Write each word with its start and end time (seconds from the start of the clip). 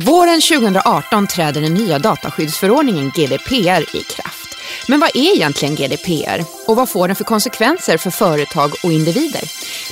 Våren 0.00 0.40
2018 0.40 1.26
träder 1.26 1.60
den 1.60 1.74
nya 1.74 1.98
dataskyddsförordningen 1.98 3.10
GDPR 3.14 3.96
i 3.96 4.02
kraft. 4.02 4.56
Men 4.88 5.00
vad 5.00 5.10
är 5.14 5.34
egentligen 5.34 5.74
GDPR 5.74 6.44
och 6.66 6.76
vad 6.76 6.88
får 6.88 7.08
den 7.08 7.16
för 7.16 7.24
konsekvenser 7.24 7.96
för 7.96 8.10
företag 8.10 8.72
och 8.82 8.92
individer? 8.92 9.42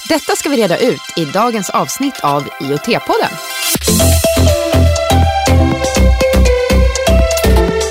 Detta 0.09 0.37
ska 0.37 0.49
vi 0.49 0.57
reda 0.57 0.79
ut 0.79 1.03
i 1.17 1.25
dagens 1.25 1.71
avsnitt 1.71 2.21
av 2.21 2.43
IoT-podden. 2.61 3.33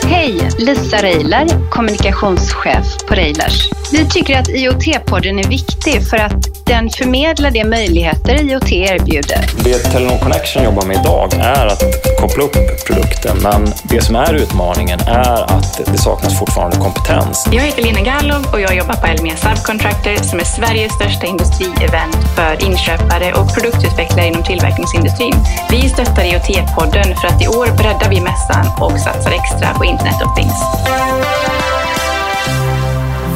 Hej, 0.04 0.50
Lisa 0.58 0.98
Reiler, 0.98 1.70
kommunikationschef 1.70 2.86
på 3.08 3.14
Reilers. 3.14 3.70
Vi 3.92 4.10
tycker 4.10 4.40
att 4.40 4.50
IoT-podden 4.50 5.40
är 5.40 5.50
viktig 5.50 6.08
för 6.10 6.18
att 6.18 6.51
den 6.72 6.90
förmedlar 6.90 7.52
de 7.52 7.64
möjligheter 7.66 8.36
IoT 8.36 8.72
erbjuder. 8.72 9.46
Det 9.64 9.78
Telenor 9.78 10.18
Connection 10.18 10.64
jobbar 10.64 10.86
med 10.86 10.98
idag 10.98 11.34
är 11.34 11.66
att 11.68 11.84
koppla 12.20 12.44
upp 12.44 12.56
produkten, 12.88 13.38
men 13.44 13.74
det 13.84 14.02
som 14.02 14.16
är 14.16 14.34
utmaningen 14.34 15.00
är 15.00 15.44
att 15.56 15.82
det 15.86 15.98
saknas 15.98 16.40
fortfarande 16.40 16.78
kompetens. 16.78 17.48
Jag 17.52 17.64
heter 17.64 17.84
Lina 17.84 18.02
Gallov 18.02 18.46
och 18.54 18.62
jag 18.62 18.76
jobbar 18.76 18.94
på 18.94 19.08
Elmia 19.08 19.36
Subcontractor 19.36 20.16
som 20.24 20.40
är 20.40 20.44
Sveriges 20.44 20.94
största 20.94 21.26
industrievent 21.26 22.18
för 22.36 22.66
inköpare 22.68 23.34
och 23.34 23.54
produktutvecklare 23.54 24.28
inom 24.28 24.44
tillverkningsindustrin. 24.44 25.36
Vi 25.72 25.90
stöttar 25.90 26.24
IoT-podden 26.24 27.16
för 27.20 27.28
att 27.28 27.44
i 27.44 27.48
år 27.48 27.78
breddar 27.78 28.10
vi 28.10 28.22
mässan 28.22 28.66
och 28.80 29.00
satsar 29.00 29.32
extra 29.32 29.74
på 29.74 29.86
Internet 29.86 30.22
of 30.26 30.36
Things. 30.36 30.60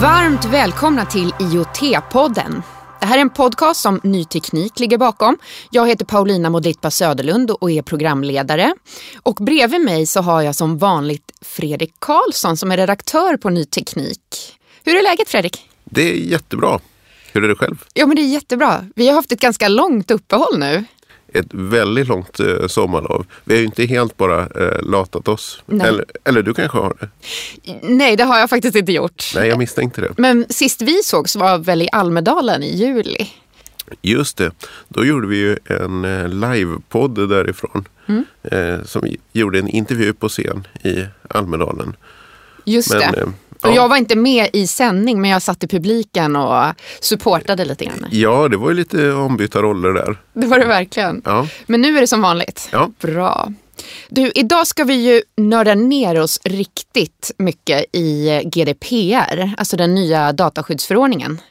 Varmt 0.02 0.45
välkomna 0.45 1.06
till 1.06 1.31
IoT-podden. 1.40 2.75
Det 3.05 3.09
här 3.09 3.18
är 3.18 3.22
en 3.22 3.30
podcast 3.30 3.82
som 3.82 4.00
Ny 4.04 4.26
Teknik 4.26 4.80
ligger 4.80 4.98
bakom. 4.98 5.38
Jag 5.72 5.88
heter 5.88 6.05
Paulina 6.05 6.50
Modlitba 6.50 6.91
Söderlund 6.91 7.52
och 7.52 7.72
är 7.72 7.81
programledare. 7.81 8.73
Och 9.23 9.36
bredvid 9.36 9.81
mig 9.81 10.05
så 10.05 10.22
har 10.22 10.41
jag 10.41 10.55
som 10.55 10.78
vanligt 10.78 11.31
Fredrik 11.41 11.94
Karlsson 12.00 12.58
som 12.58 12.72
är 12.72 12.78
redaktör 12.78 13.38
på 13.38 13.50
Ny 13.50 13.66
Teknik. 13.66 14.58
Hur 14.83 14.95
är 14.95 15.03
läget 15.03 15.30
Fredrik? 15.30 15.70
Det 15.83 16.02
är 16.02 16.14
jättebra. 16.14 16.80
Hur 17.33 17.44
är 17.44 17.48
det 17.48 17.56
själv? 17.56 17.83
Ja 17.94 18.06
men 18.06 18.16
det 18.16 18.22
är 18.22 18.28
jättebra. 18.28 18.86
Vi 18.95 19.08
har 19.08 19.16
haft 19.16 19.31
ett 19.31 19.42
ganska 19.42 19.67
långt 19.67 20.11
uppehåll 20.11 20.59
nu 20.59 20.86
ett 21.36 21.47
väldigt 21.52 22.08
långt 22.08 22.39
eh, 22.39 22.67
sommarlov. 22.67 23.25
Vi 23.44 23.53
har 23.53 23.59
ju 23.59 23.66
inte 23.66 23.86
helt 23.86 24.17
bara 24.17 24.41
eh, 24.41 24.81
latat 24.81 25.28
oss. 25.28 25.64
Eller, 25.72 26.05
eller 26.23 26.42
du 26.42 26.53
kanske 26.53 26.77
har 26.77 26.94
det? 27.00 27.09
Nej, 27.81 28.16
det 28.16 28.23
har 28.23 28.39
jag 28.39 28.50
faktiskt 28.50 28.75
inte 28.75 28.92
gjort. 28.92 29.31
Nej, 29.36 29.47
jag 29.47 29.58
misstänkte 29.58 30.02
det. 30.02 30.14
Men 30.17 30.45
sist 30.50 30.81
vi 30.81 31.03
sågs 31.03 31.36
var 31.36 31.58
väl 31.58 31.81
i 31.81 31.89
Almedalen 31.92 32.64
i 32.64 32.75
juli? 32.75 33.27
Just 34.02 34.38
det. 34.38 34.52
Då 34.88 35.05
gjorde 35.05 35.27
vi 35.27 35.38
ju 35.38 35.58
en 35.66 36.05
eh, 36.05 36.27
livepodd 36.27 37.30
därifrån. 37.30 37.88
Mm. 38.08 38.25
Eh, 38.44 38.83
som 38.86 39.16
gjorde 39.33 39.59
en 39.59 39.67
intervju 39.67 40.14
på 40.14 40.30
scen 40.30 40.67
i 40.83 41.05
Almedalen. 41.27 41.95
Just 42.66 42.94
Men, 42.94 43.11
det. 43.11 43.31
Eh, 43.66 43.71
och 43.71 43.77
jag 43.77 43.89
var 43.89 43.97
inte 43.97 44.16
med 44.16 44.49
i 44.53 44.67
sändning 44.67 45.21
men 45.21 45.30
jag 45.30 45.41
satt 45.41 45.63
i 45.63 45.67
publiken 45.67 46.35
och 46.35 46.63
supportade 46.99 47.66
lite 47.66 47.85
grann. 47.85 48.05
Ja, 48.11 48.47
det 48.47 48.58
var 48.58 48.69
ju 48.69 48.75
lite 48.75 49.11
ombytta 49.11 49.61
roller 49.61 49.94
där. 49.94 50.17
Det 50.33 50.47
var 50.47 50.59
det 50.59 50.66
verkligen. 50.66 51.21
Ja. 51.25 51.47
Men 51.66 51.81
nu 51.81 51.97
är 51.97 52.02
det 52.02 52.08
som 52.08 52.21
vanligt. 52.21 52.69
Ja. 52.71 52.91
Bra. 52.99 53.52
Du, 54.09 54.31
idag 54.36 54.67
ska 54.67 54.83
vi 54.83 54.93
ju 54.93 55.21
nörda 55.38 55.75
ner 55.75 56.21
oss 56.21 56.39
riktigt 56.43 57.31
mycket 57.38 57.86
i 57.91 58.41
GDPR, 58.45 59.53
alltså 59.58 59.77
den 59.77 59.95
nya 59.95 60.33
dataskyddsförordningen. 60.33 61.41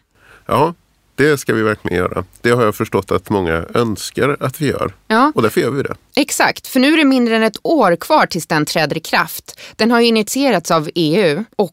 Ja, 0.47 0.75
det 1.15 1.39
ska 1.39 1.55
vi 1.55 1.63
verkligen 1.63 1.99
göra. 1.99 2.25
Det 2.41 2.51
har 2.51 2.65
jag 2.65 2.75
förstått 2.75 3.11
att 3.11 3.31
många 3.31 3.65
önskar 3.75 4.37
att 4.41 4.61
vi 4.61 4.67
gör. 4.67 4.95
Ja. 5.07 5.33
Och 5.35 5.43
därför 5.43 5.61
gör 5.61 5.71
vi 5.71 5.83
det. 5.83 5.95
Exakt, 6.17 6.67
för 6.67 6.81
nu 6.81 6.93
är 6.93 6.97
det 6.97 7.05
mindre 7.05 7.37
än 7.37 7.43
ett 7.43 7.59
år 7.63 7.97
kvar 7.97 8.27
tills 8.27 8.47
den 8.47 8.67
träder 8.67 8.97
i 8.97 9.01
kraft. 9.01 9.61
Den 9.77 9.91
har 9.91 10.01
initierats 10.01 10.71
av 10.71 10.91
EU 10.95 11.45
och 11.57 11.73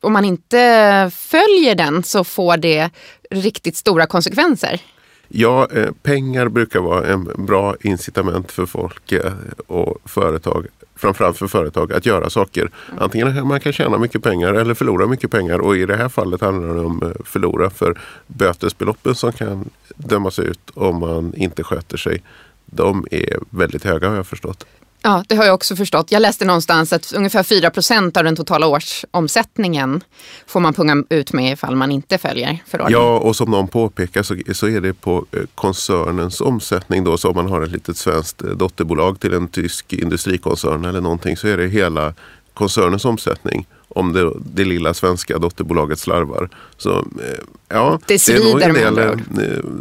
om 0.00 0.12
man 0.12 0.24
inte 0.24 1.10
följer 1.14 1.74
den 1.74 2.02
så 2.02 2.24
får 2.24 2.56
det 2.56 2.90
riktigt 3.30 3.76
stora 3.76 4.06
konsekvenser. 4.06 4.80
Ja, 5.28 5.68
eh, 5.72 5.90
pengar 6.02 6.48
brukar 6.48 6.80
vara 6.80 7.06
en 7.06 7.46
bra 7.46 7.76
incitament 7.80 8.52
för 8.52 8.66
folk 8.66 9.12
eh, 9.12 9.32
och 9.66 9.98
företag 10.04 10.66
framförallt 10.96 11.38
för 11.38 11.46
företag 11.46 11.92
att 11.92 12.06
göra 12.06 12.30
saker. 12.30 12.70
Antingen 12.98 13.46
man 13.46 13.60
kan 13.60 13.72
tjäna 13.72 13.98
mycket 13.98 14.22
pengar 14.22 14.54
eller 14.54 14.74
förlora 14.74 15.06
mycket 15.06 15.30
pengar 15.30 15.58
och 15.58 15.76
i 15.76 15.86
det 15.86 15.96
här 15.96 16.08
fallet 16.08 16.40
handlar 16.40 16.74
det 16.74 16.80
om 16.80 17.02
eh, 17.02 17.24
förlora 17.24 17.70
för 17.70 17.98
bötesbeloppen 18.26 19.14
som 19.14 19.32
kan 19.32 19.70
dömas 19.96 20.38
ut 20.38 20.70
om 20.74 21.00
man 21.00 21.34
inte 21.34 21.64
sköter 21.64 21.96
sig. 21.96 22.22
De 22.66 23.06
är 23.10 23.38
väldigt 23.50 23.84
höga 23.84 24.08
har 24.08 24.16
jag 24.16 24.26
förstått. 24.26 24.66
Ja, 25.06 25.24
det 25.28 25.36
har 25.36 25.44
jag 25.44 25.54
också 25.54 25.76
förstått. 25.76 26.12
Jag 26.12 26.22
läste 26.22 26.44
någonstans 26.44 26.92
att 26.92 27.12
ungefär 27.12 27.42
4% 27.42 28.18
av 28.18 28.24
den 28.24 28.36
totala 28.36 28.66
årsomsättningen 28.66 30.00
får 30.46 30.60
man 30.60 30.74
punga 30.74 31.04
ut 31.08 31.32
med 31.32 31.52
ifall 31.52 31.76
man 31.76 31.92
inte 31.92 32.18
följer 32.18 32.62
förordningen. 32.66 33.02
Ja, 33.02 33.18
och 33.18 33.36
som 33.36 33.50
någon 33.50 33.68
påpekar 33.68 34.22
så, 34.22 34.36
så 34.52 34.68
är 34.68 34.80
det 34.80 34.94
på 34.94 35.26
eh, 35.32 35.42
koncernens 35.54 36.40
omsättning 36.40 37.04
då. 37.04 37.18
Så 37.18 37.28
om 37.28 37.36
man 37.36 37.46
har 37.46 37.62
ett 37.62 37.70
litet 37.70 37.96
svenskt 37.96 38.42
eh, 38.42 38.50
dotterbolag 38.50 39.20
till 39.20 39.34
en 39.34 39.48
tysk 39.48 39.92
industrikoncern 39.92 40.84
eller 40.84 41.00
någonting 41.00 41.36
så 41.36 41.48
är 41.48 41.56
det 41.56 41.66
hela 41.66 42.14
koncernens 42.54 43.04
omsättning 43.04 43.66
om 43.88 44.12
det, 44.12 44.32
det 44.38 44.64
lilla 44.64 44.94
svenska 44.94 45.38
dotterbolaget 45.38 45.98
slarvar. 45.98 46.48
Så, 46.76 46.98
eh, 46.98 47.44
ja, 47.68 48.00
det, 48.06 48.26
det 48.26 48.32
är 48.32 48.52
nog 48.52 48.62
en 48.62 48.94
del 48.94 49.20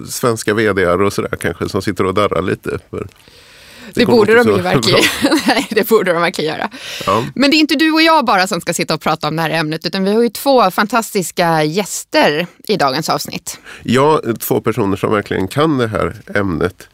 svenska 0.09 0.53
vd 0.53 0.87
och 0.87 1.13
sådär 1.13 1.37
kanske 1.39 1.69
som 1.69 1.81
sitter 1.81 2.05
och 2.05 2.13
darrar 2.13 2.41
lite. 2.41 2.79
För 2.89 3.07
det, 3.93 4.05
borde 4.05 4.35
de 4.35 4.47
ju 4.47 4.61
verkligen, 4.61 5.03
nej, 5.47 5.67
det 5.69 5.89
borde 5.89 6.13
de 6.13 6.21
verkligen 6.21 6.53
göra. 6.53 6.69
Ja. 7.05 7.25
Men 7.35 7.51
det 7.51 7.57
är 7.57 7.59
inte 7.59 7.75
du 7.75 7.91
och 7.91 8.01
jag 8.01 8.25
bara 8.25 8.47
som 8.47 8.61
ska 8.61 8.73
sitta 8.73 8.93
och 8.93 9.01
prata 9.01 9.27
om 9.27 9.35
det 9.35 9.41
här 9.41 9.49
ämnet 9.49 9.85
utan 9.85 10.03
vi 10.03 10.13
har 10.13 10.23
ju 10.23 10.29
två 10.29 10.71
fantastiska 10.71 11.63
gäster 11.63 12.47
i 12.67 12.77
dagens 12.77 13.09
avsnitt. 13.09 13.59
Ja, 13.83 14.21
två 14.39 14.61
personer 14.61 14.97
som 14.97 15.11
verkligen 15.11 15.47
kan 15.47 15.77
det 15.77 15.87
här 15.87 16.15
ämnet. 16.35 16.87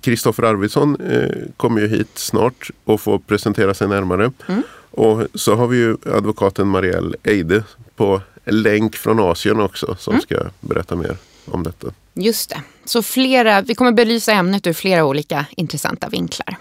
Kristoffer 0.00 0.42
eh, 0.42 0.50
Arvidsson 0.50 1.00
eh, 1.00 1.28
kommer 1.56 1.80
ju 1.80 1.88
hit 1.88 2.10
snart 2.14 2.70
och 2.84 3.00
får 3.00 3.18
presentera 3.18 3.74
sig 3.74 3.88
närmare. 3.88 4.32
Mm. 4.48 4.62
Och 4.90 5.26
så 5.34 5.54
har 5.54 5.66
vi 5.66 5.76
ju 5.76 5.96
advokaten 6.04 6.66
Marielle 6.66 7.16
Eide 7.22 7.64
på 7.96 8.20
länk 8.44 8.96
från 8.96 9.20
Asien 9.20 9.60
också 9.60 9.96
som 9.98 10.12
mm. 10.12 10.22
ska 10.22 10.36
berätta 10.60 10.96
mer 10.96 11.16
om 11.44 11.62
detta. 11.62 11.88
Just 12.14 12.50
det. 12.50 12.62
Så 12.86 13.02
flera, 13.02 13.60
vi 13.60 13.74
kommer 13.74 13.92
belysa 13.92 14.32
ämnet 14.32 14.66
ur 14.66 14.72
flera 14.72 15.04
olika 15.04 15.46
intressanta 15.56 16.08
vinklar. 16.08 16.56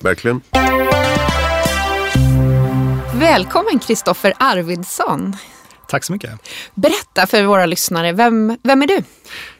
Verkligen. 0.00 0.40
Välkommen 3.14 3.78
Kristoffer 3.78 4.34
Arvidsson. 4.38 5.36
Tack 5.88 6.04
så 6.04 6.12
mycket. 6.12 6.30
Berätta 6.74 7.26
för 7.26 7.44
våra 7.44 7.66
lyssnare, 7.66 8.12
vem, 8.12 8.58
vem 8.62 8.82
är 8.82 8.86
du? 8.86 9.02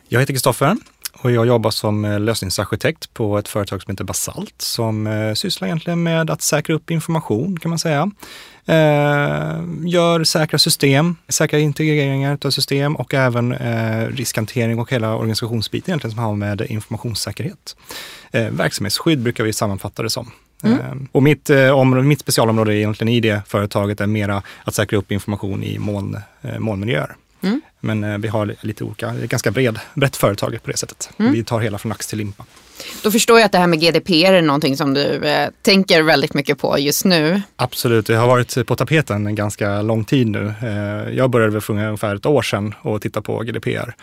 Jag 0.09 0.21
heter 0.21 0.33
Kristoffer 0.33 0.77
och 1.25 1.31
jag 1.31 1.47
jobbar 1.47 1.71
som 1.71 2.05
eh, 2.05 2.21
lösningsarkitekt 2.21 3.15
på 3.15 3.39
ett 3.39 3.49
företag 3.49 3.83
som 3.83 3.91
heter 3.91 4.05
Basalt 4.05 4.55
som 4.59 5.07
eh, 5.07 5.35
sysslar 5.35 5.69
egentligen 5.69 6.03
med 6.03 6.31
att 6.31 6.43
säkra 6.43 6.75
upp 6.75 6.91
information 6.91 7.59
kan 7.59 7.69
man 7.69 7.79
säga. 7.79 8.11
Eh, 8.67 9.65
gör 9.85 10.25
säkra 10.25 10.59
system, 10.59 11.17
säkra 11.29 11.59
integreringar 11.59 12.39
av 12.45 12.51
system 12.51 12.97
och 12.97 13.15
även 13.15 13.55
riskhantering 14.09 14.79
och 14.79 14.93
hela 14.93 15.17
organisationsbiten 15.17 15.91
egentligen 15.91 16.15
som 16.15 16.25
har 16.25 16.35
med 16.35 16.61
informationssäkerhet. 16.61 17.77
Verksamhetsskydd 18.33 19.23
brukar 19.23 19.45
vi 19.45 19.53
sammanfatta 19.53 20.03
det 20.03 20.11
som. 20.11 20.31
Mm. 20.63 21.09
Och 21.13 21.23
mitt, 21.23 21.51
eh, 21.51 21.85
mitt 21.85 22.21
specialområde 22.21 22.77
egentligen 22.77 23.15
i 23.15 23.21
det 23.21 23.43
företaget 23.47 24.01
är 24.01 24.07
mera 24.07 24.43
att 24.65 24.75
säkra 24.75 24.99
upp 24.99 25.13
information 25.13 25.65
i 25.65 25.79
moln, 25.79 26.19
molnmiljöer. 26.59 27.17
Mm. 27.45 27.61
Men 27.81 28.05
eh, 28.05 28.19
vi 28.19 28.29
har 28.29 28.55
lite 28.61 28.85
olika, 28.85 29.13
det 29.13 29.23
är 29.23 29.27
ganska 29.27 29.51
bred, 29.51 29.79
brett 29.95 30.17
företag 30.17 30.59
på 30.63 30.71
det 30.71 30.77
sättet. 30.77 31.11
Mm. 31.19 31.33
Vi 31.33 31.45
tar 31.45 31.61
hela 31.61 31.79
från 31.79 31.93
ax 31.93 32.07
till 32.07 32.19
limpa. 32.19 32.45
Då 33.03 33.11
förstår 33.11 33.39
jag 33.39 33.47
att 33.47 33.53
det 33.53 33.59
här 33.59 33.67
med 33.67 33.81
GDPR 33.81 34.33
är 34.33 34.43
någonting 34.43 34.77
som 34.77 34.95
du 34.95 35.29
eh, 35.29 35.49
tänker 35.63 36.03
väldigt 36.03 36.35
mycket 36.35 36.59
på 36.59 36.79
just 36.79 37.05
nu. 37.05 37.43
Absolut, 37.57 38.07
det 38.07 38.15
har 38.15 38.27
varit 38.27 38.67
på 38.67 38.77
tapeten 38.77 39.27
en 39.27 39.35
ganska 39.35 39.83
lång 39.83 40.05
tid 40.05 40.27
nu. 40.27 40.55
Eh, 40.63 41.15
jag 41.17 41.31
började 41.31 41.61
för 41.61 41.73
ungefär 41.73 42.17
ett 42.17 42.27
år 42.27 42.43
sedan 42.43 42.75
och 42.83 43.03
titta 43.03 43.23
på 43.23 43.39
GDPR 43.39 43.95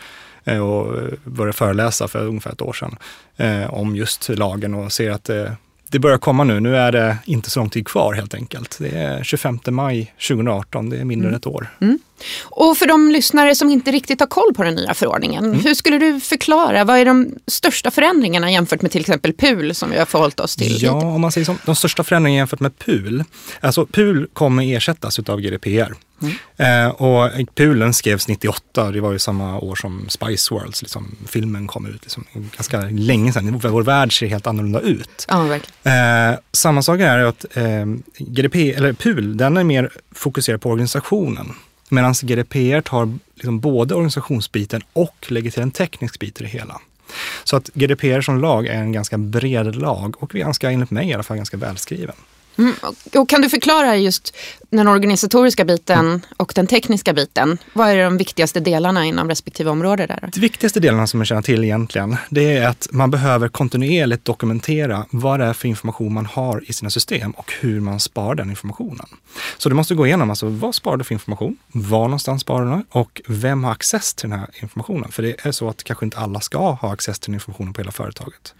eh, 0.44 0.58
och 0.58 0.96
började 1.24 1.52
föreläsa 1.52 2.08
för 2.08 2.26
ungefär 2.26 2.50
ett 2.50 2.62
år 2.62 2.72
sedan 2.72 2.96
eh, 3.36 3.74
om 3.74 3.96
just 3.96 4.28
lagen 4.28 4.74
och 4.74 4.92
ser 4.92 5.10
att 5.10 5.24
det, 5.24 5.56
det 5.90 5.98
börjar 5.98 6.18
komma 6.18 6.44
nu. 6.44 6.60
Nu 6.60 6.76
är 6.76 6.92
det 6.92 7.16
inte 7.24 7.50
så 7.50 7.60
lång 7.60 7.70
tid 7.70 7.86
kvar 7.86 8.14
helt 8.14 8.34
enkelt. 8.34 8.76
Det 8.80 8.88
är 8.88 9.24
25 9.24 9.58
maj 9.68 10.14
2018, 10.28 10.90
det 10.90 10.96
är 10.96 11.04
mindre 11.04 11.28
mm. 11.28 11.34
än 11.34 11.38
ett 11.38 11.46
år. 11.46 11.68
Mm. 11.80 11.98
Och 12.42 12.78
för 12.78 12.86
de 12.86 13.10
lyssnare 13.10 13.54
som 13.54 13.70
inte 13.70 13.92
riktigt 13.92 14.20
har 14.20 14.26
koll 14.26 14.54
på 14.54 14.62
den 14.62 14.74
nya 14.74 14.94
förordningen, 14.94 15.44
mm. 15.44 15.60
hur 15.60 15.74
skulle 15.74 15.98
du 15.98 16.20
förklara, 16.20 16.84
vad 16.84 16.98
är 16.98 17.04
de 17.04 17.34
största 17.46 17.90
förändringarna 17.90 18.50
jämfört 18.50 18.82
med 18.82 18.90
till 18.90 19.00
exempel 19.00 19.32
PUL 19.32 19.74
som 19.74 19.90
vi 19.90 19.98
har 19.98 20.06
förhållit 20.06 20.40
oss 20.40 20.56
till? 20.56 20.82
Ja, 20.82 20.92
om 20.92 21.20
man 21.20 21.32
säger 21.32 21.44
som 21.44 21.58
de 21.66 21.76
största 21.76 22.04
förändringarna 22.04 22.38
jämfört 22.38 22.60
med 22.60 22.78
PUL, 22.78 23.24
alltså 23.60 23.86
PUL 23.86 24.26
kommer 24.32 24.76
ersättas 24.76 25.18
av 25.18 25.40
GDPR. 25.40 25.94
Mm. 26.22 26.86
Eh, 26.86 26.90
och 26.90 27.30
Pulen 27.54 27.94
skrevs 27.94 28.28
98, 28.28 28.90
det 28.90 29.00
var 29.00 29.12
ju 29.12 29.18
samma 29.18 29.58
år 29.58 29.74
som 29.74 30.06
Spice 30.08 30.54
Worlds, 30.54 30.82
liksom, 30.82 31.16
filmen 31.26 31.66
kom 31.66 31.86
ut. 31.86 32.02
Liksom, 32.02 32.24
ganska 32.32 32.80
länge 32.80 33.32
sedan. 33.32 33.58
Vår 33.58 33.82
värld 33.82 34.18
ser 34.18 34.26
helt 34.26 34.46
annorlunda 34.46 34.80
ut. 34.80 35.26
Ja, 35.28 35.54
eh, 35.54 36.38
samma 36.52 36.82
sak 36.82 37.00
är 37.00 37.18
att 37.18 37.56
eh, 37.56 37.86
GDP, 38.18 38.72
eller 38.72 38.92
PUL, 38.92 39.36
den 39.36 39.56
är 39.56 39.64
mer 39.64 39.90
fokuserad 40.14 40.60
på 40.60 40.70
organisationen. 40.70 41.54
Medan 41.92 42.12
GDPR 42.22 42.80
tar 42.80 43.18
liksom 43.34 43.60
både 43.60 43.94
organisationsbiten 43.94 44.82
och 44.92 45.26
lägger 45.28 45.50
till 45.50 45.62
en 45.62 45.70
teknisk 45.70 46.18
bit 46.18 46.40
i 46.40 46.44
det 46.44 46.50
hela. 46.50 46.80
Så 47.44 47.56
att 47.56 47.70
GDPR 47.74 48.20
som 48.20 48.40
lag 48.40 48.66
är 48.66 48.74
en 48.74 48.92
ganska 48.92 49.18
bred 49.18 49.76
lag 49.76 50.22
och 50.22 50.30
ganska, 50.30 50.70
enligt 50.70 50.90
mig 50.90 51.08
i 51.08 51.14
alla 51.14 51.22
fall, 51.22 51.36
ganska 51.36 51.56
välskriven. 51.56 52.14
Mm. 52.58 52.74
Och 53.14 53.28
kan 53.28 53.40
du 53.40 53.48
förklara 53.48 53.96
just 53.96 54.36
den 54.70 54.88
organisatoriska 54.88 55.64
biten 55.64 56.26
och 56.36 56.52
den 56.54 56.66
tekniska 56.66 57.12
biten? 57.12 57.58
Vad 57.72 57.90
är 57.90 58.04
de 58.04 58.16
viktigaste 58.16 58.60
delarna 58.60 59.04
inom 59.04 59.28
respektive 59.28 59.70
område? 59.70 60.06
där? 60.06 60.30
De 60.34 60.40
viktigaste 60.40 60.80
delarna 60.80 61.06
som 61.06 61.20
jag 61.20 61.26
känner 61.26 61.42
till 61.42 61.64
egentligen, 61.64 62.16
det 62.30 62.56
är 62.56 62.68
att 62.68 62.88
man 62.90 63.10
behöver 63.10 63.48
kontinuerligt 63.48 64.24
dokumentera 64.24 65.06
vad 65.10 65.40
det 65.40 65.46
är 65.46 65.52
för 65.52 65.68
information 65.68 66.12
man 66.14 66.26
har 66.26 66.64
i 66.66 66.72
sina 66.72 66.90
system 66.90 67.30
och 67.30 67.52
hur 67.60 67.80
man 67.80 68.00
sparar 68.00 68.34
den 68.34 68.50
informationen. 68.50 69.06
Så 69.58 69.68
du 69.68 69.74
måste 69.74 69.94
gå 69.94 70.06
igenom, 70.06 70.30
alltså 70.30 70.46
vad 70.46 70.74
sparar 70.74 70.96
du 70.96 71.04
för 71.04 71.14
information? 71.14 71.56
Var 71.72 72.02
någonstans 72.04 72.42
sparar 72.42 72.76
du 72.76 72.84
och 72.90 73.20
vem 73.26 73.64
har 73.64 73.72
access 73.72 74.14
till 74.14 74.30
den 74.30 74.38
här 74.38 74.48
informationen? 74.62 75.12
För 75.12 75.22
det 75.22 75.46
är 75.46 75.52
så 75.52 75.68
att 75.68 75.84
kanske 75.84 76.04
inte 76.04 76.18
alla 76.18 76.40
ska 76.40 76.70
ha 76.70 76.92
access 76.92 77.18
till 77.18 77.28
den 77.28 77.34
informationen 77.34 77.72
på 77.72 77.80
hela 77.80 77.92
företaget. 77.92 78.54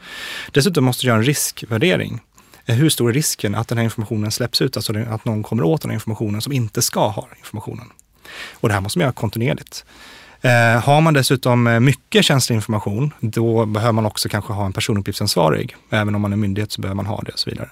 Dessutom 0.52 0.84
måste 0.84 1.02
du 1.02 1.08
göra 1.08 1.18
en 1.18 1.24
riskvärdering 1.24 2.20
hur 2.66 2.88
stor 2.88 3.10
är 3.10 3.14
risken 3.14 3.54
att 3.54 3.68
den 3.68 3.78
här 3.78 3.84
informationen 3.84 4.30
släpps 4.30 4.62
ut, 4.62 4.76
alltså 4.76 4.98
att 4.98 5.24
någon 5.24 5.42
kommer 5.42 5.62
åt 5.62 5.82
den 5.82 5.90
här 5.90 5.94
informationen 5.94 6.42
som 6.42 6.52
inte 6.52 6.82
ska 6.82 7.08
ha 7.08 7.28
informationen. 7.38 7.86
Och 8.52 8.68
det 8.68 8.74
här 8.74 8.80
måste 8.80 8.98
man 8.98 9.02
göra 9.02 9.12
kontinuerligt. 9.12 9.84
Eh, 10.40 10.80
har 10.84 11.00
man 11.00 11.14
dessutom 11.14 11.66
eh, 11.66 11.80
mycket 11.80 12.24
känslig 12.24 12.56
information, 12.56 13.14
då 13.20 13.66
behöver 13.66 13.92
man 13.92 14.06
också 14.06 14.28
kanske 14.28 14.52
ha 14.52 14.66
en 14.66 14.72
personuppgiftsansvarig. 14.72 15.76
Även 15.90 16.14
om 16.14 16.22
man 16.22 16.32
är 16.32 16.36
myndighet 16.36 16.72
så 16.72 16.80
behöver 16.80 16.96
man 16.96 17.06
ha 17.06 17.20
det 17.20 17.32
och 17.32 17.38
så 17.38 17.50
vidare. 17.50 17.68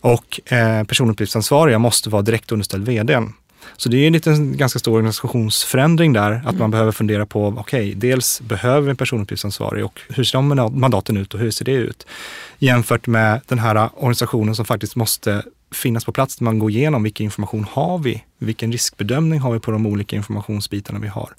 Och 0.00 0.52
eh, 0.52 0.84
personuppgiftsansvariga 0.84 1.78
måste 1.78 2.10
vara 2.10 2.22
direkt 2.22 2.52
underställd 2.52 2.86
vdn. 2.86 3.32
Så 3.76 3.88
det 3.88 3.96
är 3.96 4.06
en 4.06 4.12
liten, 4.12 4.56
ganska 4.56 4.78
stor 4.78 4.94
organisationsförändring 4.94 6.12
där, 6.12 6.32
att 6.32 6.42
mm. 6.44 6.58
man 6.58 6.70
behöver 6.70 6.92
fundera 6.92 7.26
på, 7.26 7.46
okej, 7.46 7.60
okay, 7.60 7.94
dels 7.94 8.40
behöver 8.40 8.80
vi 8.80 8.90
en 8.90 8.96
personuppgiftsansvarig 8.96 9.84
och 9.84 10.00
hur 10.08 10.24
ser 10.24 10.38
de 10.38 10.80
mandaten 10.80 11.16
ut 11.16 11.34
och 11.34 11.40
hur 11.40 11.50
ser 11.50 11.64
det 11.64 11.72
ut? 11.72 12.06
Jämfört 12.58 13.06
med 13.06 13.40
den 13.46 13.58
här 13.58 13.90
organisationen 13.96 14.54
som 14.54 14.64
faktiskt 14.64 14.96
måste 14.96 15.42
finnas 15.74 16.04
på 16.04 16.12
plats 16.12 16.40
när 16.40 16.44
man 16.44 16.58
går 16.58 16.70
igenom 16.70 17.02
vilken 17.02 17.24
information 17.24 17.66
har 17.70 17.98
vi? 17.98 18.24
Vilken 18.38 18.72
riskbedömning 18.72 19.40
har 19.40 19.52
vi 19.52 19.60
på 19.60 19.70
de 19.70 19.86
olika 19.86 20.16
informationsbitarna 20.16 20.98
vi 20.98 21.08
har? 21.08 21.34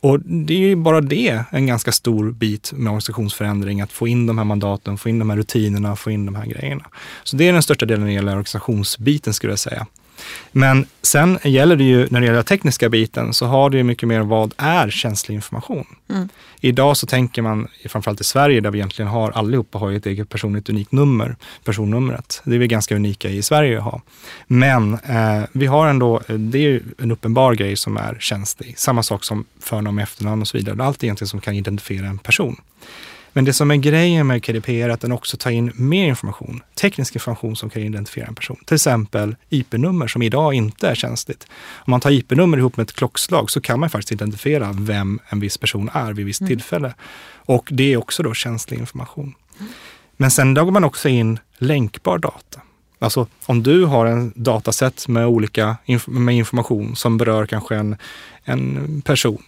Och 0.00 0.20
det 0.20 0.54
är 0.54 0.58
ju 0.58 0.76
bara 0.76 1.00
det 1.00 1.44
en 1.50 1.66
ganska 1.66 1.92
stor 1.92 2.30
bit 2.30 2.72
med 2.72 2.86
organisationsförändring, 2.86 3.80
att 3.80 3.92
få 3.92 4.08
in 4.08 4.26
de 4.26 4.38
här 4.38 4.44
mandaten, 4.44 4.98
få 4.98 5.08
in 5.08 5.18
de 5.18 5.30
här 5.30 5.36
rutinerna, 5.36 5.96
få 5.96 6.10
in 6.10 6.26
de 6.26 6.34
här 6.34 6.46
grejerna. 6.46 6.84
Så 7.24 7.36
det 7.36 7.48
är 7.48 7.52
den 7.52 7.62
största 7.62 7.86
delen 7.86 8.00
när 8.00 8.06
det 8.06 8.14
gäller 8.14 8.32
organisationsbiten 8.32 9.34
skulle 9.34 9.52
jag 9.52 9.58
säga. 9.58 9.86
Men 10.52 10.86
sen 11.02 11.38
gäller 11.44 11.76
det 11.76 11.84
ju, 11.84 12.08
när 12.10 12.20
det 12.20 12.26
gäller 12.26 12.36
den 12.36 12.44
tekniska 12.44 12.88
biten, 12.88 13.34
så 13.34 13.46
har 13.46 13.70
det 13.70 13.76
ju 13.76 13.82
mycket 13.82 14.08
mer 14.08 14.20
vad 14.20 14.54
är 14.56 14.90
känslig 14.90 15.34
information? 15.34 15.86
Mm. 16.10 16.28
Idag 16.60 16.96
så 16.96 17.06
tänker 17.06 17.42
man, 17.42 17.68
framförallt 17.88 18.20
i 18.20 18.24
Sverige 18.24 18.60
där 18.60 18.70
vi 18.70 18.78
egentligen 18.78 19.10
har, 19.10 19.30
allihopa 19.30 19.78
har 19.78 19.90
ju 19.90 19.96
ett 19.96 20.06
eget 20.06 20.28
personligt 20.28 20.68
unikt 20.68 20.92
nummer, 20.92 21.36
personnumret. 21.64 22.42
Det 22.44 22.54
är 22.54 22.58
vi 22.58 22.66
ganska 22.66 22.96
unika 22.96 23.28
i 23.28 23.42
Sverige 23.42 23.78
att 23.78 23.84
ha. 23.84 24.02
Men 24.46 24.94
eh, 24.94 25.42
vi 25.52 25.66
har 25.66 25.86
ändå, 25.86 26.20
det 26.26 26.58
är 26.58 26.62
ju 26.62 26.82
en 26.98 27.10
uppenbar 27.10 27.54
grej 27.54 27.76
som 27.76 27.96
är 27.96 28.16
känslig. 28.20 28.78
Samma 28.78 29.02
sak 29.02 29.24
som 29.24 29.44
förnamn, 29.60 29.98
efternamn 29.98 30.42
och 30.42 30.48
så 30.48 30.56
vidare. 30.56 30.84
Allt 30.84 31.04
egentligen 31.04 31.28
som 31.28 31.40
kan 31.40 31.54
identifiera 31.54 32.06
en 32.06 32.18
person. 32.18 32.56
Men 33.32 33.44
det 33.44 33.52
som 33.52 33.70
är 33.70 33.76
grejen 33.76 34.26
med 34.26 34.44
KDP 34.44 34.68
är 34.68 34.88
att 34.88 35.00
den 35.00 35.12
också 35.12 35.36
tar 35.36 35.50
in 35.50 35.72
mer 35.74 36.06
information, 36.06 36.62
teknisk 36.74 37.14
information 37.14 37.56
som 37.56 37.70
kan 37.70 37.82
identifiera 37.82 38.26
en 38.26 38.34
person. 38.34 38.56
Till 38.66 38.74
exempel 38.74 39.36
IP-nummer 39.48 40.06
som 40.06 40.22
idag 40.22 40.54
inte 40.54 40.88
är 40.88 40.94
känsligt. 40.94 41.46
Om 41.74 41.90
man 41.90 42.00
tar 42.00 42.10
IP-nummer 42.10 42.58
ihop 42.58 42.76
med 42.76 42.84
ett 42.84 42.92
klockslag 42.92 43.50
så 43.50 43.60
kan 43.60 43.80
man 43.80 43.90
faktiskt 43.90 44.12
identifiera 44.12 44.72
vem 44.72 45.20
en 45.28 45.40
viss 45.40 45.58
person 45.58 45.90
är 45.92 46.12
vid 46.12 46.26
visst 46.26 46.40
mm. 46.40 46.48
tillfälle. 46.48 46.94
Och 47.34 47.68
det 47.72 47.92
är 47.92 47.96
också 47.96 48.22
då 48.22 48.34
känslig 48.34 48.78
information. 48.78 49.34
Men 50.16 50.30
sen 50.30 50.54
går 50.54 50.70
man 50.70 50.84
också 50.84 51.08
in 51.08 51.38
länkbar 51.58 52.18
data. 52.18 52.60
Alltså 52.98 53.26
om 53.46 53.62
du 53.62 53.84
har 53.84 54.06
en 54.06 54.32
dataset 54.36 55.08
med 55.08 55.26
olika 55.26 55.76
inf 55.84 56.06
med 56.06 56.34
information 56.34 56.96
som 56.96 57.18
berör 57.18 57.46
kanske 57.46 57.76
en, 57.76 57.96
en 58.44 59.02
person 59.02 59.42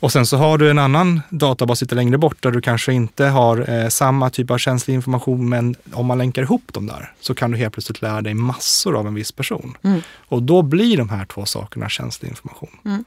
och 0.00 0.12
sen 0.12 0.26
så 0.26 0.36
har 0.36 0.58
du 0.58 0.70
en 0.70 0.78
annan 0.78 1.20
databas 1.30 1.80
lite 1.80 1.94
längre 1.94 2.18
bort 2.18 2.42
där 2.42 2.50
du 2.50 2.60
kanske 2.60 2.92
inte 2.92 3.24
har 3.24 3.70
eh, 3.70 3.88
samma 3.88 4.30
typ 4.30 4.50
av 4.50 4.58
känslig 4.58 4.94
information 4.94 5.48
men 5.48 5.76
om 5.92 6.06
man 6.06 6.18
länkar 6.18 6.42
ihop 6.42 6.72
dem 6.72 6.86
där 6.86 7.12
så 7.20 7.34
kan 7.34 7.50
du 7.50 7.56
helt 7.56 7.72
plötsligt 7.72 8.02
lära 8.02 8.22
dig 8.22 8.34
massor 8.34 8.96
av 8.96 9.06
en 9.06 9.14
viss 9.14 9.32
person. 9.32 9.76
Mm. 9.82 10.00
Och 10.28 10.42
då 10.42 10.62
blir 10.62 10.96
de 10.96 11.08
här 11.08 11.24
två 11.24 11.44
sakerna 11.44 11.88
känslig 11.88 12.28
information. 12.28 12.70
Mm. 12.84 13.04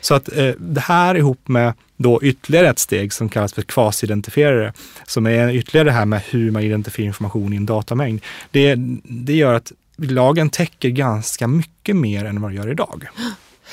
Så 0.00 0.14
att 0.14 0.36
eh, 0.36 0.50
det 0.58 0.80
här 0.80 1.14
ihop 1.14 1.48
med 1.48 1.72
då 1.96 2.22
ytterligare 2.22 2.68
ett 2.68 2.78
steg 2.78 3.12
som 3.12 3.28
kallas 3.28 3.52
för 3.52 3.62
kvasidentifierare, 3.62 4.72
som 5.06 5.26
är 5.26 5.54
ytterligare 5.54 5.88
det 5.88 5.92
här 5.92 6.06
med 6.06 6.22
hur 6.30 6.50
man 6.50 6.62
identifierar 6.62 7.06
information 7.06 7.52
i 7.52 7.56
en 7.56 7.66
datamängd. 7.66 8.22
Det, 8.50 8.74
det 9.04 9.34
gör 9.34 9.54
att 9.54 9.72
lagen 9.96 10.50
täcker 10.50 10.88
ganska 10.88 11.46
mycket 11.46 11.96
mer 11.96 12.24
än 12.24 12.40
vad 12.40 12.50
det 12.50 12.54
gör 12.54 12.70
idag. 12.70 13.08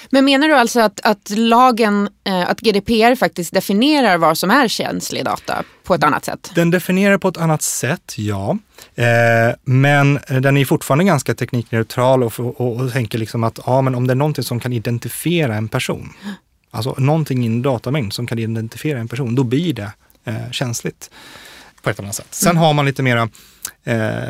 Men 0.10 0.26
menar 0.26 0.48
du 0.48 0.56
alltså 0.56 0.80
att, 0.80 1.00
att 1.04 1.30
lagen, 1.30 2.10
eh, 2.24 2.50
att 2.50 2.60
GDPR 2.60 3.16
faktiskt 3.16 3.54
definierar 3.54 4.18
vad 4.18 4.38
som 4.38 4.52
är 4.52 4.68
känslig 4.68 5.26
data 5.26 5.64
på 5.84 5.96
ett 5.96 6.04
annat 6.04 6.26
sätt? 6.26 6.52
Den 6.56 6.72
definierar 6.72 7.18
på 7.18 7.28
ett 7.28 7.38
annat 7.38 7.62
sätt, 7.62 8.14
ja. 8.18 8.58
Eh, 8.96 9.56
men 9.64 10.20
den 10.28 10.58
är 10.58 10.66
fortfarande 10.66 11.04
ganska 11.04 11.34
teknikneutral 11.34 12.24
och, 12.24 12.40
och, 12.40 12.76
och, 12.76 12.92
tänker 12.92 13.18
liksom 13.18 13.44
att 13.44 13.60
ja, 13.66 13.82
men 13.82 13.96
om 13.96 14.08
det 14.08 14.14
är 14.14 14.16
någonting 14.16 14.44
som 14.44 14.60
kan 14.60 14.74
identifiera 14.74 15.56
en 15.56 15.68
person, 15.68 16.14
alltså 16.72 16.96
någonting 16.98 17.44
i 17.44 17.48
en 17.48 17.62
datamängd 17.62 18.14
som 18.14 18.28
kan 18.28 18.40
identifiera 18.40 19.00
en 19.00 19.08
person, 19.08 19.36
då 19.36 19.44
blir 19.44 19.74
det 19.74 19.92
eh, 20.26 20.52
känsligt 20.52 21.10
på 21.82 21.90
ett 21.90 22.00
annat 22.00 22.16
sätt. 22.16 22.28
Sen 22.30 22.52
mm. 22.52 22.64
har 22.64 22.74
man 22.74 22.86
lite 22.86 23.04
mera 23.04 23.30
eh, 23.84 24.30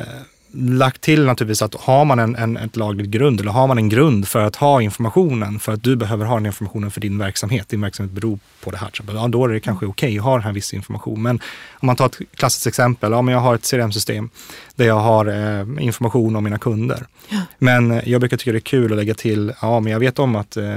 lagt 0.51 1.01
till 1.01 1.25
naturligtvis 1.25 1.61
att 1.61 1.75
har 1.75 2.05
man 2.05 2.19
en, 2.19 2.35
en, 2.35 2.57
ett 2.57 2.75
lagligt 2.75 3.07
grund 3.07 3.39
eller 3.39 3.51
har 3.51 3.67
man 3.67 3.77
en 3.77 3.89
grund 3.89 4.27
för 4.27 4.39
att 4.39 4.55
ha 4.55 4.81
informationen, 4.81 5.59
för 5.59 5.71
att 5.73 5.83
du 5.83 5.95
behöver 5.95 6.25
ha 6.25 6.35
den 6.35 6.45
informationen 6.45 6.91
för 6.91 7.01
din 7.01 7.17
verksamhet, 7.17 7.69
din 7.69 7.81
verksamhet 7.81 8.11
beror 8.11 8.39
på 8.63 8.71
det 8.71 8.77
här, 8.77 8.91
ja, 9.07 9.27
då 9.27 9.45
är 9.45 9.49
det 9.49 9.59
kanske 9.59 9.85
okej 9.85 10.07
okay 10.07 10.17
att 10.17 10.23
ha 10.23 10.33
den 10.33 10.43
här 10.43 10.51
viss 10.51 10.73
information. 10.73 11.21
Men 11.21 11.39
om 11.73 11.85
man 11.85 11.95
tar 11.95 12.05
ett 12.05 12.19
klassiskt 12.35 12.67
exempel, 12.67 13.11
ja, 13.11 13.21
men 13.21 13.33
jag 13.33 13.41
har 13.41 13.55
ett 13.55 13.71
CRM-system 13.71 14.29
där 14.75 14.85
jag 14.85 14.99
har 14.99 15.25
eh, 15.25 15.85
information 15.85 16.35
om 16.35 16.43
mina 16.43 16.57
kunder. 16.57 17.05
Ja. 17.29 17.41
Men 17.57 17.91
eh, 17.91 18.09
jag 18.09 18.21
brukar 18.21 18.37
tycka 18.37 18.51
det 18.51 18.57
är 18.57 18.59
kul 18.59 18.91
att 18.91 18.97
lägga 18.97 19.13
till, 19.13 19.53
ja 19.61 19.79
men 19.79 19.93
jag 19.93 19.99
vet 19.99 20.19
om 20.19 20.35
att 20.35 20.57
eh, 20.57 20.75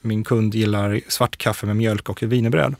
min 0.00 0.24
kund 0.24 0.54
gillar 0.54 1.00
svart 1.08 1.36
kaffe 1.36 1.66
med 1.66 1.76
mjölk 1.76 2.08
och 2.08 2.22
wienerbröd. 2.22 2.74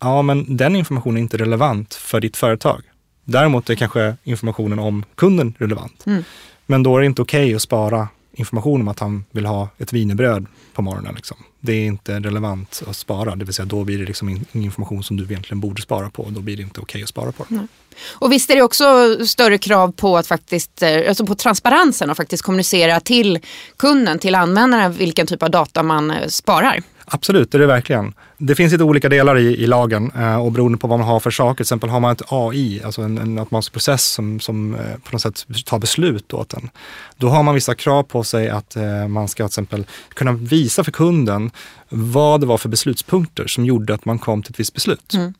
Ja, 0.00 0.22
men 0.22 0.56
den 0.56 0.76
informationen 0.76 1.16
är 1.16 1.20
inte 1.20 1.36
relevant 1.36 1.94
för 1.94 2.20
ditt 2.20 2.36
företag. 2.36 2.82
Däremot 3.28 3.70
är 3.70 3.74
kanske 3.74 4.16
informationen 4.24 4.78
om 4.78 5.04
kunden 5.14 5.54
relevant. 5.58 6.06
Mm. 6.06 6.24
Men 6.66 6.82
då 6.82 6.96
är 6.96 7.00
det 7.00 7.06
inte 7.06 7.22
okej 7.22 7.44
okay 7.44 7.54
att 7.54 7.62
spara 7.62 8.08
information 8.32 8.80
om 8.80 8.88
att 8.88 8.98
han 8.98 9.24
vill 9.30 9.46
ha 9.46 9.68
ett 9.78 9.92
vinerbröd 9.92 10.46
på 10.72 10.82
morgonen. 10.82 11.14
Liksom. 11.14 11.36
Det 11.60 11.72
är 11.72 11.86
inte 11.86 12.20
relevant 12.20 12.82
att 12.86 12.96
spara, 12.96 13.36
det 13.36 13.44
vill 13.44 13.54
säga 13.54 13.66
då 13.66 13.84
blir 13.84 13.98
det 13.98 14.04
liksom 14.04 14.44
information 14.52 15.02
som 15.02 15.16
du 15.16 15.24
egentligen 15.24 15.60
borde 15.60 15.82
spara 15.82 16.10
på 16.10 16.22
och 16.22 16.32
då 16.32 16.40
blir 16.40 16.56
det 16.56 16.62
inte 16.62 16.80
okej 16.80 16.82
okay 16.82 17.02
att 17.02 17.08
spara 17.08 17.32
på. 17.32 17.46
Mm. 17.50 17.68
Och 18.06 18.32
visst 18.32 18.50
är 18.50 18.54
det 18.54 18.62
också 18.62 19.16
större 19.26 19.58
krav 19.58 19.92
på 19.92 20.16
att 20.16 20.26
faktiskt, 20.26 20.82
eh, 20.82 21.08
alltså 21.08 21.26
på 21.26 21.34
transparensen 21.34 22.10
och 22.10 22.16
faktiskt 22.16 22.42
kommunicera 22.42 23.00
till 23.00 23.38
kunden, 23.76 24.18
till 24.18 24.34
användaren 24.34 24.92
vilken 24.92 25.26
typ 25.26 25.42
av 25.42 25.50
data 25.50 25.82
man 25.82 26.10
eh, 26.10 26.28
sparar. 26.28 26.82
Absolut, 27.08 27.50
det 27.50 27.56
är 27.56 27.60
det 27.60 27.66
verkligen. 27.66 28.14
Det 28.38 28.54
finns 28.54 28.72
lite 28.72 28.84
olika 28.84 29.08
delar 29.08 29.38
i, 29.38 29.62
i 29.62 29.66
lagen 29.66 30.12
eh, 30.16 30.36
och 30.36 30.52
beroende 30.52 30.78
på 30.78 30.86
vad 30.86 30.98
man 30.98 31.08
har 31.08 31.20
för 31.20 31.30
saker. 31.30 31.56
Till 31.56 31.62
exempel 31.62 31.90
har 31.90 32.00
man 32.00 32.12
ett 32.12 32.22
AI, 32.28 32.82
alltså 32.84 33.02
en, 33.02 33.18
en 33.18 33.38
automatisk 33.38 33.72
process 33.72 34.04
som, 34.04 34.40
som 34.40 34.74
eh, 34.74 34.80
på 34.80 35.12
något 35.12 35.22
sätt 35.22 35.46
tar 35.64 35.78
beslut 35.78 36.32
åt 36.32 36.54
en. 36.54 36.70
Då 37.16 37.28
har 37.28 37.42
man 37.42 37.54
vissa 37.54 37.74
krav 37.74 38.02
på 38.02 38.24
sig 38.24 38.48
att 38.48 38.76
eh, 38.76 39.08
man 39.08 39.28
ska 39.28 39.44
till 39.44 39.50
exempel 39.50 39.86
kunna 40.14 40.32
visa 40.32 40.84
för 40.84 40.92
kunden 40.92 41.50
vad 41.88 42.40
det 42.40 42.46
var 42.46 42.58
för 42.58 42.68
beslutspunkter 42.68 43.46
som 43.46 43.64
gjorde 43.64 43.94
att 43.94 44.04
man 44.04 44.18
kom 44.18 44.42
till 44.42 44.52
ett 44.52 44.60
visst 44.60 44.74
beslut. 44.74 45.14
Mm. 45.14 45.34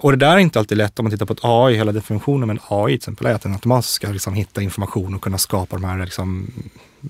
Och 0.00 0.10
det 0.10 0.16
där 0.16 0.32
är 0.32 0.38
inte 0.38 0.58
alltid 0.58 0.78
lätt 0.78 0.98
om 0.98 1.04
man 1.04 1.10
tittar 1.10 1.26
på 1.26 1.32
ett 1.32 1.38
AI. 1.42 1.76
Hela 1.76 1.92
definitionen 1.92 2.46
med 2.46 2.54
en 2.54 2.62
AI 2.68 2.90
till 2.90 2.96
exempel 2.96 3.26
är 3.26 3.34
att 3.34 3.42
den 3.42 3.52
automatiskt 3.52 3.94
ska 3.94 4.08
liksom 4.08 4.34
hitta 4.34 4.62
information 4.62 5.14
och 5.14 5.22
kunna 5.22 5.38
skapa 5.38 5.76
de 5.76 5.84
här 5.84 6.04
liksom, 6.04 6.52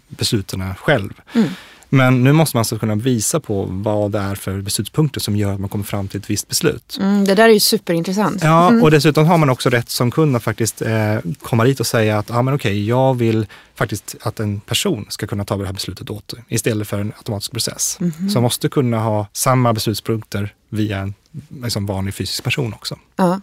besluten 0.08 0.74
själv. 0.74 1.12
Mm. 1.34 1.48
Men 1.88 2.24
nu 2.24 2.32
måste 2.32 2.56
man 2.56 2.60
alltså 2.60 2.78
kunna 2.78 2.94
visa 2.94 3.40
på 3.40 3.66
vad 3.70 4.12
det 4.12 4.18
är 4.18 4.34
för 4.34 4.60
beslutspunkter 4.60 5.20
som 5.20 5.36
gör 5.36 5.52
att 5.52 5.60
man 5.60 5.68
kommer 5.68 5.84
fram 5.84 6.08
till 6.08 6.20
ett 6.20 6.30
visst 6.30 6.48
beslut. 6.48 6.98
Mm, 7.00 7.24
det 7.24 7.34
där 7.34 7.48
är 7.48 7.52
ju 7.52 7.60
superintressant. 7.60 8.42
Ja, 8.42 8.82
och 8.82 8.90
dessutom 8.90 9.26
har 9.26 9.38
man 9.38 9.50
också 9.50 9.70
rätt 9.70 9.88
som 9.88 10.10
kund 10.10 10.36
att 10.36 10.42
faktiskt 10.42 10.82
eh, 10.82 11.16
komma 11.42 11.64
dit 11.64 11.80
och 11.80 11.86
säga 11.86 12.18
att 12.18 12.30
ah, 12.30 12.42
men 12.42 12.54
okej, 12.54 12.86
jag 12.86 13.14
vill 13.14 13.46
faktiskt 13.74 14.16
att 14.20 14.40
en 14.40 14.60
person 14.60 15.06
ska 15.08 15.26
kunna 15.26 15.44
ta 15.44 15.56
det 15.56 15.66
här 15.66 15.72
beslutet 15.72 16.10
åt 16.10 16.28
dig 16.28 16.44
istället 16.48 16.88
för 16.88 16.98
en 16.98 17.12
automatisk 17.16 17.52
process. 17.52 17.98
Så 18.32 18.34
man 18.34 18.42
måste 18.42 18.68
kunna 18.68 18.98
ha 18.98 19.26
samma 19.32 19.72
beslutspunkter 19.72 20.54
via 20.68 20.98
en 20.98 21.14
liksom, 21.62 21.86
vanlig 21.86 22.14
fysisk 22.14 22.44
person 22.44 22.72
också. 22.72 22.98
Ja. 23.16 23.40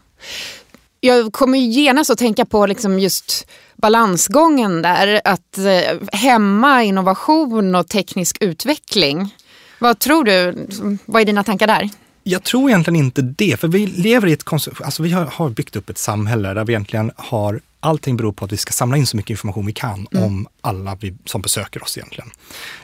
Jag 1.06 1.34
kommer 1.34 1.58
ju 1.58 1.66
genast 1.66 2.10
att 2.10 2.18
tänka 2.18 2.46
på 2.46 2.66
liksom 2.66 3.00
just 3.00 3.48
balansgången 3.76 4.82
där, 4.82 5.22
att 5.24 5.58
eh, 5.58 6.18
hämma 6.20 6.84
innovation 6.84 7.76
och 7.76 7.88
teknisk 7.88 8.38
utveckling. 8.40 9.36
Vad 9.80 10.00
tror 10.00 10.24
du? 10.24 10.68
Vad 11.06 11.22
är 11.22 11.26
dina 11.26 11.44
tankar 11.44 11.68
där? 11.68 11.90
Jag 12.24 12.44
tror 12.44 12.70
egentligen 12.70 12.96
inte 12.96 13.22
det, 13.22 13.60
för 13.60 13.68
vi 13.68 13.88
lever 13.88 14.28
i 14.28 14.34
ett 14.34 14.44
alltså 14.84 15.04
vi 15.04 15.12
har, 15.12 15.26
har 15.26 15.50
byggt 15.50 15.76
upp 15.76 15.90
ett 15.90 15.98
samhälle 15.98 16.54
där 16.54 16.66
vi 16.66 16.74
egentligen 16.74 17.12
har 17.16 17.62
Allting 17.80 18.18
beror 18.18 18.32
på 18.32 18.46
att 18.46 18.52
vi 18.52 18.58
ska 18.58 18.72
samla 18.72 18.98
in 18.98 19.08
så 19.08 19.18
mycket 19.18 19.30
information 19.30 19.66
vi 19.66 19.74
kan 19.74 20.08
om 20.16 20.48
alla 20.62 20.96
vi, 20.96 21.18
som 21.26 21.42
besöker 21.42 21.84
oss 21.84 21.98
egentligen. 21.98 22.32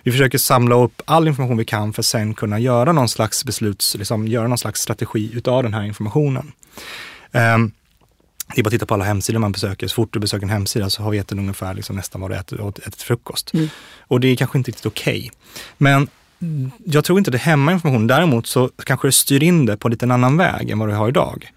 Vi 0.03 0.11
försöker 0.11 0.37
samla 0.37 0.75
upp 0.75 1.01
all 1.05 1.27
information 1.27 1.57
vi 1.57 1.65
kan 1.65 1.93
för 1.93 2.01
att 2.01 2.05
sen 2.05 2.33
kunna 2.33 2.59
göra 2.59 2.91
någon 2.91 3.09
slags 3.09 3.45
besluts, 3.45 3.95
liksom 3.95 4.27
göra 4.27 4.47
någon 4.47 4.57
slags 4.57 4.81
strategi 4.81 5.31
utav 5.33 5.63
den 5.63 5.73
här 5.73 5.83
informationen. 5.83 6.51
Um, 7.31 7.71
det 8.55 8.61
är 8.61 8.63
bara 8.63 8.67
att 8.67 8.71
titta 8.71 8.85
på 8.85 8.93
alla 8.93 9.03
hemsidor 9.03 9.39
man 9.39 9.51
besöker. 9.51 9.87
Så 9.87 9.95
fort 9.95 10.13
du 10.13 10.19
besöker 10.19 10.45
en 10.45 10.49
hemsida 10.49 10.89
så 10.89 11.03
har 11.03 11.11
vi 11.11 11.17
ätit 11.17 11.37
ungefär 11.37 11.73
liksom 11.73 11.95
nästan 11.95 12.21
vad 12.21 12.31
du 12.31 12.35
äter, 12.35 12.69
ätit 12.69 13.01
frukost. 13.01 13.53
Mm. 13.53 13.69
Och 13.99 14.19
det 14.19 14.27
är 14.27 14.35
kanske 14.35 14.57
inte 14.57 14.71
riktigt 14.71 14.85
okej. 14.85 15.31
Men 15.77 16.07
mm, 16.41 16.71
jag 16.85 17.03
tror 17.03 17.17
inte 17.17 17.31
det 17.31 17.37
hämmar 17.37 17.73
information. 17.73 18.07
Däremot 18.07 18.47
så 18.47 18.69
kanske 18.83 19.07
det 19.07 19.11
styr 19.11 19.43
in 19.43 19.65
det 19.65 19.77
på 19.77 19.87
en 19.87 19.91
liten 19.91 20.11
annan 20.11 20.37
väg 20.37 20.69
än 20.69 20.79
vad 20.79 20.89
du 20.89 20.93
har 20.93 21.09
idag. 21.09 21.51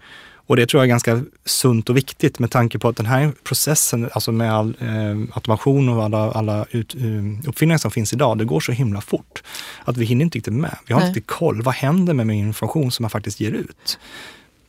Och 0.47 0.55
det 0.55 0.65
tror 0.65 0.79
jag 0.79 0.85
är 0.85 0.89
ganska 0.89 1.21
sunt 1.45 1.89
och 1.89 1.97
viktigt 1.97 2.39
med 2.39 2.51
tanke 2.51 2.79
på 2.79 2.87
att 2.87 2.97
den 2.97 3.05
här 3.05 3.31
processen, 3.43 4.09
alltså 4.13 4.31
med 4.31 4.53
all 4.53 4.77
eh, 4.79 5.35
automation 5.35 5.89
och 5.89 6.03
alla, 6.03 6.31
alla 6.31 6.65
ut, 6.71 6.95
eh, 6.95 7.49
uppfinningar 7.49 7.77
som 7.77 7.91
finns 7.91 8.13
idag, 8.13 8.37
det 8.37 8.45
går 8.45 8.59
så 8.59 8.71
himla 8.71 9.01
fort 9.01 9.43
att 9.85 9.97
vi 9.97 10.05
hinner 10.05 10.25
inte 10.25 10.37
riktigt 10.37 10.53
med. 10.53 10.77
Vi 10.87 10.93
har 10.93 11.01
Nej. 11.01 11.09
inte 11.09 11.21
koll. 11.21 11.61
Vad 11.61 11.73
händer 11.73 12.13
med 12.13 12.27
min 12.27 12.47
information 12.47 12.91
som 12.91 13.03
man 13.03 13.09
faktiskt 13.09 13.39
ger 13.39 13.51
ut? 13.51 13.99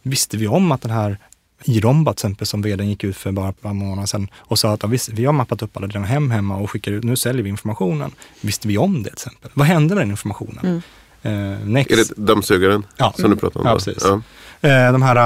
Visste 0.03 0.37
vi 0.37 0.47
om 0.47 0.73
att 0.73 0.83
den 0.83 0.91
här 0.91 1.19
Iromba 1.65 2.13
till 2.13 2.17
exempel 2.19 2.47
som 2.47 2.63
vdn 2.63 2.89
gick 2.89 3.05
ut 3.05 3.17
för 3.17 3.33
bara 3.33 3.49
ett 3.49 3.61
par 3.63 3.73
månader 3.73 4.07
sedan 4.07 4.29
och 4.37 4.59
sa 4.59 4.73
att 4.73 4.83
ja, 4.83 4.89
visst, 4.89 5.09
vi 5.09 5.25
har 5.25 5.33
mappat 5.33 5.63
upp 5.63 5.77
alla 5.77 5.87
dina 5.87 6.07
hem 6.07 6.31
hemma 6.31 6.57
och 6.57 6.71
skickar 6.71 6.93
ut, 6.93 7.05
nu 7.05 7.17
säljer 7.17 7.43
vi 7.43 7.49
informationen. 7.51 8.11
Visste 8.41 8.69
vi 8.69 8.79
om 8.79 8.95
det 9.03 9.09
till 9.11 9.13
exempel? 9.13 9.51
Vad 9.55 9.67
hände 9.67 9.95
med 9.95 10.03
den 10.03 10.11
informationen? 10.11 10.83
Eh, 11.23 11.33
Next. 11.67 11.91
Är 11.91 11.97
det 11.97 12.27
dammsugaren 12.27 12.87
Ja. 12.97 13.15
som 13.19 13.31
du 13.31 13.37
pratar 13.37 13.61
om? 13.61 13.67
Ja, 13.67 13.73
då? 13.73 13.79
precis. 13.79 14.05
Ja. 14.05 14.21
Eh, 14.69 14.93
de 14.93 15.03
här, 15.03 15.17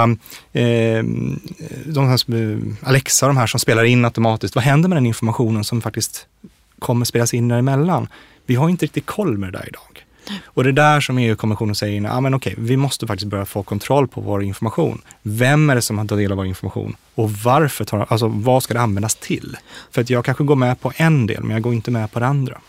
eh, 0.53 1.03
de 1.87 2.09
här 2.09 2.17
som, 2.17 2.77
Alexa, 2.83 3.27
de 3.27 3.37
här 3.37 3.47
som 3.47 3.61
spelar 3.61 3.85
in 3.85 4.05
automatiskt. 4.05 4.55
Vad 4.55 4.65
händer 4.65 4.89
med 4.89 4.97
den 4.97 5.07
informationen 5.07 5.65
som 5.65 5.81
faktiskt 5.81 6.27
kommer 6.79 7.05
spelas 7.05 7.35
in 7.35 7.49
däremellan? 7.49 8.09
Vi 8.47 8.55
har 8.55 8.69
inte 8.69 8.85
riktigt 8.85 9.07
koll 9.07 9.39
med 9.39 9.53
det 9.53 9.59
där 9.59 9.69
idag. 9.69 10.05
Och 10.45 10.65
det 10.65 10.71
är 10.71 10.73
där 10.73 11.01
som 11.01 11.19
EU-kommissionen 11.19 11.75
säger, 11.75 12.11
ah, 12.11 12.21
men 12.21 12.35
okej, 12.35 12.55
vi 12.59 12.77
måste 12.77 13.07
faktiskt 13.07 13.31
börja 13.31 13.45
få 13.45 13.63
kontroll 13.63 14.09
på 14.09 14.21
vår 14.21 14.43
information. 14.43 15.03
Vem 15.23 15.71
är 15.71 15.75
det 15.75 15.83
som 15.83 15.99
har 15.99 16.05
tagit 16.05 16.25
del 16.25 16.33
av 16.33 16.37
vår 16.37 16.47
information? 16.47 16.97
Och 17.15 17.31
varför 17.33 17.85
tar, 17.85 18.07
alltså 18.09 18.29
vad 18.29 18.63
ska 18.63 18.75
det 18.75 18.81
användas 18.81 19.15
till? 19.15 19.57
För 19.91 20.01
att 20.01 20.11
jag 20.11 20.25
kanske 20.25 20.45
går 20.45 20.57
med 20.57 20.81
på 20.81 20.93
en 20.97 21.27
del, 21.27 21.43
men 21.43 21.51
jag 21.51 21.63
går 21.63 21.75
inte 21.75 21.91
med 21.91 22.13
på 22.13 22.21
det 22.21 22.27
andra. 22.27 22.61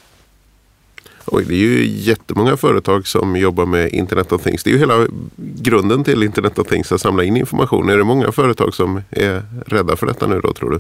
Oj, 1.26 1.46
det 1.48 1.54
är 1.54 1.58
ju 1.58 1.88
jättemånga 1.88 2.58
företag 2.58 3.08
som 3.08 3.36
jobbar 3.36 3.66
med 3.66 3.90
Internet 3.94 4.32
of 4.32 4.44
Things. 4.44 4.64
Det 4.64 4.70
är 4.70 4.72
ju 4.72 4.80
hela 4.80 5.08
grunden 5.36 6.04
till 6.04 6.24
Internet 6.24 6.60
of 6.60 6.68
Things 6.68 6.92
att 6.92 7.02
samla 7.02 7.24
in 7.24 7.38
information. 7.38 7.90
Är 7.90 7.98
det 7.98 8.04
många 8.04 8.32
företag 8.32 8.74
som 8.74 9.02
är 9.10 9.44
rädda 9.66 9.96
för 9.96 10.08
detta 10.08 10.28
nu 10.28 10.42
då 10.42 10.54
tror 10.54 10.72
du? 10.72 10.80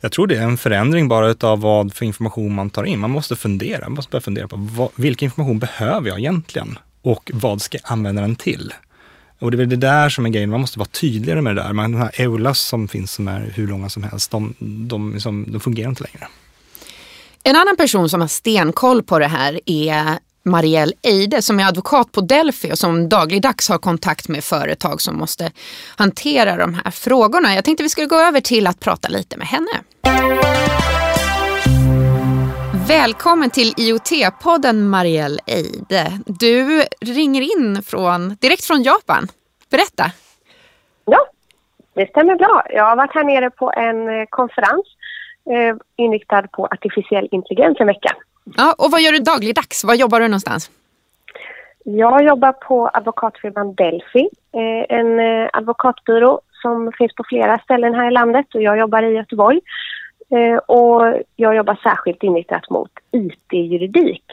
Jag 0.00 0.12
tror 0.12 0.26
det 0.26 0.36
är 0.36 0.42
en 0.42 0.56
förändring 0.56 1.08
bara 1.08 1.28
utav 1.28 1.60
vad 1.60 1.94
för 1.94 2.04
information 2.04 2.54
man 2.54 2.70
tar 2.70 2.84
in. 2.84 2.98
Man 2.98 3.10
måste 3.10 3.36
fundera, 3.36 3.80
man 3.80 3.94
måste 3.94 4.10
börja 4.10 4.22
fundera 4.22 4.48
på 4.48 4.56
vad, 4.56 4.88
vilken 4.94 5.26
information 5.26 5.58
behöver 5.58 6.08
jag 6.08 6.18
egentligen? 6.18 6.78
Och 7.02 7.30
vad 7.34 7.62
ska 7.62 7.78
jag 7.82 7.92
använda 7.92 8.22
den 8.22 8.36
till? 8.36 8.74
Och 9.38 9.50
det 9.50 9.54
är 9.54 9.58
väl 9.58 9.68
det 9.68 9.76
där 9.76 10.08
som 10.08 10.26
är 10.26 10.30
grejen, 10.30 10.50
man 10.50 10.60
måste 10.60 10.78
vara 10.78 10.88
tydligare 10.88 11.40
med 11.40 11.56
det 11.56 11.62
där. 11.62 11.72
Man, 11.72 11.92
de 11.92 11.98
här 11.98 12.10
EULAS 12.14 12.60
som 12.60 12.88
finns 12.88 13.12
som 13.12 13.28
är 13.28 13.52
hur 13.54 13.66
långa 13.66 13.88
som 13.88 14.02
helst, 14.02 14.30
de, 14.30 14.54
de, 14.58 15.12
liksom, 15.12 15.46
de 15.48 15.60
fungerar 15.60 15.88
inte 15.88 16.04
längre. 16.04 16.28
En 17.42 17.56
annan 17.56 17.76
person 17.76 18.08
som 18.08 18.20
har 18.20 18.28
stenkoll 18.28 19.02
på 19.02 19.18
det 19.18 19.26
här 19.26 19.60
är 19.66 20.18
Marielle 20.42 20.92
Eide 21.02 21.42
som 21.42 21.60
är 21.60 21.68
advokat 21.68 22.12
på 22.12 22.20
Delphi 22.20 22.72
och 22.72 22.78
som 22.78 23.08
dagligdags 23.08 23.68
har 23.68 23.78
kontakt 23.78 24.28
med 24.28 24.44
företag 24.44 25.00
som 25.00 25.18
måste 25.18 25.52
hantera 25.96 26.56
de 26.56 26.74
här 26.74 26.90
frågorna. 26.90 27.54
Jag 27.54 27.64
tänkte 27.64 27.82
vi 27.82 27.88
skulle 27.88 28.06
gå 28.06 28.16
över 28.16 28.40
till 28.40 28.66
att 28.66 28.80
prata 28.80 29.08
lite 29.08 29.36
med 29.38 29.46
henne. 29.46 29.70
Välkommen 32.88 33.50
till 33.50 33.72
IoT-podden 33.76 34.88
Marielle 34.88 35.40
Eide. 35.46 36.20
Du 36.26 36.84
ringer 37.00 37.42
in 37.42 37.82
från, 37.82 38.36
direkt 38.40 38.64
från 38.64 38.82
Japan. 38.82 39.28
Berätta. 39.70 40.04
Ja, 41.04 41.26
det 41.94 42.10
stämmer 42.10 42.36
bra. 42.36 42.62
Jag 42.70 42.84
har 42.84 42.96
varit 42.96 43.14
här 43.14 43.24
nere 43.24 43.50
på 43.50 43.72
en 43.76 44.08
eh, 44.08 44.26
konferens 44.30 44.86
eh, 45.50 45.76
inriktad 45.96 46.42
på 46.42 46.66
artificiell 46.66 47.28
intelligens 47.30 47.80
en 47.80 47.86
vecka. 47.86 48.16
Ja, 48.56 48.74
och 48.78 48.90
vad 48.90 49.00
gör 49.00 49.12
du 49.12 49.18
dagligdags? 49.18 49.84
Var 49.84 49.94
jobbar 49.94 50.20
du 50.20 50.28
någonstans? 50.28 50.70
Jag 51.84 52.24
jobbar 52.24 52.52
på 52.52 52.90
advokatfirman 52.92 53.74
Delphi, 53.74 54.28
eh, 54.52 54.96
en 54.98 55.20
eh, 55.20 55.48
advokatbyrå 55.52 56.40
som 56.62 56.92
finns 56.98 57.14
på 57.14 57.24
flera 57.28 57.58
ställen 57.58 57.94
här 57.94 58.08
i 58.08 58.10
landet 58.10 58.54
och 58.54 58.62
jag 58.62 58.78
jobbar 58.78 59.02
i 59.02 59.14
Göteborg. 59.14 59.60
Eh, 60.30 60.56
och 60.56 61.22
jag 61.36 61.56
jobbar 61.56 61.80
särskilt 61.82 62.22
inriktat 62.22 62.70
mot 62.70 62.90
IT-juridik 63.10 64.24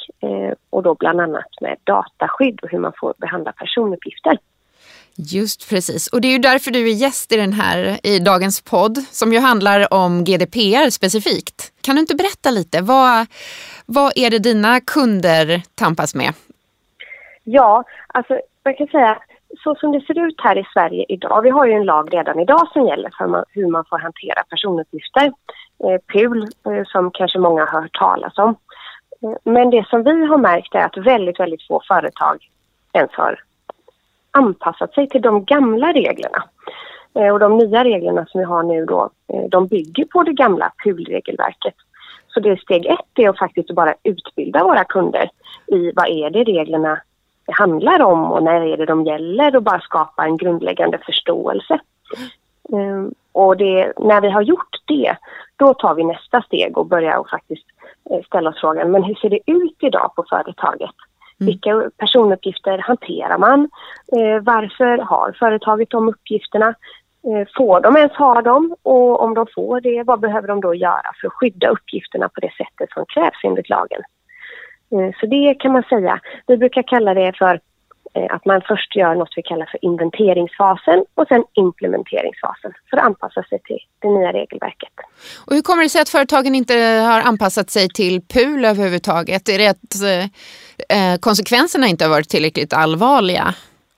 och 0.70 0.84
då 0.84 0.96
bland 0.96 1.22
annat 1.22 1.62
med 1.62 1.78
dataskydd 1.84 2.60
och 2.60 2.70
hur 2.70 2.80
man 2.80 2.94
får 3.00 3.14
behandla 3.18 3.52
personuppgifter. 3.52 4.38
Just 5.16 5.70
precis. 5.70 6.08
Och 6.08 6.22
det 6.22 6.28
är 6.28 6.32
ju 6.32 6.38
därför 6.38 6.72
du 6.72 6.90
är 6.90 6.94
gäst 6.94 7.32
i 7.32 7.38
den 7.38 7.54
här 7.54 8.00
i 8.04 8.20
dagens 8.20 8.62
podd 8.62 8.98
som 9.12 9.34
ju 9.34 9.40
handlar 9.40 9.94
om 9.94 10.24
GDPR 10.24 10.90
specifikt. 10.90 11.72
Kan 11.88 11.96
du 11.96 12.02
inte 12.02 12.16
berätta 12.16 12.52
lite? 12.52 12.82
Vad, 12.82 13.28
vad 13.86 14.12
är 14.16 14.30
det 14.30 14.40
dina 14.40 14.80
kunder 14.80 15.62
tampas 15.76 16.16
med? 16.16 16.34
Ja, 17.44 17.84
alltså 18.08 18.40
man 18.66 18.74
kan 18.74 18.88
säga 18.88 19.18
så 19.64 19.76
som 19.76 19.92
det 19.92 20.02
ser 20.02 20.28
ut 20.28 20.36
här 20.38 20.58
i 20.58 20.64
Sverige 20.74 21.06
idag. 21.10 21.42
Vi 21.42 21.50
har 21.50 21.66
ju 21.66 21.74
en 21.74 21.86
lag 21.86 22.14
redan 22.14 22.40
idag 22.40 22.68
som 22.74 22.88
gäller 22.88 23.10
för 23.18 23.28
man, 23.28 23.44
hur 23.50 23.68
man 23.68 23.86
får 23.90 24.00
hantera 24.00 24.44
personuppgifter. 24.50 25.26
Eh, 25.84 26.02
PUL, 26.14 26.44
eh, 26.44 26.84
som 26.86 27.12
kanske 27.12 27.40
många 27.40 27.66
har 27.66 27.82
hört 27.82 28.00
talas 28.00 28.38
om. 28.38 28.56
Eh, 29.22 29.38
men 29.44 29.70
det 29.70 29.88
som 29.90 30.04
vi 30.04 30.26
har 30.26 30.38
märkt 30.38 30.76
är 30.76 30.86
att 30.86 30.98
väldigt, 30.98 31.40
väldigt 31.40 31.68
få 31.68 31.82
företag 31.88 32.38
ens 32.94 33.12
har 33.12 33.40
anpassat 34.32 34.94
sig 34.94 35.10
till 35.10 35.22
de 35.22 35.46
gamla 35.46 35.94
reglerna. 35.94 36.44
Eh, 37.18 37.34
och 37.34 37.40
de 37.40 37.58
nya 37.58 37.84
reglerna 37.84 38.26
som 38.26 38.40
vi 38.40 38.46
har 38.46 38.64
nu 38.64 38.86
då, 38.86 39.10
eh, 39.34 39.44
de 39.50 39.68
bygger 39.68 40.06
på 40.06 40.24
det 40.24 40.34
gamla 40.34 40.72
PUL-regelverket. 40.84 41.76
Så 42.28 42.40
det 42.40 42.50
är 42.50 42.56
steg 42.56 42.86
ett 42.86 43.20
är 43.20 43.30
att 43.30 43.38
faktiskt 43.38 43.72
bara 43.72 43.94
utbilda 44.04 44.64
våra 44.64 44.84
kunder 44.84 45.30
i 45.68 45.92
vad 45.96 46.08
är 46.08 46.30
det 46.30 46.44
reglerna 46.44 47.02
handlar 47.48 48.02
om 48.02 48.32
och 48.32 48.44
när 48.44 48.62
är 48.62 48.78
det 48.78 48.86
de 48.86 49.06
gäller 49.06 49.56
och 49.56 49.64
bara 49.64 49.80
skapa 49.80 50.26
en 50.26 50.38
grundläggande 50.38 50.98
förståelse. 51.06 51.80
Ehm, 52.74 53.14
och 53.32 53.58
det, 53.58 53.94
när 53.98 54.22
vi 54.22 54.30
har 54.30 54.42
gjort 54.42 54.76
det, 54.86 55.18
då 55.56 55.74
tar 55.74 55.96
vi 55.96 56.04
nästa 56.04 56.42
steg 56.42 56.78
och 56.78 56.86
börjar 56.86 57.18
och 57.18 57.30
faktiskt 57.30 57.66
eh, 58.12 58.26
ställa 58.26 58.50
oss 58.50 58.62
frågan, 58.62 58.92
men 58.92 59.04
hur 59.04 59.16
ser 59.16 59.30
det 59.30 59.40
ut 59.46 59.78
idag 59.80 60.12
på 60.16 60.26
företaget? 60.30 60.92
Vilka 61.40 61.90
personuppgifter 61.98 62.78
hanterar 62.78 63.38
man? 63.38 63.70
Eh, 64.18 64.44
varför 64.44 64.98
har 64.98 65.36
företaget 65.40 65.90
de 65.90 66.10
uppgifterna? 66.10 66.74
Eh, 67.28 67.48
får 67.58 67.82
de 67.82 67.98
ens 67.98 68.14
ha 68.14 68.42
dem? 68.42 68.76
Och 68.84 69.22
om 69.24 69.34
de 69.34 69.46
får 69.56 69.82
det, 69.82 70.04
vad 70.04 70.20
behöver 70.20 70.48
de 70.48 70.62
då 70.62 70.76
göra 70.76 71.12
för 71.22 71.28
att 71.28 71.34
skydda 71.34 71.68
uppgifterna 71.70 72.30
på 72.30 72.40
det 72.40 72.52
sättet 72.58 72.90
som 72.94 73.06
krävs 73.06 73.44
enligt 73.44 73.70
lagen? 73.70 74.02
Eh, 74.92 75.12
Så 75.20 75.26
det 75.26 75.56
kan 75.60 75.72
man 75.72 75.84
säga. 75.84 76.20
Vi 76.48 76.58
brukar 76.58 76.84
kalla 76.84 77.14
det 77.14 77.34
för 77.38 77.60
eh, 78.14 78.36
att 78.36 78.46
man 78.46 78.62
först 78.68 78.96
gör 78.96 79.16
något 79.16 79.34
vi 79.36 79.42
kallar 79.44 79.66
för 79.66 79.86
inventeringsfasen 79.86 81.06
och 81.16 81.28
sen 81.28 81.44
implementeringsfasen 81.54 82.74
för 82.90 82.98
att 82.98 83.04
anpassa 83.04 83.44
sig 83.44 83.60
till 83.60 83.80
det 84.00 84.08
nya 84.10 84.34
regelverket. 84.34 84.94
Och 85.48 85.54
hur 85.56 85.62
kommer 85.62 85.84
det 85.84 85.90
sig 85.90 86.02
att 86.02 86.10
företagen 86.10 86.56
inte 86.56 86.74
har 87.10 87.22
anpassat 87.22 87.70
sig 87.70 87.90
till 87.90 88.22
PUL 88.22 88.66
överhuvudtaget? 88.66 89.50
Är 89.50 89.58
det 89.58 89.68
att 89.68 91.22
konsekvenserna 91.22 91.88
inte 91.88 92.06
har 92.06 92.10
varit 92.10 92.30
tillräckligt 92.30 92.74
allvarliga 92.74 93.54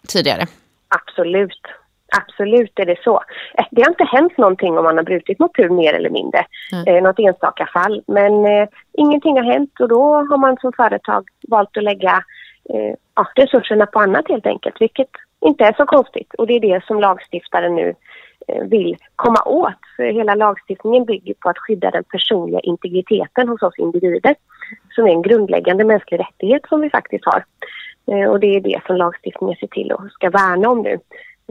tidigare? 0.08 0.46
Absolut. 0.88 1.62
Absolut 2.18 2.80
är 2.80 2.86
det 2.86 3.04
så. 3.04 3.22
Eh, 3.54 3.66
det 3.72 3.82
har 3.82 3.90
inte 3.90 4.04
hänt 4.04 4.38
någonting 4.38 4.78
om 4.78 4.84
man 4.84 4.98
har 4.98 5.04
brutit 5.04 5.40
mot 5.40 5.54
PUL 5.54 5.72
mer 5.72 5.94
eller 5.94 6.10
mindre. 6.10 6.46
Eh, 6.88 7.04
något 7.04 7.20
enstaka 7.20 7.66
fall. 7.66 8.04
Men 8.08 8.46
eh, 8.46 8.68
ingenting 8.94 9.36
har 9.36 9.44
hänt 9.44 9.80
och 9.80 9.88
då 9.88 10.14
har 10.14 10.38
man 10.38 10.58
som 10.62 10.74
företag 10.74 11.28
valt 11.48 11.78
att 11.78 11.84
lägga 11.84 12.24
eh, 12.70 12.94
ja, 13.16 13.28
resurserna 13.36 13.86
på 13.86 14.00
annat 14.00 14.28
helt 14.30 14.46
enkelt. 14.46 14.82
Vilket 14.82 15.10
inte 15.42 15.64
är 15.66 15.74
så 15.74 15.86
konstigt. 15.86 16.34
Och 16.34 16.48
det 16.48 16.54
är 16.54 16.60
det 16.60 16.86
som 16.86 17.00
lagstiftaren 17.00 17.76
nu 17.76 17.96
eh, 18.48 18.64
vill 18.64 18.98
komma 19.16 19.44
åt. 19.46 19.82
För 19.96 20.04
hela 20.04 20.36
lagstiftningen 20.36 21.06
bygger 21.06 21.34
på 21.34 21.50
att 21.50 21.58
skydda 21.58 21.92
den 21.92 22.04
personliga 22.04 22.60
integriteten 22.60 23.50
hos 23.50 23.62
oss 23.62 23.78
individer. 23.78 24.36
Som 24.96 25.06
är 25.08 25.12
en 25.12 25.22
grundläggande 25.22 25.84
mänsklig 25.84 26.20
rättighet 26.20 26.62
som 26.70 26.82
vi 26.82 26.90
faktiskt 26.90 27.26
har. 27.26 27.44
Eh, 28.12 28.30
och 28.30 28.40
det 28.40 28.56
är 28.56 28.62
det 28.62 28.82
som 28.88 28.96
lagstiftningen 28.96 29.56
ser 29.56 29.68
till 29.68 29.92
och 29.92 30.12
ska 30.12 30.30
värna 30.30 30.70
om 30.70 30.82
nu. 30.82 31.00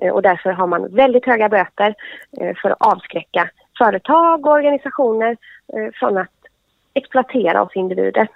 Eh, 0.03 0.13
och 0.13 0.23
därför 0.23 0.51
har 0.51 0.67
man 0.67 0.95
väldigt 0.95 1.27
höga 1.27 1.49
böter 1.49 1.95
eh, 2.41 2.57
för 2.63 2.71
att 2.71 2.77
avskräcka 2.81 3.51
företag 3.79 4.47
och 4.47 4.53
organisationer 4.53 5.37
eh, 5.73 5.93
från 5.95 6.19
att 6.19 6.29
exploatera 6.95 7.63
oss 7.63 7.73
individer. 7.75 8.29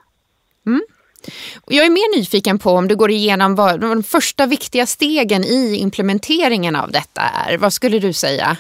Mm. 0.67 0.83
Jag 1.67 1.87
är 1.87 1.91
mer 1.91 2.19
nyfiken 2.19 2.59
på 2.59 2.71
om 2.71 2.89
du 2.89 2.97
går 2.97 3.11
igenom 3.11 3.55
vad 3.55 3.81
de 3.81 4.03
första 4.03 4.47
viktiga 4.47 4.87
stegen 4.87 5.45
i 5.45 5.77
implementeringen 5.83 6.77
av 6.77 6.91
detta 6.91 7.23
är. 7.23 7.59
Vad 7.59 7.73
skulle 7.73 7.99
du 7.99 8.13
säga? 8.13 8.57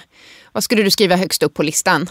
Vad 0.52 0.62
skulle 0.62 0.82
du 0.82 0.90
skriva 0.90 1.16
högst 1.16 1.42
upp 1.42 1.54
på 1.54 1.62
listan? 1.62 2.06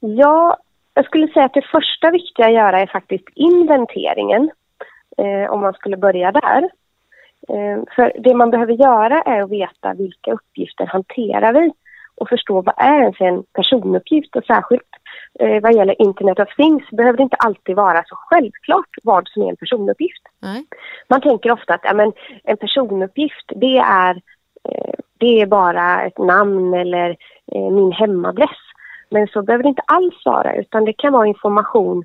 Ja, 0.00 0.56
jag 0.94 1.04
skulle 1.04 1.28
säga 1.28 1.44
att 1.44 1.54
det 1.54 1.66
första 1.72 2.10
viktiga 2.10 2.46
att 2.46 2.52
göra 2.52 2.80
är 2.80 2.86
faktiskt 2.86 3.28
inventeringen. 3.34 4.50
Eh, 5.18 5.52
om 5.52 5.60
man 5.60 5.72
skulle 5.72 5.96
börja 5.96 6.32
där. 6.32 6.70
Eh, 7.48 7.82
för 7.96 8.12
det 8.18 8.34
man 8.34 8.50
behöver 8.50 8.72
göra 8.72 9.22
är 9.22 9.42
att 9.42 9.50
veta 9.50 9.94
vilka 9.94 10.32
uppgifter 10.32 10.86
hanterar 10.86 11.52
vi 11.52 11.70
och 12.14 12.28
förstå 12.28 12.60
vad 12.60 12.74
är 12.76 13.00
ens 13.00 13.20
en 13.20 13.42
personuppgift 13.42 14.36
och 14.36 14.44
särskilt 14.44 14.88
eh, 15.40 15.62
vad 15.62 15.74
gäller 15.74 16.02
Internet 16.02 16.40
of 16.40 16.56
Things 16.56 16.90
behöver 16.90 17.16
det 17.16 17.22
inte 17.22 17.36
alltid 17.36 17.76
vara 17.76 18.02
så 18.06 18.16
självklart 18.16 18.90
vad 19.02 19.28
som 19.28 19.42
är 19.42 19.48
en 19.48 19.56
personuppgift. 19.56 20.22
Nej. 20.42 20.64
Man 21.08 21.20
tänker 21.20 21.52
ofta 21.52 21.74
att 21.74 21.84
ja, 21.84 21.94
men, 21.94 22.12
en 22.44 22.56
personuppgift 22.56 23.52
det 23.56 23.78
är, 23.78 24.14
eh, 24.68 24.94
det 25.18 25.40
är 25.40 25.46
bara 25.46 26.02
ett 26.02 26.18
namn 26.18 26.74
eller 26.74 27.16
min 27.70 27.92
hemadress. 27.92 28.58
Men 29.10 29.26
så 29.26 29.42
behöver 29.42 29.62
det 29.62 29.68
inte 29.68 29.82
alls 29.86 30.22
vara 30.24 30.54
utan 30.54 30.84
det 30.84 30.92
kan 30.92 31.12
vara 31.12 31.26
information 31.26 32.04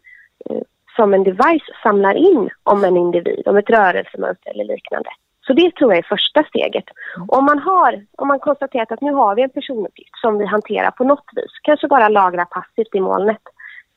som 0.96 1.13
en 1.13 1.24
device 1.24 1.70
samlar 1.84 2.15
in 2.15 2.50
om 2.63 2.84
en 2.84 2.98
individ, 2.98 3.48
om 3.48 3.58
ett 3.58 3.70
rörelsemönster 3.70 4.51
eller 4.51 4.63
liknande. 4.63 5.10
Så 5.47 5.53
det 5.53 5.75
tror 5.75 5.91
jag 5.91 5.97
är 5.97 6.15
första 6.15 6.43
steget. 6.43 6.85
Om 7.27 7.45
man 7.45 7.59
har, 7.59 8.05
om 8.17 8.27
man 8.27 8.39
konstaterat 8.39 8.91
att 8.91 9.01
nu 9.01 9.11
har 9.11 9.35
vi 9.35 9.41
en 9.41 9.49
personuppgift 9.49 10.17
som 10.21 10.37
vi 10.37 10.45
hanterar 10.45 10.91
på 10.91 11.03
något 11.03 11.29
vis, 11.35 11.51
kanske 11.61 11.87
bara 11.87 12.09
lagra 12.09 12.45
passivt 12.45 12.95
i 12.95 12.99
molnet, 12.99 13.41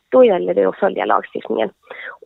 då 0.09 0.25
gäller 0.25 0.55
det 0.55 0.65
att 0.65 0.79
följa 0.79 1.05
lagstiftningen. 1.05 1.71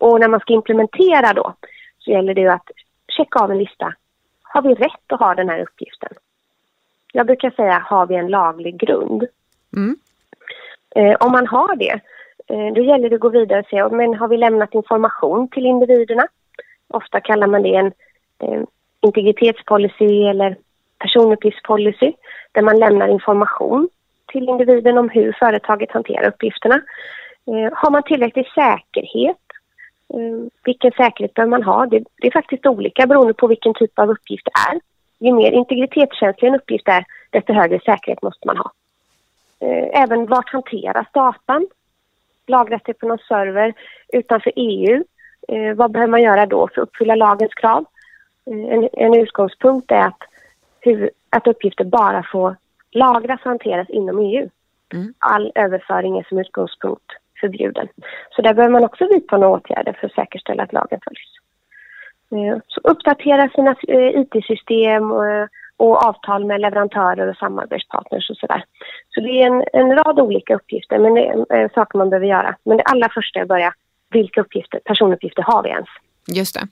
Och 0.00 0.20
när 0.20 0.28
man 0.28 0.40
ska 0.40 0.52
implementera 0.52 1.32
då 1.32 1.54
så 1.98 2.10
gäller 2.10 2.34
det 2.34 2.46
att 2.46 2.70
checka 3.16 3.38
av 3.38 3.50
en 3.50 3.58
lista. 3.58 3.94
Har 4.42 4.62
vi 4.62 4.74
rätt 4.74 5.12
att 5.12 5.20
ha 5.20 5.34
den 5.34 5.48
här 5.48 5.60
uppgiften? 5.62 6.12
Jag 7.12 7.26
brukar 7.26 7.50
säga, 7.50 7.78
har 7.78 8.06
vi 8.06 8.14
en 8.14 8.28
laglig 8.28 8.80
grund? 8.80 9.26
Mm. 9.76 9.96
Eh, 10.96 11.16
om 11.20 11.32
man 11.32 11.46
har 11.46 11.76
det, 11.76 12.00
eh, 12.46 12.74
då 12.74 12.80
gäller 12.82 13.08
det 13.08 13.14
att 13.14 13.20
gå 13.20 13.28
vidare 13.28 13.60
och 13.60 13.66
se, 13.66 13.88
men 13.88 14.14
har 14.14 14.28
vi 14.28 14.36
lämnat 14.36 14.74
information 14.74 15.48
till 15.48 15.66
individerna? 15.66 16.26
Ofta 16.88 17.20
kallar 17.20 17.46
man 17.46 17.62
det 17.62 17.74
en 17.74 17.92
eh, 18.38 18.62
integritetspolicy 19.04 20.25
eller 20.25 20.56
personuppgiftspolicy 20.99 22.12
där 22.52 22.62
man 22.62 22.78
lämnar 22.78 23.08
information 23.08 23.88
till 24.26 24.49
individen 24.49 24.99
om 24.99 25.08
hur 25.08 25.37
företaget 25.38 25.92
hanterar 25.92 26.28
uppgifterna. 26.28 26.75
Eh, 27.46 27.73
har 27.73 27.90
man 27.90 28.02
tillräcklig 28.02 28.46
säkerhet? 28.54 29.44
Eh, 30.14 30.49
vilken 30.64 30.92
säkerhet 30.92 31.34
bör 31.34 31.46
man 31.46 31.62
ha? 31.62 31.87
Det, 31.87 32.04
det, 32.20 32.26
är 32.26 32.30
faktiskt 32.30 32.66
olika 32.66 33.06
beroende 33.06 33.34
på 33.34 33.46
vilken 33.46 33.75
typ 33.75 33.99
av 33.99 34.11
uppgift 34.11 34.44
det 34.44 34.73
är. 34.73 34.80
Ju 35.18 35.32
mer 35.32 35.52
integritetskänslig 35.52 36.49
en 36.49 36.54
uppgift 36.54 36.88
är, 36.88 37.04
desto 37.30 37.52
högre 37.52 37.80
säkerhet 37.80 38.23
måste 38.23 38.46
man 38.46 38.56
ha. 38.56 38.73
Eh, 39.61 40.02
även 40.02 40.26
vart 40.26 40.52
hanteras 40.52 41.06
datan? 41.12 41.66
Lagras 42.46 42.82
det 42.84 42.94
på 42.94 43.06
någon 43.06 43.18
server 43.18 43.75
utanför 44.12 44.52
EU? 44.56 45.04
Vad 45.76 45.90
behöver 45.90 46.11
man 46.11 46.23
göra 46.23 46.46
då 46.46 46.68
för 46.75 46.82
att 46.82 46.88
uppfylla 46.88 47.14
lagens 47.14 47.54
krav? 47.54 47.84
En, 48.46 48.88
en 48.92 49.14
utgångspunkt 49.14 49.90
är 49.90 50.06
att, 50.06 50.18
hur, 50.80 51.10
att 51.30 51.46
uppgifter 51.46 51.84
bara 51.84 52.22
får 52.32 52.56
lagras 52.90 53.40
och 53.40 53.50
hanteras 53.50 53.90
inom 53.90 54.18
EU. 54.18 54.48
Mm. 54.92 55.14
All 55.18 55.52
överföring 55.54 56.18
är 56.18 56.26
som 56.28 56.38
utgångspunkt 56.38 57.12
förbjuden. 57.40 57.88
Så 58.30 58.42
där 58.42 58.54
behöver 58.54 58.72
man 58.72 58.84
också 58.84 59.06
vidta 59.06 59.36
några 59.36 59.54
åtgärder 59.54 59.92
för 59.92 60.07
att 60.07 60.12
säkerställa 60.12 60.62
att 60.62 60.72
lagen 60.72 61.00
följs. 61.04 61.35
Eh, 62.30 62.59
så 62.68 62.80
uppdatera 62.80 63.48
sina 63.48 63.76
eh, 63.88 64.20
IT-system 64.20 65.12
och, 65.12 65.48
och, 65.76 66.02
avtal 66.07 66.44
med 66.44 66.61
leverantörer 66.61 67.28
och 67.28 67.37
samarbetspartners 67.37 68.30
och 68.30 68.37
sådär. 68.37 68.64
Så 69.09 69.20
det 69.20 69.42
är 69.42 69.46
en, 69.46 69.64
en 69.72 69.96
rad 69.96 70.20
olika 70.20 70.54
uppgifter, 70.54 70.98
men 70.98 71.14
det 71.14 71.26
är 71.48 71.74
saker 71.74 71.98
man 71.98 72.11
behöver 72.11 72.26
göra. 72.26 72.57
Men 72.64 72.76
det 72.76 72.83
allra 72.83 73.09
första 73.09 73.38
är 73.38 73.42
att 73.42 73.48
börja, 73.48 73.74
vilka 74.11 74.40
uppgifter, 74.40 74.80
personuppgifter 74.85 75.42
har 75.42 75.62
vi 75.62 75.68
ens? 75.68 75.88
Just 76.26 76.54
det. 76.54 76.68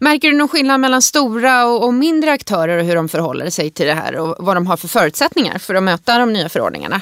Märker 0.00 0.30
du 0.30 0.36
någon 0.36 0.48
skillnad 0.48 0.80
mellan 0.80 1.02
stora 1.02 1.66
och, 1.66 1.84
och, 1.84 1.94
mindre 1.94 2.32
aktörer 2.32 2.78
och 2.78 2.84
hur 2.84 2.94
de 2.94 3.08
förhåller 3.08 3.46
sig 3.46 3.70
till 3.70 3.86
det 3.86 3.94
här 3.94 4.20
och 4.20 4.36
vad 4.38 4.56
de 4.56 4.66
har 4.66 4.76
för 4.76 4.88
förutsättningar 4.88 5.58
för 5.58 5.74
att 5.74 5.82
möta 5.82 6.18
de 6.18 6.32
nya 6.32 6.48
förordningarna? 6.48 6.96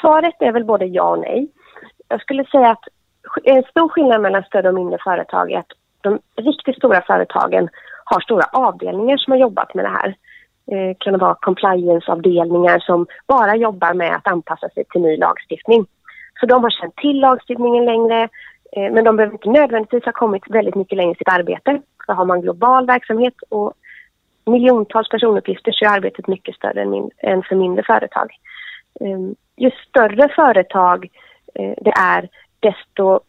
Svaret 0.00 0.34
är 0.40 0.52
väl 0.52 0.64
både 0.64 0.84
ja 0.84 1.10
och 1.10 1.18
nej. 1.18 1.48
Jag 2.08 2.20
skulle 2.20 2.44
säga 2.44 2.70
att 2.70 2.84
en 3.44 3.62
stor 3.62 3.88
skillnad 3.88 4.20
mellan 4.20 4.42
större 4.42 4.68
och 4.68 4.74
mindre 4.74 4.98
företag 5.04 5.52
är 5.52 5.58
att 5.58 5.72
de 6.00 6.18
riktigt 6.36 6.76
stora 6.76 7.02
företagen 7.02 7.68
har 8.04 8.20
stora 8.20 8.44
avdelningar 8.52 9.16
som 9.16 9.30
har 9.30 9.38
jobbat 9.38 9.74
med 9.74 9.84
det 9.84 9.88
här. 9.88 10.08
Eh, 10.72 10.88
det 10.88 10.94
kan 10.98 11.18
vara 11.18 11.34
compliance-avdelningar 11.34 12.78
som 12.78 13.06
bara 13.26 13.56
jobbar 13.56 13.94
med 13.94 14.14
att 14.14 14.26
anpassa 14.26 14.68
sig 14.68 14.84
till 14.84 15.00
ny 15.00 15.16
lagstiftning. 15.16 15.86
Så 16.40 16.46
de 16.46 16.62
har 16.62 16.70
känt 16.70 16.96
till 16.96 17.20
lagstiftningen 17.20 17.84
längre, 17.84 18.28
men 18.76 19.04
de 19.04 19.16
behöver 19.16 19.34
inte 19.34 19.50
nödvändigtvis 19.50 20.04
ha 20.04 20.12
kommit 20.12 20.42
väldigt 20.50 20.74
mycket 20.74 20.96
längre 20.96 21.12
i 21.12 21.14
sitt 21.14 21.28
arbete. 21.28 21.82
För 22.06 22.12
har 22.12 22.24
man 22.24 22.40
global 22.40 22.86
verksamhet 22.86 23.34
och 23.48 23.74
miljontals 24.44 25.08
personuppgifter 25.08 25.72
så 25.72 25.84
är 25.84 25.88
arbetet 25.88 26.26
mycket 26.26 26.54
större 26.54 26.82
än, 27.18 27.42
för 27.42 27.54
mindre 27.56 27.84
företag. 27.84 28.32
Ehm, 29.00 29.34
ju 29.56 29.70
större 29.88 30.28
företag 30.28 31.08
eh, 31.54 31.74
det 31.80 31.92
är, 31.98 32.28
desto 32.60 33.20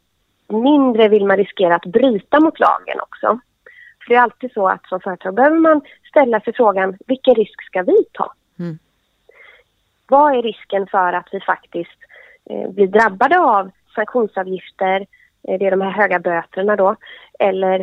mindre 0.47 1.07
vill 1.07 1.25
man 1.25 1.37
riskera 1.37 1.75
att 1.75 1.85
bryta 1.85 2.39
mot 2.39 2.59
lagen 2.59 2.99
också. 3.01 3.39
För 3.99 4.09
det 4.09 4.15
är 4.15 4.21
alltid 4.21 4.51
så 4.51 4.67
att 4.67 4.87
som 4.87 4.99
företag 4.99 5.33
behöver 5.35 5.59
man 5.59 5.81
ställa 6.09 6.39
sig 6.39 6.53
frågan, 6.53 6.97
vilken 7.07 7.35
risk 7.35 7.63
ska 7.63 7.81
vi 7.81 7.97
ta? 8.13 8.33
Mm. 8.59 8.79
Vad 10.07 10.37
är 10.37 10.41
risken 10.41 10.87
för 10.87 11.13
att 11.13 11.27
vi 11.31 11.39
faktiskt 11.39 11.99
eh, 12.49 12.69
blir 12.69 12.87
drabbade 12.87 13.39
av 13.39 13.71
sanktionsavgifter, 13.95 14.99
Eh, 14.99 15.07
det 15.43 15.65
är 15.65 15.71
de 15.71 15.81
här 15.81 15.91
höga 15.91 16.19
böterna 16.19 16.75
då, 16.75 16.95
eller 17.39 17.79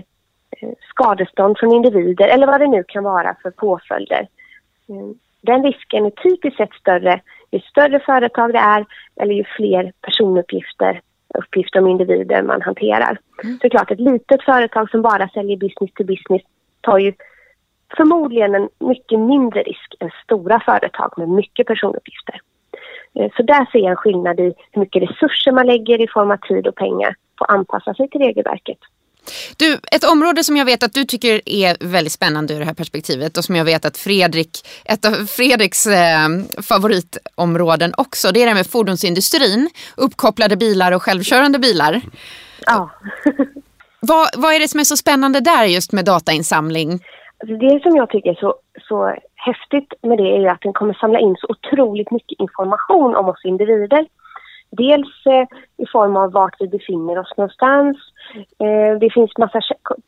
eh, 0.51 0.71
skadestånd 0.89 1.59
från 1.59 1.73
individer 1.73 2.29
eller 2.29 2.47
vad 2.47 2.61
det 2.61 2.67
nu 2.67 2.85
kan 2.89 3.05
vara 3.05 3.37
för 3.43 3.51
påföljder. 3.51 4.29
Mm. 4.89 5.15
Den 5.43 5.63
risken 5.63 6.07
är 6.07 6.11
typiskt 6.11 6.57
sett 6.57 6.73
större 6.73 7.21
ju 7.51 7.61
större 7.61 8.01
företag 8.01 8.53
det 8.53 8.59
är 8.59 8.87
eller 9.17 9.35
ju 9.35 9.45
fler 9.57 9.93
personuppgifter 10.01 11.01
uppgifter 11.35 11.79
om 11.81 11.87
individer 11.87 12.43
man 12.43 12.63
hanterar. 12.63 13.19
Mm. 13.45 13.59
Så 13.63 13.71
klart, 13.71 13.91
ett 13.91 14.01
litet 14.01 14.43
företag 14.43 14.91
som 14.91 15.03
bara 15.03 15.29
säljer 15.29 15.57
business 15.57 15.93
to 15.95 16.05
business 16.05 16.43
tar 16.81 16.99
ju 16.99 17.13
förmodligen 17.97 18.55
en 18.55 18.69
mycket 18.79 19.21
mindre 19.21 19.63
risk 19.63 19.95
än 20.01 20.11
stora 20.25 20.61
företag 20.61 21.13
med 21.17 21.29
mycket 21.29 21.67
personuppgifter. 21.67 22.41
Eh, 23.15 23.31
så 23.37 23.43
där 23.43 23.71
ser 23.73 23.79
jag 23.79 23.91
en 23.91 23.97
skillnad 23.97 24.41
i 24.41 24.55
hur 24.73 24.81
mycket 24.81 25.03
resurser 25.03 25.53
man 25.53 25.67
lägger 25.67 26.01
i 26.01 26.09
form 26.09 26.31
av 26.31 26.37
tid 26.37 26.67
och 26.67 26.75
pengar 26.75 27.15
att 27.41 27.51
anpassa 27.51 27.95
sig 27.95 28.09
till 28.09 28.21
regelverket. 28.21 28.79
Du, 29.57 29.79
ett 29.93 30.05
område 30.05 30.45
som 30.45 30.57
jag 30.57 30.65
vet 30.65 30.83
att 30.83 30.93
du 30.93 31.05
tycker 31.05 31.41
är 31.47 31.77
väldigt 31.91 32.13
spännande 32.13 32.55
ur 32.55 32.59
det 32.59 32.65
här 32.65 32.75
perspektivet 32.75 33.37
och 33.37 33.45
som 33.45 33.57
jag 33.57 33.65
vet 33.65 33.85
att 33.85 33.97
Fredrik, 33.97 34.51
ett 34.85 35.05
av 35.05 35.11
Fredriks 35.11 35.87
eh, 35.87 36.29
favoritområden 36.69 37.93
också, 37.97 38.33
det 38.33 38.43
är 38.43 38.47
det 38.47 38.55
med 38.55 38.67
fordonsindustrin, 38.67 39.71
uppkopplade 39.97 40.57
bilar 40.57 40.93
och 40.93 41.03
självkörande 41.03 41.59
bilar. 41.59 42.01
Ja. 42.67 42.91
vad, 44.01 44.29
vad 44.37 44.55
är 44.55 44.61
det 44.61 44.69
som 44.69 44.81
är 44.81 44.85
så 44.85 44.97
spännande 44.97 45.41
där 45.41 45.65
just 45.65 45.93
med 45.93 46.05
datainsamling? 46.05 46.91
Alltså, 47.41 47.57
det 47.57 47.83
som 47.83 47.97
jag 47.97 48.11
tycker 48.11 48.31
är 48.31 48.35
så, 48.35 48.55
så 48.89 49.17
häftigt 49.35 49.93
med 50.03 50.19
det 50.19 50.37
är 50.37 50.47
att 50.47 50.61
den 50.61 50.73
kommer 50.73 50.95
samla 50.95 51.19
in 51.19 51.37
så 51.39 51.47
otroligt 51.49 52.11
mycket 52.11 52.41
information 52.41 53.17
om 53.17 53.29
oss 53.29 53.45
individer. 53.45 54.07
Dels 54.71 55.27
eh, 55.27 55.47
i 55.77 55.87
form 55.93 56.17
av 56.17 56.33
vart 56.33 56.57
vi 56.59 56.69
befinner 56.69 57.19
oss 57.19 57.33
någonstans. 57.37 57.97
Eh, 58.35 58.99
det 59.01 59.11
finns 59.15 59.39
massa, 59.39 59.61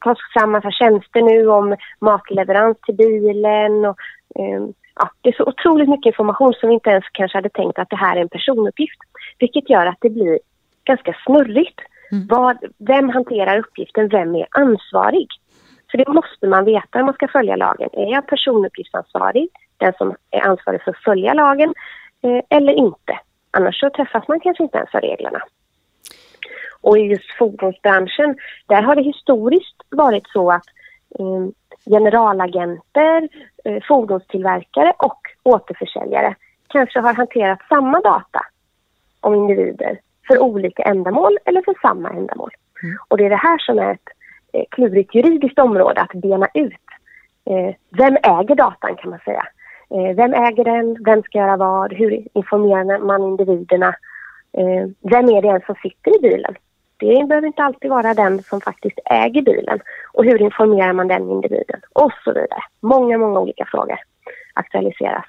tas 0.05 0.19
fram 0.35 0.51
massa 0.51 0.71
tjänster 0.71 1.23
nu 1.23 1.49
om 1.49 1.77
matleverans 2.01 2.77
till 2.87 2.95
bilen 2.95 3.85
och 3.85 3.97
eh, 4.35 4.63
ja, 4.95 5.11
det 5.21 5.29
är 5.29 5.33
så 5.33 5.45
otroligt 5.45 5.89
mycket 5.89 6.07
information 6.07 6.53
som 6.53 6.69
vi 6.69 6.75
inte 6.75 6.91
ens 6.91 7.05
kanske 7.13 7.39
hade 7.39 7.49
tänkt 7.49 7.79
att 7.79 7.91
det 7.91 7.97
här 7.97 8.17
är 8.17 8.21
en 8.21 8.29
personuppgift. 8.29 8.99
Vilket 9.39 9.71
gör 9.71 9.87
att 9.87 9.99
det 10.01 10.11
blir 10.11 10.39
ganska 10.85 11.17
snurrigt. 11.27 11.81
Mm. 12.13 12.27
Vad, 12.27 12.57
vem 12.79 13.09
hanterar 13.09 13.59
uppgiften? 13.59 14.09
Vem 14.09 14.35
är 14.35 14.47
ansvarig? 14.51 15.29
För 15.91 15.99
det 15.99 16.09
måste 16.09 16.47
man 16.47 16.65
veta 16.65 16.99
om 16.99 17.07
man 17.07 17.15
ska 17.15 17.29
följa 17.29 17.57
lagen. 17.57 17.89
Är 17.93 18.13
jag 18.13 18.27
personuppgiftsansvarig, 18.27 19.49
den 19.77 19.93
som 19.99 20.15
är 20.31 20.41
ansvarig 20.41 20.83
för 20.83 20.91
att 20.91 21.05
följa 21.05 21.35
lagen, 21.35 21.75
eh, 22.23 22.59
eller 22.59 22.73
inte? 22.73 23.19
Annars 23.53 23.81
så 23.81 23.91
träffas 23.91 24.29
man 24.29 24.41
kanske 24.41 24.63
inte 24.63 24.79
ens 24.79 24.95
av 24.95 25.01
reglerna. 25.01 25.43
Och 26.81 26.99
i 26.99 27.01
just 27.01 27.31
fordonsbranschen, 27.39 28.37
där 28.67 28.83
har 28.83 28.97
det 28.97 29.03
historiskt 29.03 29.77
varit 29.91 30.29
så 30.29 30.51
att 30.51 30.67
eh, 31.19 31.47
generalagenter, 31.87 33.29
eh, 33.65 33.83
fordonstillverkare 33.89 34.93
och 34.99 35.21
återförsäljare 35.43 36.35
kanske 36.69 37.01
har 37.01 37.15
hanterat 37.15 37.59
samma 37.69 38.01
data 38.01 38.41
om 39.21 39.35
individer 39.35 39.99
för 40.27 40.39
olika 40.39 40.83
ändamål 40.83 41.39
eller 41.45 41.63
för 41.63 41.75
samma 41.83 42.11
ändamål. 42.11 42.51
Mm. 42.83 42.97
Och 43.09 43.17
det 43.19 43.25
är 43.25 43.31
det 43.31 43.37
här 43.37 43.59
som 43.59 43.79
är 43.79 43.93
ett 43.93 44.09
eh, 44.53 44.65
klurigt 44.71 45.15
juridiskt 45.15 45.59
område 45.59 46.01
att 46.01 46.13
bena 46.13 46.49
ut. 46.55 46.87
Eh, 47.45 47.75
vem 47.91 48.17
äger 48.17 48.55
datan 48.55 48.97
kan 48.97 49.11
man 49.11 49.19
säga? 49.19 49.47
Eh, 49.95 50.17
vem 50.17 50.35
äger 50.35 50.65
den? 50.65 51.05
Vem 51.05 51.23
ska 51.23 51.39
göra 51.39 51.57
vad? 51.57 51.93
Hur 51.93 52.27
informerar 52.35 52.99
man 52.99 53.23
individerna? 53.23 53.89
Eh, 54.59 55.11
vem 55.11 55.29
är 55.29 55.43
det 55.43 55.49
ens 55.49 55.67
som 55.67 55.75
sitter 55.83 56.19
i 56.19 56.21
bilen? 56.21 56.55
Det 56.97 57.27
behöver 57.29 57.47
inte 57.47 57.63
alltid 57.63 57.91
vara 57.91 58.15
den 58.15 58.43
som 58.43 58.61
faktiskt 58.61 58.99
äger 59.05 59.43
bilen. 59.43 59.81
Och 60.13 60.25
hur 60.25 60.43
informerar 60.43 60.93
man 60.93 61.09
den 61.09 61.31
individen? 61.31 61.81
Och 61.93 62.13
så 62.25 62.33
vidare. 62.33 62.63
Många, 62.81 63.19
många 63.19 63.41
olika 63.41 63.65
frågor 63.71 63.99
aktualiseras. 64.55 65.25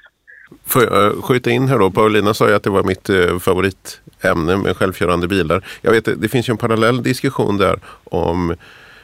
Får 0.66 0.84
jag 0.84 1.06
eh, 1.06 1.22
skjuta 1.22 1.50
in 1.50 1.68
här 1.68 1.80
då? 1.80 1.92
Paulina 1.92 2.34
sa 2.34 2.50
ju 2.50 2.56
att 2.56 2.64
det 2.64 2.70
var 2.70 2.84
mitt 2.84 3.10
favoritämne 3.44 4.58
med 4.58 4.78
självkörande 4.78 5.28
bilar. 5.28 5.66
Jag 5.82 5.92
vet, 5.92 6.22
det 6.22 6.30
finns 6.30 6.50
ju 6.50 6.52
en 6.52 6.58
parallell 6.58 7.04
diskussion 7.04 7.58
där 7.58 7.80
om 8.04 8.52
eh, 8.52 8.58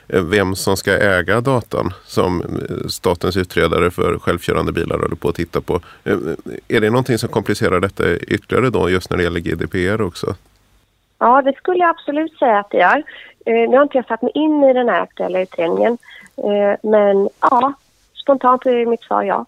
Eh, 0.10 0.24
vem 0.24 0.56
som 0.56 0.78
ska 0.78 0.98
äga 0.98 1.42
datan 1.42 1.94
som 2.06 2.42
eh, 2.42 2.88
statens 2.88 3.38
utredare 3.38 3.92
för 3.92 4.20
självkörande 4.20 4.72
bilar 4.72 5.00
håller 5.00 5.16
på 5.16 5.30
att 5.30 5.36
titta 5.36 5.62
på. 5.62 5.80
Eh, 6.04 6.18
är 6.68 6.82
det 6.82 6.90
någonting 6.90 7.18
som 7.18 7.30
komplicerar 7.30 7.80
detta 7.80 8.16
ytterligare 8.16 8.70
då 8.70 8.90
just 8.90 9.10
när 9.10 9.18
det 9.18 9.24
gäller 9.24 9.40
GDPR 9.40 10.02
också? 10.02 10.36
Ja, 11.20 11.42
det 11.42 11.54
skulle 11.58 11.80
jag 11.80 11.90
absolut 11.90 12.38
säga 12.38 12.60
att 12.60 12.70
det 12.70 12.78
gör. 12.78 13.04
nu 13.46 13.76
har 13.76 13.84
inte 13.84 13.98
jag 13.98 14.06
satt 14.06 14.22
mig 14.22 14.32
in 14.36 14.64
i 14.64 14.74
den 14.74 14.90
här 14.90 15.02
aktuella 15.02 15.42
utredningen. 15.42 15.98
men 16.82 17.30
ja, 17.42 17.74
spontant 18.14 18.66
är 18.66 18.86
mitt 18.86 19.02
svar 19.02 19.24
ja. 19.24 19.46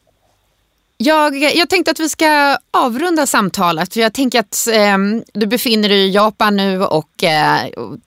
Jag, 1.03 1.35
jag 1.35 1.69
tänkte 1.69 1.91
att 1.91 1.99
vi 1.99 2.09
ska 2.09 2.57
avrunda 2.71 3.25
samtalet. 3.25 3.95
Jag 3.95 4.13
tänker 4.13 4.39
att 4.39 4.67
eh, 4.73 4.97
du 5.33 5.47
befinner 5.47 5.89
dig 5.89 6.07
i 6.07 6.11
Japan 6.11 6.57
nu 6.57 6.83
och 6.83 7.23
eh, 7.23 7.57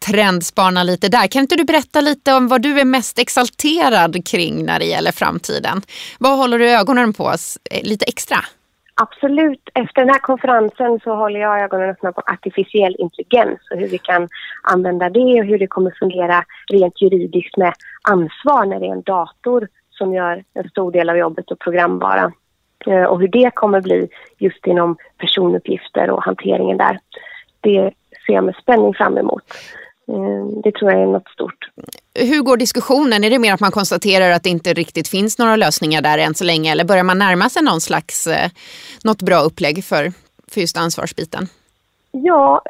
trendspanar 0.07 0.85
lite 0.85 1.09
där. 1.09 1.27
Kan 1.27 1.43
inte 1.43 1.57
du 1.57 1.65
berätta 1.65 2.01
lite 2.01 2.35
om 2.35 2.49
vad 2.49 2.63
du 2.63 2.81
är 2.81 2.85
mest 2.85 3.19
exalterad 3.19 4.27
kring 4.27 4.65
när 4.65 4.79
det 4.79 4.85
gäller 4.85 5.13
framtiden? 5.13 5.83
Vad 6.19 6.39
håller 6.39 6.59
du 6.59 6.71
ögonen 6.71 7.13
på 7.13 7.29
eh, 7.71 7.83
lite 7.83 8.05
extra? 8.05 8.37
Absolut. 8.95 9.71
Efter 9.75 10.01
den 10.01 10.11
här 10.11 10.19
konferensen 10.19 11.01
så 11.05 11.15
håller 11.15 11.41
jag 11.41 11.61
ögonen 11.61 11.91
öppna 11.91 12.13
på 12.13 12.23
artificiell 12.27 12.97
intelligens 12.99 13.61
och 13.71 13.79
hur 13.79 13.89
vi 13.89 13.99
kan 13.99 14.29
använda 14.63 15.11
det 15.11 15.41
och 15.41 15.47
hur 15.47 15.59
det 15.59 15.67
kommer 15.67 15.93
fungera 15.99 16.45
rent 16.69 17.03
juridiskt 17.03 17.57
med 17.57 17.75
ansvar 18.03 18.67
när 18.67 18.81
det 18.81 18.87
är 18.87 18.93
en 18.93 19.03
dator 19.03 19.69
som 19.91 20.15
gör 20.15 20.45
en 20.55 20.69
stor 20.69 20.93
del 20.93 21.11
av 21.11 21.17
jobbet 21.17 21.51
och 21.51 21.59
programvara. 21.59 22.33
Eh, 22.87 23.05
och 23.05 23.21
hur 23.21 23.29
det 23.29 23.51
kommer 23.55 23.81
bli 23.81 24.09
just 24.39 24.67
inom 24.67 24.97
personuppgifter 25.19 26.11
och 26.11 26.25
hanteringen 26.25 26.77
där. 26.77 26.99
Det 27.61 27.91
ser 28.27 28.33
jag 28.33 28.45
med 28.45 28.55
spänning 28.55 28.95
fram 28.95 29.19
emot. 29.19 29.43
Eh, 30.09 30.47
det 30.63 30.73
tror 30.73 30.93
jag 30.93 31.03
är 31.03 31.07
något 31.07 31.29
stort. 31.29 31.69
Hur 32.15 32.43
går 32.43 32.57
diskussionen? 32.57 33.25
Är 33.25 33.31
det 33.31 33.39
mer 33.39 33.55
att 33.55 33.61
man 33.61 33.71
konstaterar 33.71 34.31
att 34.31 34.43
det 34.43 34.51
inte 34.51 34.73
riktigt 34.73 35.09
finns 35.09 35.39
några 35.39 35.57
lösningar 35.57 36.03
där 36.03 36.19
än 36.19 36.35
så 36.35 36.45
länge 36.45 36.73
eller 36.73 36.85
börjar 36.85 37.05
man 37.05 37.19
närma 37.19 37.49
sig 37.49 37.63
någon 37.63 37.81
slags, 37.81 38.27
eh, 38.27 38.51
något 39.05 39.23
bra 39.23 39.41
upplägg 39.41 39.85
för, 39.85 40.13
för 40.49 40.61
just 40.61 40.77
ansvarsbiten? 40.77 41.47
Ja, 42.11 42.63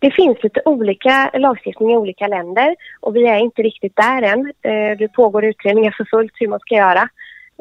det 0.00 0.10
finns 0.10 0.42
lite 0.42 0.62
olika 0.64 1.30
lagstiftning 1.34 1.92
i 1.92 1.96
olika 1.96 2.26
länder 2.26 2.76
och 3.00 3.16
vi 3.16 3.26
är 3.26 3.38
inte 3.38 3.62
riktigt 3.62 3.96
där 3.96 4.22
än. 4.22 4.52
Det 4.98 5.08
pågår 5.08 5.44
utredningar 5.44 5.94
för 5.96 6.04
fullt 6.04 6.32
hur 6.34 6.48
man 6.48 6.60
ska 6.60 6.74
göra. 6.74 7.08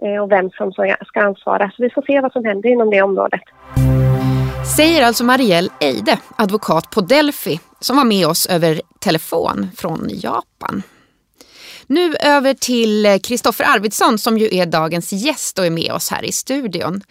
Eh, 0.05 0.23
och 0.23 0.31
vem 0.31 0.49
som 0.49 0.71
ska 1.07 1.21
ansvara. 1.21 1.71
Så 1.71 1.83
vi 1.83 1.89
får 1.89 2.01
se 2.01 2.21
vad 2.21 2.31
som 2.31 2.45
händer 2.45 2.69
inom 2.69 2.89
det 2.89 3.01
området. 3.01 3.41
Säger 4.75 5.05
alltså 5.05 5.23
Marielle 5.23 5.69
Eide, 5.79 6.17
advokat 6.35 6.89
på 6.89 7.01
Delphi, 7.01 7.59
som 7.79 7.97
var 7.97 8.03
med 8.03 8.27
oss 8.27 8.45
över 8.45 8.81
telefon 8.99 9.67
från 9.77 10.07
Japan. 10.09 10.83
Nu 11.87 12.15
över 12.15 12.53
till 12.53 13.19
Kristoffer 13.23 13.65
Arvidsson 13.75 14.17
som 14.17 14.37
ju 14.37 14.55
är 14.55 14.65
dagens 14.65 15.13
gäst 15.13 15.59
och 15.59 15.65
är 15.65 15.69
med 15.69 15.91
oss 15.91 16.11
här 16.11 16.25
i 16.25 16.31
studion. 16.31 17.01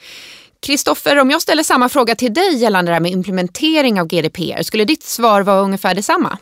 Kristoffer, 0.61 1.19
om 1.19 1.31
jag 1.31 1.43
ställer 1.43 1.63
samma 1.63 1.89
fråga 1.89 2.15
till 2.15 2.35
dig 2.35 2.57
gällande 2.57 2.91
det 2.91 2.95
här 2.95 3.01
med 3.01 3.11
implementering 3.11 4.01
av 4.01 4.07
GDPR, 4.07 4.63
skulle 4.63 4.85
ditt 4.85 5.03
svar 5.03 5.43
vara 5.43 5.61
ungefär 5.61 5.95
detsamma? 5.95 6.39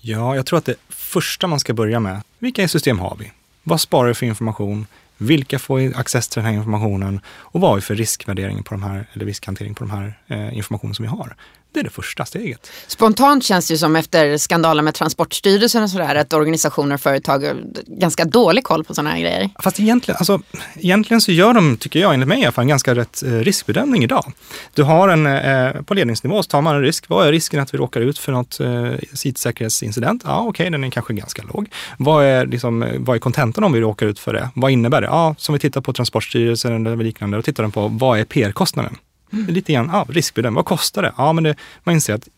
Ja, 0.00 0.36
jag 0.36 0.46
tror 0.46 0.58
att 0.58 0.64
det 0.64 0.76
första 0.88 1.46
man 1.46 1.60
ska 1.60 1.72
börja 1.74 2.00
med, 2.00 2.20
vilka 2.38 2.68
system 2.68 2.98
har 2.98 3.16
vi? 3.20 3.32
Vad 3.62 3.80
sparar 3.80 4.08
vi 4.08 4.14
för 4.14 4.26
information? 4.26 4.86
Vilka 5.18 5.58
får 5.58 5.98
access 5.98 6.28
till 6.28 6.42
den 6.42 6.52
här 6.52 6.58
informationen 6.58 7.20
och 7.26 7.60
vad 7.60 7.76
är 7.76 7.80
för 7.80 7.94
riskvärdering 7.94 8.62
på 8.62 8.74
de 8.74 8.82
här, 8.82 9.06
eller 9.12 9.26
riskhantering 9.26 9.74
på 9.74 9.84
de 9.84 9.90
här 9.90 10.18
eh, 10.26 10.56
informationen 10.56 10.94
som 10.94 11.02
vi 11.02 11.08
har? 11.08 11.36
Det 11.72 11.80
är 11.80 11.84
det 11.84 11.90
första 11.90 12.24
steget. 12.24 12.70
Spontant 12.86 13.44
känns 13.44 13.68
det 13.68 13.74
ju 13.74 13.78
som 13.78 13.96
efter 13.96 14.36
skandalen 14.36 14.84
med 14.84 14.94
Transportstyrelsen 14.94 15.82
och 15.82 15.90
sådär 15.90 16.14
att 16.14 16.32
organisationer 16.32 16.94
och 16.94 17.00
företag 17.00 17.44
har 17.44 17.56
ganska 17.86 18.24
dålig 18.24 18.64
koll 18.64 18.84
på 18.84 18.94
sådana 18.94 19.10
här 19.10 19.20
grejer. 19.20 19.50
Fast 19.62 19.80
egentligen, 19.80 20.16
alltså, 20.18 20.40
egentligen 20.76 21.20
så 21.20 21.32
gör 21.32 21.54
de, 21.54 21.76
tycker 21.76 22.00
jag, 22.00 22.14
enligt 22.14 22.28
mig 22.28 22.40
i 22.40 22.44
alla 22.44 22.52
fall, 22.52 22.62
en 22.62 22.68
ganska 22.68 22.94
rätt 22.94 23.22
eh, 23.22 23.32
riskbedömning 23.32 24.04
idag. 24.04 24.32
Du 24.74 24.82
har 24.82 25.08
en, 25.08 25.26
eh, 25.26 25.82
på 25.82 25.94
ledningsnivå 25.94 26.42
så 26.42 26.48
tar 26.48 26.62
man 26.62 26.76
en 26.76 26.82
risk. 26.82 27.08
Vad 27.08 27.26
är 27.26 27.32
risken 27.32 27.60
att 27.60 27.74
vi 27.74 27.78
råkar 27.78 28.00
ut 28.00 28.18
för 28.18 28.32
något 28.32 28.60
eh, 28.60 28.92
IT-säkerhetsincident? 29.24 30.22
Ja, 30.26 30.38
okej, 30.38 30.48
okay, 30.48 30.70
den 30.70 30.84
är 30.84 30.90
kanske 30.90 31.14
ganska 31.14 31.42
låg. 31.42 31.70
Vad 31.98 32.24
är, 32.24 32.46
liksom, 32.46 32.86
vad 32.98 33.16
är 33.16 33.20
kontentan 33.20 33.64
om 33.64 33.72
vi 33.72 33.80
råkar 33.80 34.06
ut 34.06 34.18
för 34.18 34.32
det? 34.32 34.48
Vad 34.54 34.70
innebär 34.70 35.00
det? 35.00 35.06
Ja, 35.06 35.34
som 35.38 35.52
vi 35.52 35.58
tittar 35.58 35.80
på 35.80 35.92
Transportstyrelsen 35.92 36.86
eller 36.86 37.04
liknande, 37.04 37.36
då 37.36 37.42
tittar 37.42 37.62
de 37.62 37.72
på 37.72 37.88
vad 37.88 38.18
är 38.18 38.24
PR-kostnaden? 38.24 38.96
Mm. 39.32 39.46
Lite 39.46 39.72
grann, 39.72 39.90
ja, 39.92 40.06
riskbedömning. 40.08 40.54
Vad 40.54 40.64
kostar 40.64 41.02
det? 41.02 41.12
Ja, 41.16 41.32
men 41.32 41.44
det, 41.44 41.54
man 41.84 41.94
inser 41.94 42.14
att 42.14 42.28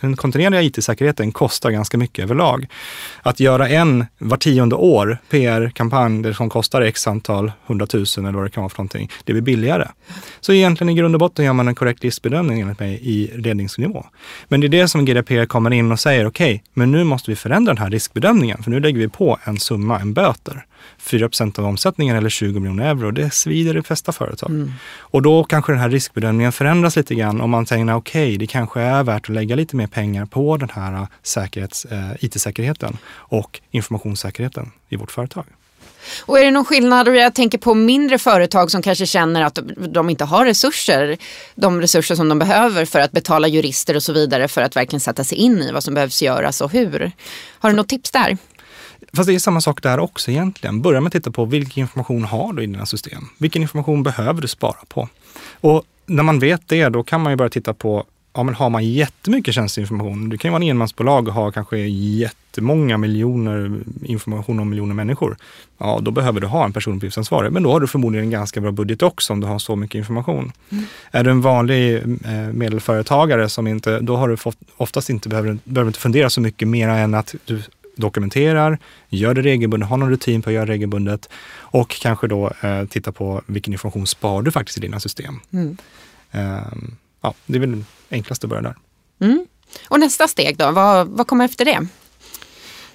den 0.00 0.16
kontinuerliga 0.16 0.62
IT-säkerheten 0.62 1.32
kostar 1.32 1.70
ganska 1.70 1.98
mycket 1.98 2.22
överlag. 2.22 2.66
Att 3.22 3.40
göra 3.40 3.68
en 3.68 4.06
var 4.18 4.36
tionde 4.36 4.76
år 4.76 5.18
PR-kampanj 5.30 6.34
som 6.34 6.50
kostar 6.50 6.80
x 6.80 7.06
antal 7.06 7.52
hundratusen 7.66 8.26
eller 8.26 8.38
vad 8.38 8.46
det 8.46 8.50
kan 8.50 8.62
vara 8.62 8.70
för 8.70 8.78
någonting, 8.78 9.10
det 9.24 9.32
blir 9.32 9.42
billigare. 9.42 9.88
Så 10.40 10.52
egentligen 10.52 10.88
i 10.88 10.94
grund 10.94 11.14
och 11.14 11.18
botten 11.18 11.44
gör 11.44 11.52
man 11.52 11.68
en 11.68 11.74
korrekt 11.74 12.04
riskbedömning 12.04 12.60
enligt 12.60 12.80
mig 12.80 13.00
i 13.02 13.30
ledningsnivå. 13.36 14.06
Men 14.48 14.60
det 14.60 14.66
är 14.66 14.68
det 14.68 14.88
som 14.88 15.04
GDPR 15.04 15.44
kommer 15.44 15.70
in 15.70 15.92
och 15.92 16.00
säger, 16.00 16.26
okej, 16.26 16.54
okay, 16.54 16.60
men 16.74 16.92
nu 16.92 17.04
måste 17.04 17.30
vi 17.30 17.36
förändra 17.36 17.74
den 17.74 17.82
här 17.82 17.90
riskbedömningen, 17.90 18.62
för 18.62 18.70
nu 18.70 18.80
lägger 18.80 18.98
vi 18.98 19.08
på 19.08 19.38
en 19.44 19.58
summa, 19.58 20.00
en 20.00 20.12
böter. 20.12 20.66
4 20.98 21.28
av 21.58 21.64
omsättningen 21.64 22.16
eller 22.16 22.28
20 22.28 22.60
miljoner 22.60 22.90
euro. 22.90 23.10
Det 23.10 23.34
svider 23.34 23.76
i 23.76 23.82
flesta 23.82 24.12
företag. 24.12 24.50
Mm. 24.50 24.72
Och 24.98 25.22
då 25.22 25.44
kanske 25.44 25.72
den 25.72 25.80
här 25.80 25.90
riskbedömningen 25.90 26.52
förändras 26.52 26.96
lite 26.96 27.14
grann 27.14 27.40
om 27.40 27.50
man 27.50 27.66
tänker 27.66 27.94
okej, 27.94 28.26
okay, 28.26 28.36
det 28.36 28.46
kanske 28.46 28.80
är 28.80 29.02
värt 29.02 29.22
att 29.22 29.34
lägga 29.34 29.56
lite 29.56 29.76
mer 29.76 29.86
pengar 29.86 30.26
på 30.26 30.56
den 30.56 30.70
här 30.70 31.06
säkerhets, 31.22 31.84
eh, 31.84 32.10
IT-säkerheten 32.20 32.96
och 33.12 33.60
informationssäkerheten 33.70 34.70
i 34.88 34.96
vårt 34.96 35.10
företag. 35.10 35.44
Och 36.20 36.38
är 36.38 36.44
det 36.44 36.50
någon 36.50 36.64
skillnad, 36.64 37.16
jag 37.16 37.34
tänker 37.34 37.58
på 37.58 37.74
mindre 37.74 38.18
företag 38.18 38.70
som 38.70 38.82
kanske 38.82 39.06
känner 39.06 39.42
att 39.42 39.58
de 39.76 40.10
inte 40.10 40.24
har 40.24 40.44
resurser, 40.44 41.16
de 41.54 41.80
resurser 41.80 42.14
som 42.14 42.28
de 42.28 42.38
behöver 42.38 42.84
för 42.84 43.00
att 43.00 43.12
betala 43.12 43.48
jurister 43.48 43.96
och 43.96 44.02
så 44.02 44.12
vidare 44.12 44.48
för 44.48 44.62
att 44.62 44.76
verkligen 44.76 45.00
sätta 45.00 45.24
sig 45.24 45.38
in 45.38 45.62
i 45.62 45.72
vad 45.72 45.84
som 45.84 45.94
behövs 45.94 46.22
göras 46.22 46.60
och 46.60 46.72
hur. 46.72 47.12
Har 47.58 47.70
du 47.70 47.76
något 47.76 47.88
tips 47.88 48.10
där? 48.10 48.38
Fast 49.12 49.26
det 49.26 49.34
är 49.34 49.38
samma 49.38 49.60
sak 49.60 49.82
där 49.82 49.98
också 49.98 50.30
egentligen. 50.30 50.82
Börja 50.82 51.00
med 51.00 51.06
att 51.06 51.12
titta 51.12 51.30
på 51.30 51.44
vilken 51.44 51.80
information 51.80 52.24
har 52.24 52.52
du 52.52 52.62
i 52.62 52.66
dina 52.66 52.86
system? 52.86 53.22
Vilken 53.38 53.62
information 53.62 54.02
behöver 54.02 54.42
du 54.42 54.48
spara 54.48 54.78
på? 54.88 55.08
Och 55.60 55.82
när 56.06 56.22
man 56.22 56.38
vet 56.38 56.68
det, 56.68 56.88
då 56.88 57.02
kan 57.02 57.20
man 57.20 57.32
ju 57.32 57.36
börja 57.36 57.50
titta 57.50 57.74
på 57.74 58.06
Ja, 58.32 58.42
men 58.42 58.54
har 58.54 58.70
man 58.70 58.84
jättemycket 58.84 59.54
tjänsteinformation, 59.54 60.28
du 60.28 60.38
kan 60.38 60.48
ju 60.48 60.52
vara 60.52 60.62
en 60.62 60.68
enmansbolag 60.68 61.28
och 61.28 61.34
ha 61.34 61.50
kanske 61.50 61.78
jättemånga 61.78 62.98
miljoner 62.98 63.80
information 64.04 64.60
om 64.60 64.70
miljoner 64.70 64.94
människor. 64.94 65.36
Ja, 65.78 65.98
då 66.02 66.10
behöver 66.10 66.40
du 66.40 66.46
ha 66.46 66.64
en 66.64 66.72
personuppgiftsansvarig, 66.72 67.52
men 67.52 67.62
då 67.62 67.72
har 67.72 67.80
du 67.80 67.86
förmodligen 67.86 68.24
en 68.24 68.30
ganska 68.30 68.60
bra 68.60 68.70
budget 68.72 69.02
också 69.02 69.32
om 69.32 69.40
du 69.40 69.46
har 69.46 69.58
så 69.58 69.76
mycket 69.76 69.98
information. 69.98 70.52
Mm. 70.70 70.84
Är 71.10 71.24
du 71.24 71.30
en 71.30 71.40
vanlig 71.40 71.96
eh, 71.96 72.52
medelföretagare 72.52 73.48
som 73.48 73.66
inte, 73.66 74.00
då 74.00 74.16
har 74.16 74.28
du 74.28 74.36
oftast 74.76 75.10
inte 75.10 75.28
behöver, 75.28 75.58
behöver 75.64 75.88
inte 75.88 76.00
fundera 76.00 76.30
så 76.30 76.40
mycket 76.40 76.68
mer 76.68 76.88
än 76.88 77.14
att 77.14 77.34
du 77.44 77.62
dokumenterar, 78.00 78.78
gör 79.08 79.34
det 79.34 79.42
regelbundet, 79.42 79.88
har 79.88 79.96
någon 79.96 80.10
rutin 80.10 80.42
på 80.42 80.50
att 80.50 80.54
göra 80.54 80.66
det 80.66 80.72
regelbundet 80.72 81.28
och 81.52 81.88
kanske 81.88 82.28
då 82.28 82.52
eh, 82.62 82.84
titta 82.84 83.12
på 83.12 83.42
vilken 83.46 83.72
information 83.72 84.06
sparar 84.06 84.42
du 84.42 84.50
faktiskt 84.50 84.78
i 84.78 84.80
dina 84.80 85.00
system. 85.00 85.40
Mm. 85.52 85.76
Eh, 86.30 86.72
ja, 87.20 87.34
det 87.46 87.56
är 87.56 87.60
väl 87.60 87.84
enklast 88.10 88.44
att 88.44 88.50
börja 88.50 88.62
där. 88.62 88.76
Mm. 89.20 89.46
Och 89.88 90.00
nästa 90.00 90.28
steg 90.28 90.56
då, 90.56 90.70
vad, 90.70 91.08
vad 91.08 91.26
kommer 91.26 91.44
efter 91.44 91.64
det? 91.64 91.86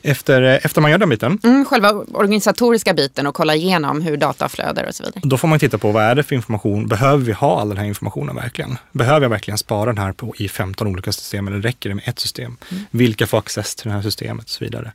Efter, 0.08 0.42
eh, 0.42 0.66
efter 0.66 0.82
man 0.82 0.92
gör 0.92 0.98
den 0.98 1.10
biten, 1.10 1.40
Mm, 1.44 1.66
själva 1.66 1.92
organisatoriska 2.14 2.94
biten 2.94 3.28
och 3.28 3.36
kolla 3.36 3.56
igenom 3.56 4.02
hur 4.02 4.18
data 4.18 4.50
flödar 4.50 4.84
och 4.88 4.96
så 4.96 5.04
vidare. 5.04 5.22
då 5.24 5.38
får 5.38 5.48
man 5.48 5.60
titta 5.60 5.78
på 5.78 5.92
vad 5.92 6.04
är 6.04 6.16
det 6.16 6.24
för 6.24 6.36
information? 6.36 6.88
Behöver 6.88 7.24
vi 7.26 7.32
ha 7.32 7.62
all 7.62 7.70
den 7.70 7.78
här 7.78 7.86
informationen 7.86 8.36
verkligen? 8.36 8.78
Behöver 8.92 9.22
jag 9.22 9.30
verkligen 9.30 9.58
spara 9.58 9.86
den 9.86 9.98
här 9.98 10.12
på, 10.12 10.34
i 10.38 10.50
15 10.50 10.88
olika 10.88 11.12
system 11.12 11.48
eller 11.48 11.62
räcker 11.62 11.90
det 11.90 11.96
med 11.96 12.04
ett 12.08 12.20
system? 12.20 12.58
Vilka 12.92 13.28
får 13.28 13.38
access 13.38 13.76
till 13.76 13.88
det 13.88 13.94
här 13.94 14.02
systemet 14.02 14.46
och 14.46 14.50
så 14.50 14.64
vidare. 14.64 14.92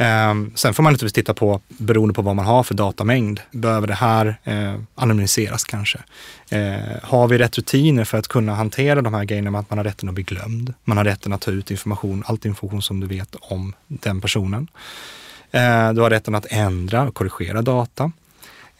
Ehm, 0.00 0.52
sen 0.54 0.74
får 0.74 0.82
man 0.82 0.92
naturligtvis 0.92 1.24
titta 1.24 1.34
på, 1.34 1.60
beroende 1.68 2.14
på 2.14 2.22
vad 2.22 2.36
man 2.36 2.46
har 2.46 2.62
för 2.62 2.74
datamängd, 2.74 3.40
behöver 3.50 3.86
det 3.86 3.94
här 3.94 4.36
eh, 4.44 4.74
anonymiseras 4.94 5.64
kanske? 5.64 5.98
Eh, 6.50 6.78
har 7.02 7.28
vi 7.28 7.38
rätt 7.38 7.58
rutiner 7.58 8.04
för 8.04 8.18
att 8.18 8.28
kunna 8.28 8.54
hantera 8.54 9.02
de 9.02 9.14
här 9.14 9.24
grejerna 9.24 9.50
med 9.50 9.60
att 9.60 9.70
man 9.70 9.78
har 9.78 9.84
rätten 9.84 10.08
att 10.08 10.14
bli 10.14 10.24
glömd? 10.24 10.74
Man 10.84 10.96
har 10.96 11.04
rätten 11.04 11.32
att 11.32 11.40
ta 11.40 11.50
ut 11.50 11.70
information, 11.70 12.24
allt 12.26 12.44
information 12.44 12.82
som 12.82 13.00
du 13.00 13.06
vet 13.06 13.36
om 13.40 13.74
den 13.88 14.20
personen. 14.20 14.68
Eh, 15.50 15.92
du 15.92 16.00
har 16.00 16.10
rätten 16.10 16.34
att 16.34 16.46
ändra 16.50 17.02
och 17.02 17.14
korrigera 17.14 17.62
data. 17.62 18.12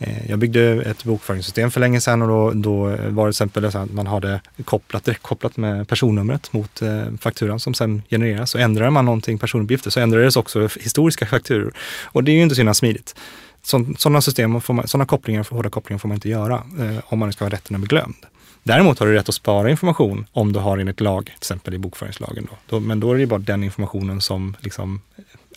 Eh, 0.03 0.31
jag 0.31 0.39
byggde 0.39 0.83
ett 0.83 1.05
bokföringssystem 1.05 1.71
för 1.71 1.81
länge 1.81 2.01
sedan 2.01 2.23
och 2.23 2.29
då, 2.29 2.51
då 2.51 2.85
var 3.09 3.27
det 3.27 3.33
till 3.33 3.45
exempel 3.45 3.65
att 3.65 3.93
man 3.93 4.07
hade 4.07 4.41
kopplat, 4.65 5.09
kopplat 5.23 5.57
med 5.57 5.89
personnumret 5.89 6.53
mot 6.53 6.83
eh, 6.83 7.03
fakturan 7.21 7.61
som 7.61 7.75
sen 7.75 8.03
genereras. 8.11 8.55
Och 8.55 8.61
ändrar 8.61 8.91
man 8.91 9.05
någonting 9.05 9.39
personuppgifter 9.39 9.91
så 9.91 10.01
ändrades 10.01 10.37
också 10.37 10.69
historiska 10.81 11.27
fakturor. 11.27 11.73
Och 12.05 12.25
det 12.25 12.33
är 12.33 12.37
ju 12.37 12.43
inte 12.43 12.55
så 12.55 12.61
himla 12.61 12.75
smidigt. 12.75 13.15
Sådana 13.63 14.21
system, 14.21 14.61
får 14.61 14.75
man, 14.75 14.89
sådana 14.89 15.07
kopplingar, 15.07 15.47
hårda 15.51 15.71
kopplingar 15.71 15.99
får 15.99 16.09
man 16.09 16.15
inte 16.15 16.29
göra 16.29 16.55
eh, 16.55 16.99
om 17.05 17.19
man 17.19 17.33
ska 17.33 17.45
ha 17.45 17.51
rätten 17.51 17.77
att 17.77 17.81
bli 17.81 17.89
glömd. 17.89 18.27
Däremot 18.63 18.99
har 18.99 19.07
du 19.07 19.13
rätt 19.13 19.29
att 19.29 19.35
spara 19.35 19.71
information 19.71 20.27
om 20.33 20.53
du 20.53 20.59
har 20.59 20.79
enligt 20.79 21.01
lag, 21.01 21.25
till 21.25 21.35
exempel 21.35 21.75
i 21.75 21.79
bokföringslagen. 21.79 22.49
Då. 22.51 22.57
Då, 22.67 22.81
men 22.81 23.01
då 23.01 23.13
är 23.13 23.19
det 23.19 23.27
bara 23.27 23.39
den 23.39 23.65
informationen 23.65 24.21
som 24.21 24.57
liksom 24.61 25.01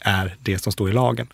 är 0.03 0.35
det 0.39 0.59
som 0.59 0.71
står 0.71 0.89
i 0.89 0.93
lagen. 0.93 1.27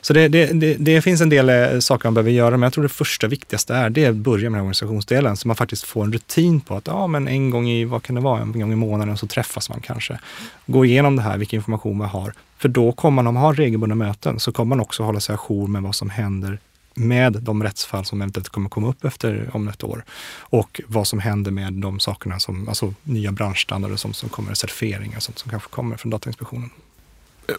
Så 0.00 0.12
det, 0.12 0.28
det, 0.28 0.46
det, 0.46 0.74
det 0.74 1.02
finns 1.02 1.20
en 1.20 1.28
del 1.28 1.48
eh, 1.48 1.78
saker 1.78 2.06
man 2.06 2.14
behöver 2.14 2.30
göra, 2.30 2.50
men 2.50 2.62
jag 2.62 2.72
tror 2.72 2.82
det 2.82 2.88
första 2.88 3.26
viktigaste 3.26 3.74
är 3.74 3.90
det 3.90 4.06
att 4.06 4.14
börja 4.14 4.50
med 4.50 4.58
organisationsdelen, 4.58 5.36
så 5.36 5.48
man 5.48 5.56
faktiskt 5.56 5.84
får 5.84 6.04
en 6.04 6.12
rutin 6.12 6.60
på 6.60 6.76
att 6.76 6.86
ja, 6.86 7.06
men 7.06 7.28
en 7.28 7.50
gång 7.50 7.68
i, 7.68 7.84
vad 7.84 8.02
kan 8.02 8.14
det 8.14 8.20
vara, 8.20 8.40
en 8.40 8.60
gång 8.60 8.72
i 8.72 8.76
månaden 8.76 9.16
så 9.16 9.26
träffas 9.26 9.68
man 9.68 9.80
kanske. 9.80 10.18
Gå 10.66 10.84
igenom 10.84 11.16
det 11.16 11.22
här, 11.22 11.38
vilken 11.38 11.56
information 11.56 11.96
man 11.96 12.08
har. 12.08 12.32
För 12.58 12.68
då 12.68 12.92
kommer 12.92 13.14
man, 13.16 13.26
om 13.26 13.34
man 13.34 13.42
har 13.42 13.54
regelbundna 13.54 13.94
möten, 13.94 14.40
så 14.40 14.52
kommer 14.52 14.68
man 14.68 14.80
också 14.80 15.02
hålla 15.02 15.20
sig 15.20 15.34
ajour 15.34 15.66
med 15.66 15.82
vad 15.82 15.94
som 15.94 16.10
händer 16.10 16.58
med 16.94 17.32
de 17.32 17.62
rättsfall 17.62 18.04
som 18.04 18.22
eventuellt 18.22 18.48
kommer 18.48 18.68
komma 18.68 18.88
upp 18.88 19.04
efter 19.04 19.50
om 19.52 19.68
ett 19.68 19.84
år. 19.84 20.04
Och 20.38 20.80
vad 20.86 21.06
som 21.06 21.18
händer 21.18 21.50
med 21.50 21.72
de 21.72 22.00
sakerna 22.00 22.38
som, 22.38 22.68
alltså 22.68 22.94
nya 23.02 23.32
branschstandarder 23.32 23.96
som, 23.96 24.12
som 24.12 24.28
kommer, 24.28 24.54
certifieringar 24.54 25.16
och 25.16 25.22
sånt 25.22 25.38
som 25.38 25.50
kanske 25.50 25.68
kommer 25.68 25.96
från 25.96 26.10
Datainspektionen. 26.10 26.70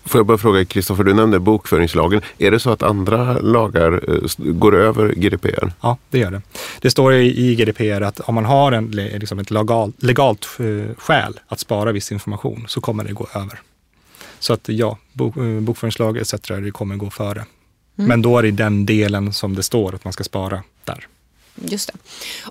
Får 0.06 0.20
jag 0.20 0.26
bara 0.26 0.38
fråga 0.38 0.66
Kristoffer, 0.66 1.04
du 1.04 1.14
nämnde 1.14 1.40
bokföringslagen. 1.40 2.22
Är 2.38 2.52
det 2.52 2.60
så 2.60 2.70
att 2.70 2.84
andra 2.84 3.40
lagar 3.40 4.04
eh, 4.10 4.30
går 4.38 4.76
över 4.76 5.14
GDPR? 5.14 5.74
Ja, 5.82 5.98
det 6.10 6.20
gör 6.20 6.32
det. 6.32 6.42
Det 6.82 6.90
står 6.90 7.14
i, 7.14 7.56
GDPR 7.56 8.02
att 8.02 8.20
om 8.20 8.36
man 8.36 8.46
har 8.46 8.72
en, 8.72 8.92
liksom 8.92 9.40
ett 9.40 9.52
legalt, 9.52 10.04
legalt 10.04 10.48
eh, 10.60 10.96
skäl 10.98 11.40
att 11.48 11.60
spara 11.60 11.92
viss 11.92 12.12
information 12.12 12.66
så 12.68 12.82
kommer 12.82 13.04
det 13.04 13.14
gå 13.14 13.28
över. 13.36 13.60
Så 14.40 14.54
att 14.54 14.70
ja, 14.70 14.98
bok, 15.14 15.38
eh, 15.38 15.44
bokföringslag 15.44 16.18
etc. 16.18 16.34
det 16.48 16.72
kommer 16.72 16.96
gå 16.96 17.10
före. 17.10 17.46
Men 17.96 18.22
då 18.22 18.38
är 18.38 18.44
det 18.44 18.52
den 18.52 18.86
delen 18.86 19.34
som 19.34 19.56
det 19.56 19.64
står 19.64 19.96
att 19.96 20.04
man 20.04 20.14
ska 20.14 20.24
spara 20.24 20.64
där. 20.84 21.08
Just 21.56 21.88
det. 21.94 22.00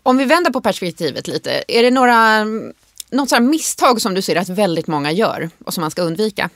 Om 0.03 0.17
vi 0.17 0.25
vänder 0.25 0.51
på 0.51 0.61
perspektivet 0.61 1.29
lite, 1.29 1.65
är 1.69 1.83
det 1.83 1.91
några, 1.91 2.45
något 3.11 3.43
misstag 3.43 4.01
som 4.01 4.15
du 4.15 4.23
ser 4.23 4.37
att 4.37 4.49
väldigt 4.49 4.87
många 4.87 5.13
gör 5.13 5.51
och 5.65 5.75
som 5.75 5.81
man 5.81 5.91
ska 5.91 6.03
undvika? 6.03 6.51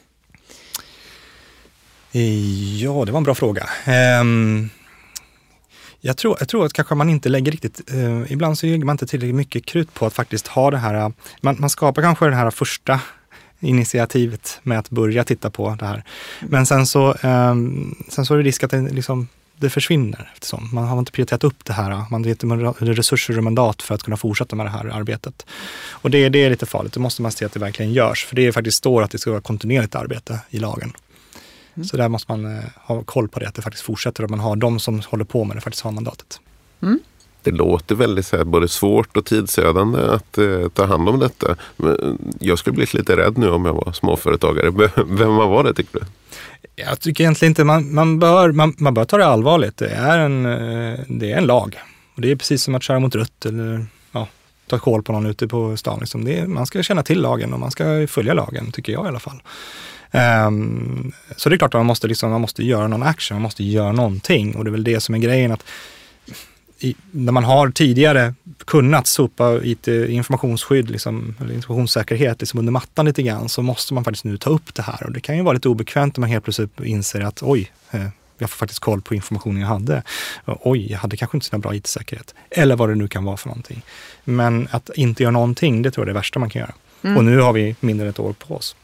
Eh, 2.16 2.83
ja, 2.83 3.05
det 3.05 3.12
var 3.12 3.18
en 3.18 3.24
bra 3.24 3.35
fråga. 3.35 3.68
Ehm, 3.85 4.68
jag, 6.00 6.16
tror, 6.16 6.37
jag 6.38 6.48
tror 6.48 6.66
att 6.66 6.72
kanske 6.72 6.94
man 6.94 7.11
inte 7.11 7.29
lägger 7.29 7.52
riktigt, 7.52 7.92
eh, 7.94 8.33
ibland 8.33 8.59
så 8.59 8.66
lägger 8.66 8.85
man 8.85 8.94
inte 8.94 9.07
tillräckligt 9.07 9.35
mycket 9.35 9.66
krut 9.66 9.94
på 9.94 10.07
att 10.07 10.14
faktiskt 10.14 10.46
ha 10.46 10.70
det 10.70 10.79
här, 10.79 11.12
man, 11.40 11.57
man 11.59 11.70
skapar 11.70 12.02
kanske 12.02 12.26
det 12.26 12.37
här 12.37 12.50
första 12.50 13.00
initiativet 13.61 14.61
med 14.62 14.79
att 14.79 14.90
börja 14.90 15.24
titta 15.24 15.50
på 15.50 15.76
det 15.79 15.87
här. 15.87 16.02
Men 16.40 16.66
sen 16.66 16.87
så, 16.87 17.11
eh, 17.11 17.55
sen 18.09 18.26
så 18.26 18.35
är 18.35 18.38
det 18.38 18.44
risk 18.44 18.64
att 18.64 18.70
det, 18.70 18.81
liksom, 18.81 19.29
det 19.57 19.70
försvinner 19.70 20.33
eftersom 20.35 20.68
man 20.72 20.85
har 20.85 20.98
inte 20.98 21.12
prioriterat 21.12 21.44
upp 21.44 21.64
det 21.64 21.72
här. 21.72 21.90
Man 22.11 22.24
har 22.24 22.31
inte 22.31 22.46
resurser 22.81 23.38
och 23.38 23.44
mandat 23.44 23.83
för 23.83 23.94
att 23.94 24.02
kunna 24.02 24.16
fortsätta 24.16 24.57
med 24.57 24.66
det 24.66 24.70
här 24.70 24.87
arbetet. 24.87 25.46
Och 25.88 26.11
det, 26.11 26.29
det 26.29 26.44
är 26.44 26.50
lite 26.50 26.66
farligt, 26.66 26.92
då 26.92 27.00
måste 27.00 27.22
man 27.22 27.33
se 27.33 27.44
att 27.44 27.52
det 27.52 27.61
verkligen 27.61 27.92
görs. 27.92 28.24
För 28.24 28.37
det 28.37 28.46
är 28.46 28.52
faktiskt 28.52 28.79
står 28.79 29.02
att 29.02 29.11
det 29.11 29.18
ska 29.18 29.31
vara 29.31 29.40
kontinuerligt 29.40 29.94
arbete 29.94 30.40
i 30.50 30.59
lagen. 30.59 30.92
Så 31.84 31.96
där 31.96 32.08
måste 32.08 32.32
man 32.32 32.56
eh, 32.56 32.64
ha 32.76 33.02
koll 33.02 33.28
på 33.28 33.40
det, 33.40 33.48
att 33.48 33.54
det 33.54 33.62
faktiskt 33.62 33.84
fortsätter 33.84 34.22
och 34.22 34.24
att 34.24 34.30
man 34.30 34.40
har 34.40 34.56
de 34.56 34.80
som 34.80 35.00
håller 35.00 35.24
på 35.24 35.44
med 35.44 35.56
det 35.56 35.60
faktiskt 35.60 35.84
har 35.84 35.90
mandatet. 35.90 36.40
Det 37.42 37.50
låter 37.50 37.94
väldigt 37.94 38.26
så 38.26 38.36
här, 38.36 38.44
både 38.44 38.68
svårt 38.68 39.16
och 39.16 39.24
tidsödande 39.24 40.00
att 40.00 40.38
eh, 40.38 40.68
ta 40.68 40.84
hand 40.86 41.08
om 41.08 41.18
detta. 41.18 41.56
Men 41.76 42.18
jag 42.40 42.58
skulle 42.58 42.74
bli 42.74 42.86
lite 42.92 43.16
rädd 43.16 43.38
nu 43.38 43.50
om 43.50 43.64
jag 43.64 43.74
var 43.74 43.92
småföretagare. 43.92 44.70
Vem 45.06 45.32
man 45.32 45.50
var 45.50 45.64
det 45.64 45.74
tycker 45.74 45.98
du? 46.00 46.04
Jag 46.76 47.00
tycker 47.00 47.24
egentligen 47.24 47.50
inte, 47.50 47.64
man, 47.64 47.94
man, 47.94 48.18
bör, 48.18 48.52
man, 48.52 48.74
man 48.78 48.94
bör 48.94 49.04
ta 49.04 49.16
det 49.16 49.26
allvarligt. 49.26 49.76
Det 49.76 49.88
är, 49.88 50.18
en, 50.18 50.46
eh, 50.46 51.00
det 51.08 51.32
är 51.32 51.36
en 51.36 51.46
lag. 51.46 51.78
Och 52.14 52.20
det 52.20 52.30
är 52.30 52.36
precis 52.36 52.62
som 52.62 52.74
att 52.74 52.82
köra 52.82 52.98
mot 52.98 53.14
rött 53.14 53.46
eller 53.46 53.86
ja, 54.12 54.28
ta 54.66 54.78
koll 54.78 55.02
på 55.02 55.12
någon 55.12 55.26
ute 55.26 55.48
på 55.48 55.76
stan. 55.76 55.98
Liksom. 56.00 56.24
Det 56.24 56.46
man 56.46 56.66
ska 56.66 56.82
känna 56.82 57.02
till 57.02 57.20
lagen 57.20 57.52
och 57.52 57.60
man 57.60 57.70
ska 57.70 58.06
följa 58.08 58.34
lagen, 58.34 58.72
tycker 58.72 58.92
jag 58.92 59.04
i 59.04 59.08
alla 59.08 59.20
fall. 59.20 59.42
Ehm, 60.10 61.12
så 61.36 61.48
det 61.48 61.54
är 61.54 61.58
klart 61.58 61.74
att 61.74 61.78
man 61.78 61.86
måste, 61.86 62.08
liksom, 62.08 62.30
man 62.30 62.40
måste 62.40 62.64
göra 62.64 62.88
någon 62.88 63.02
action, 63.02 63.34
man 63.34 63.42
måste 63.42 63.64
göra 63.64 63.92
någonting. 63.92 64.56
Och 64.56 64.64
det 64.64 64.70
är 64.70 64.72
väl 64.72 64.84
det 64.84 65.00
som 65.00 65.14
är 65.14 65.18
grejen 65.18 65.52
att 65.52 65.64
i, 66.78 66.96
när 67.10 67.32
man 67.32 67.44
har 67.44 67.70
tidigare 67.70 68.34
kunnat 68.64 69.06
sopa 69.06 69.60
IT, 69.62 69.88
informationsskydd, 69.88 70.90
liksom, 70.90 71.34
eller 71.40 71.54
informationssäkerhet 71.54 72.40
liksom 72.40 72.58
under 72.58 72.72
mattan 72.72 73.06
lite 73.06 73.22
grann, 73.22 73.48
så 73.48 73.62
måste 73.62 73.94
man 73.94 74.04
faktiskt 74.04 74.24
nu 74.24 74.38
ta 74.38 74.50
upp 74.50 74.74
det 74.74 74.82
här. 74.82 75.02
Och 75.06 75.12
det 75.12 75.20
kan 75.20 75.36
ju 75.36 75.42
vara 75.42 75.54
lite 75.54 75.68
obekvämt 75.68 76.16
när 76.16 76.20
man 76.20 76.30
helt 76.30 76.44
plötsligt 76.44 76.80
inser 76.80 77.20
att 77.20 77.42
oj, 77.42 77.72
eh, 77.90 78.08
jag 78.38 78.50
får 78.50 78.56
faktiskt 78.56 78.80
koll 78.80 79.02
på 79.02 79.14
informationen 79.14 79.60
jag 79.60 79.68
hade. 79.68 80.02
Oj, 80.44 80.92
jag 80.92 80.98
hade 80.98 81.16
kanske 81.16 81.36
inte 81.36 81.46
så 81.46 81.58
bra 81.58 81.74
IT-säkerhet. 81.74 82.34
Eller 82.50 82.76
vad 82.76 82.88
det 82.88 82.94
nu 82.94 83.08
kan 83.08 83.24
vara 83.24 83.36
för 83.36 83.48
någonting. 83.48 83.82
Men 84.24 84.68
att 84.70 84.90
inte 84.94 85.22
göra 85.22 85.30
någonting, 85.30 85.82
det 85.82 85.90
tror 85.90 86.02
jag 86.02 86.08
är 86.10 86.14
det 86.14 86.18
värsta 86.18 86.38
man 86.38 86.50
kan 86.50 86.60
göra. 86.60 86.74
Och 87.16 87.24
nu 87.24 87.38
har 87.38 87.52
vi 87.52 87.76
mindre 87.80 88.06
än 88.06 88.10
ett 88.10 88.18
år 88.18 88.32
på 88.32 88.56
oss. 88.56 88.76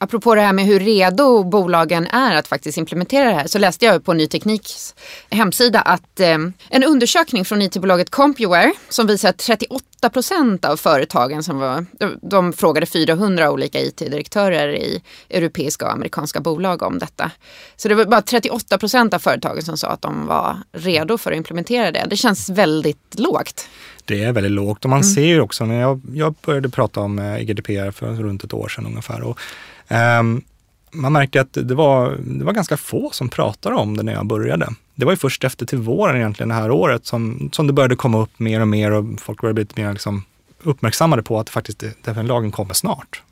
Apropå 0.00 0.34
det 0.34 0.40
här 0.40 0.52
med 0.52 0.64
hur 0.64 0.80
redo 0.80 1.44
bolagen 1.44 2.06
är 2.06 2.36
att 2.36 2.48
faktiskt 2.48 2.78
implementera 2.78 3.24
det 3.24 3.34
här 3.34 3.46
så 3.46 3.58
läste 3.58 3.84
jag 3.84 4.04
på 4.04 4.12
Ny 4.12 4.26
Tekniks 4.26 4.94
hemsida 5.30 5.80
att 5.80 6.20
eh, 6.20 6.38
en 6.68 6.84
undersökning 6.84 7.44
från 7.44 7.62
IT-bolaget 7.62 8.10
Compuware 8.10 8.72
som 8.88 9.06
visar 9.06 9.28
att 9.28 9.38
38 9.38 10.10
procent 10.10 10.64
av 10.64 10.76
företagen 10.76 11.42
som 11.42 11.58
var, 11.58 11.86
de, 11.92 12.18
de 12.22 12.52
frågade 12.52 12.86
400 12.86 13.50
olika 13.50 13.80
IT-direktörer 13.80 14.68
i 14.68 15.02
europeiska 15.30 15.86
och 15.86 15.92
amerikanska 15.92 16.40
bolag 16.40 16.82
om 16.82 16.98
detta. 16.98 17.30
Så 17.76 17.88
det 17.88 17.94
var 17.94 18.04
bara 18.04 18.22
38 18.22 18.78
procent 18.78 19.14
av 19.14 19.18
företagen 19.18 19.62
som 19.62 19.76
sa 19.76 19.88
att 19.88 20.02
de 20.02 20.26
var 20.26 20.56
redo 20.72 21.18
för 21.18 21.32
att 21.32 21.36
implementera 21.36 21.90
det. 21.90 22.06
Det 22.10 22.16
känns 22.16 22.50
väldigt 22.50 23.18
lågt. 23.18 23.68
Det 24.04 24.24
är 24.24 24.32
väldigt 24.32 24.52
lågt 24.52 24.84
och 24.84 24.90
man 24.90 25.04
ser 25.04 25.24
ju 25.24 25.40
också 25.40 25.64
när 25.64 25.80
jag, 25.80 26.00
jag 26.14 26.34
började 26.46 26.68
prata 26.68 27.00
om 27.00 27.18
eh, 27.18 27.38
GDPR 27.38 27.90
för 27.90 28.06
runt 28.06 28.44
ett 28.44 28.52
år 28.52 28.68
sedan 28.68 28.86
ungefär. 28.86 29.22
Och, 29.22 29.38
Ehm, 29.88 30.42
man 30.90 31.12
märker 31.12 31.40
att 31.40 31.52
det 31.52 31.74
var, 31.74 32.16
det 32.24 32.44
var 32.44 32.52
ganska 32.52 32.76
få 32.76 33.10
som 33.12 33.28
pratade 33.28 33.76
om 33.76 33.96
det 33.96 34.02
när 34.02 34.12
jag 34.12 34.26
började. 34.26 34.68
Det 34.94 35.04
var 35.04 35.12
ju 35.12 35.16
först 35.16 35.44
efter 35.44 35.66
till 35.66 35.78
våren 35.78 36.16
egentligen 36.16 36.48
det 36.48 36.54
här 36.54 36.70
året 36.70 37.06
som, 37.06 37.50
som 37.52 37.66
det 37.66 37.72
började 37.72 37.96
komma 37.96 38.18
upp 38.18 38.38
mer 38.38 38.60
och 38.60 38.68
mer 38.68 38.90
och 38.90 39.20
folk 39.20 39.40
började 39.40 39.54
bli 39.54 39.62
lite 39.62 39.80
mer 39.80 39.92
liksom 39.92 40.24
uppmärksammade 40.62 41.22
på 41.22 41.40
att 41.40 41.50
faktiskt 41.50 41.84
den 42.04 42.26
lagen 42.26 42.52
kommer 42.52 42.74
snart. 42.74 43.22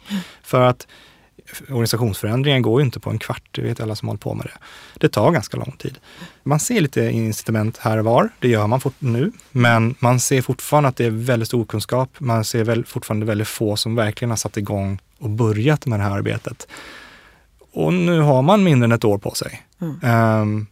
För 0.42 0.61
att 0.61 0.87
organisationsförändringen 1.68 2.62
går 2.62 2.81
ju 2.81 2.85
inte 2.85 3.01
på 3.01 3.11
en 3.11 3.18
kvart, 3.18 3.42
det 3.51 3.62
vet 3.62 3.81
alla 3.81 3.94
som 3.94 4.09
håller 4.09 4.18
på 4.18 4.35
med 4.35 4.46
det. 4.46 4.59
Det 4.99 5.09
tar 5.09 5.31
ganska 5.31 5.57
lång 5.57 5.75
tid. 5.79 5.99
Man 6.42 6.61
ser 6.61 6.81
lite 6.81 7.01
incitament 7.11 7.79
här 7.79 7.99
och 7.99 8.05
var, 8.05 8.29
det 8.38 8.49
gör 8.49 8.66
man 8.66 8.81
fort 8.81 8.94
nu, 8.99 9.33
men 9.53 9.94
man 9.99 10.20
ser 10.20 10.42
fortfarande 10.42 10.88
att 10.88 10.96
det 10.96 11.05
är 11.05 11.11
väldigt 11.11 11.49
stor 11.49 11.64
kunskap. 11.64 12.11
Man 12.18 12.44
ser 12.44 12.64
väl 12.64 12.85
fortfarande 12.85 13.27
väldigt 13.27 13.49
få 13.49 13.77
som 13.77 13.94
verkligen 13.94 14.31
har 14.31 14.37
satt 14.37 14.57
igång 14.57 14.99
och 15.18 15.31
börjat 15.31 15.87
med 15.87 16.01
det 16.01 16.05
här 16.05 16.11
arbetet. 16.11 16.68
Och 17.72 17.92
nu 17.92 18.20
har 18.20 18.42
man 18.42 18.64
mindre 18.64 18.85
än 18.85 18.92
ett 18.92 19.05
år 19.05 19.18
på 19.18 19.31
sig. 19.31 19.62
Ehm, 20.03 20.66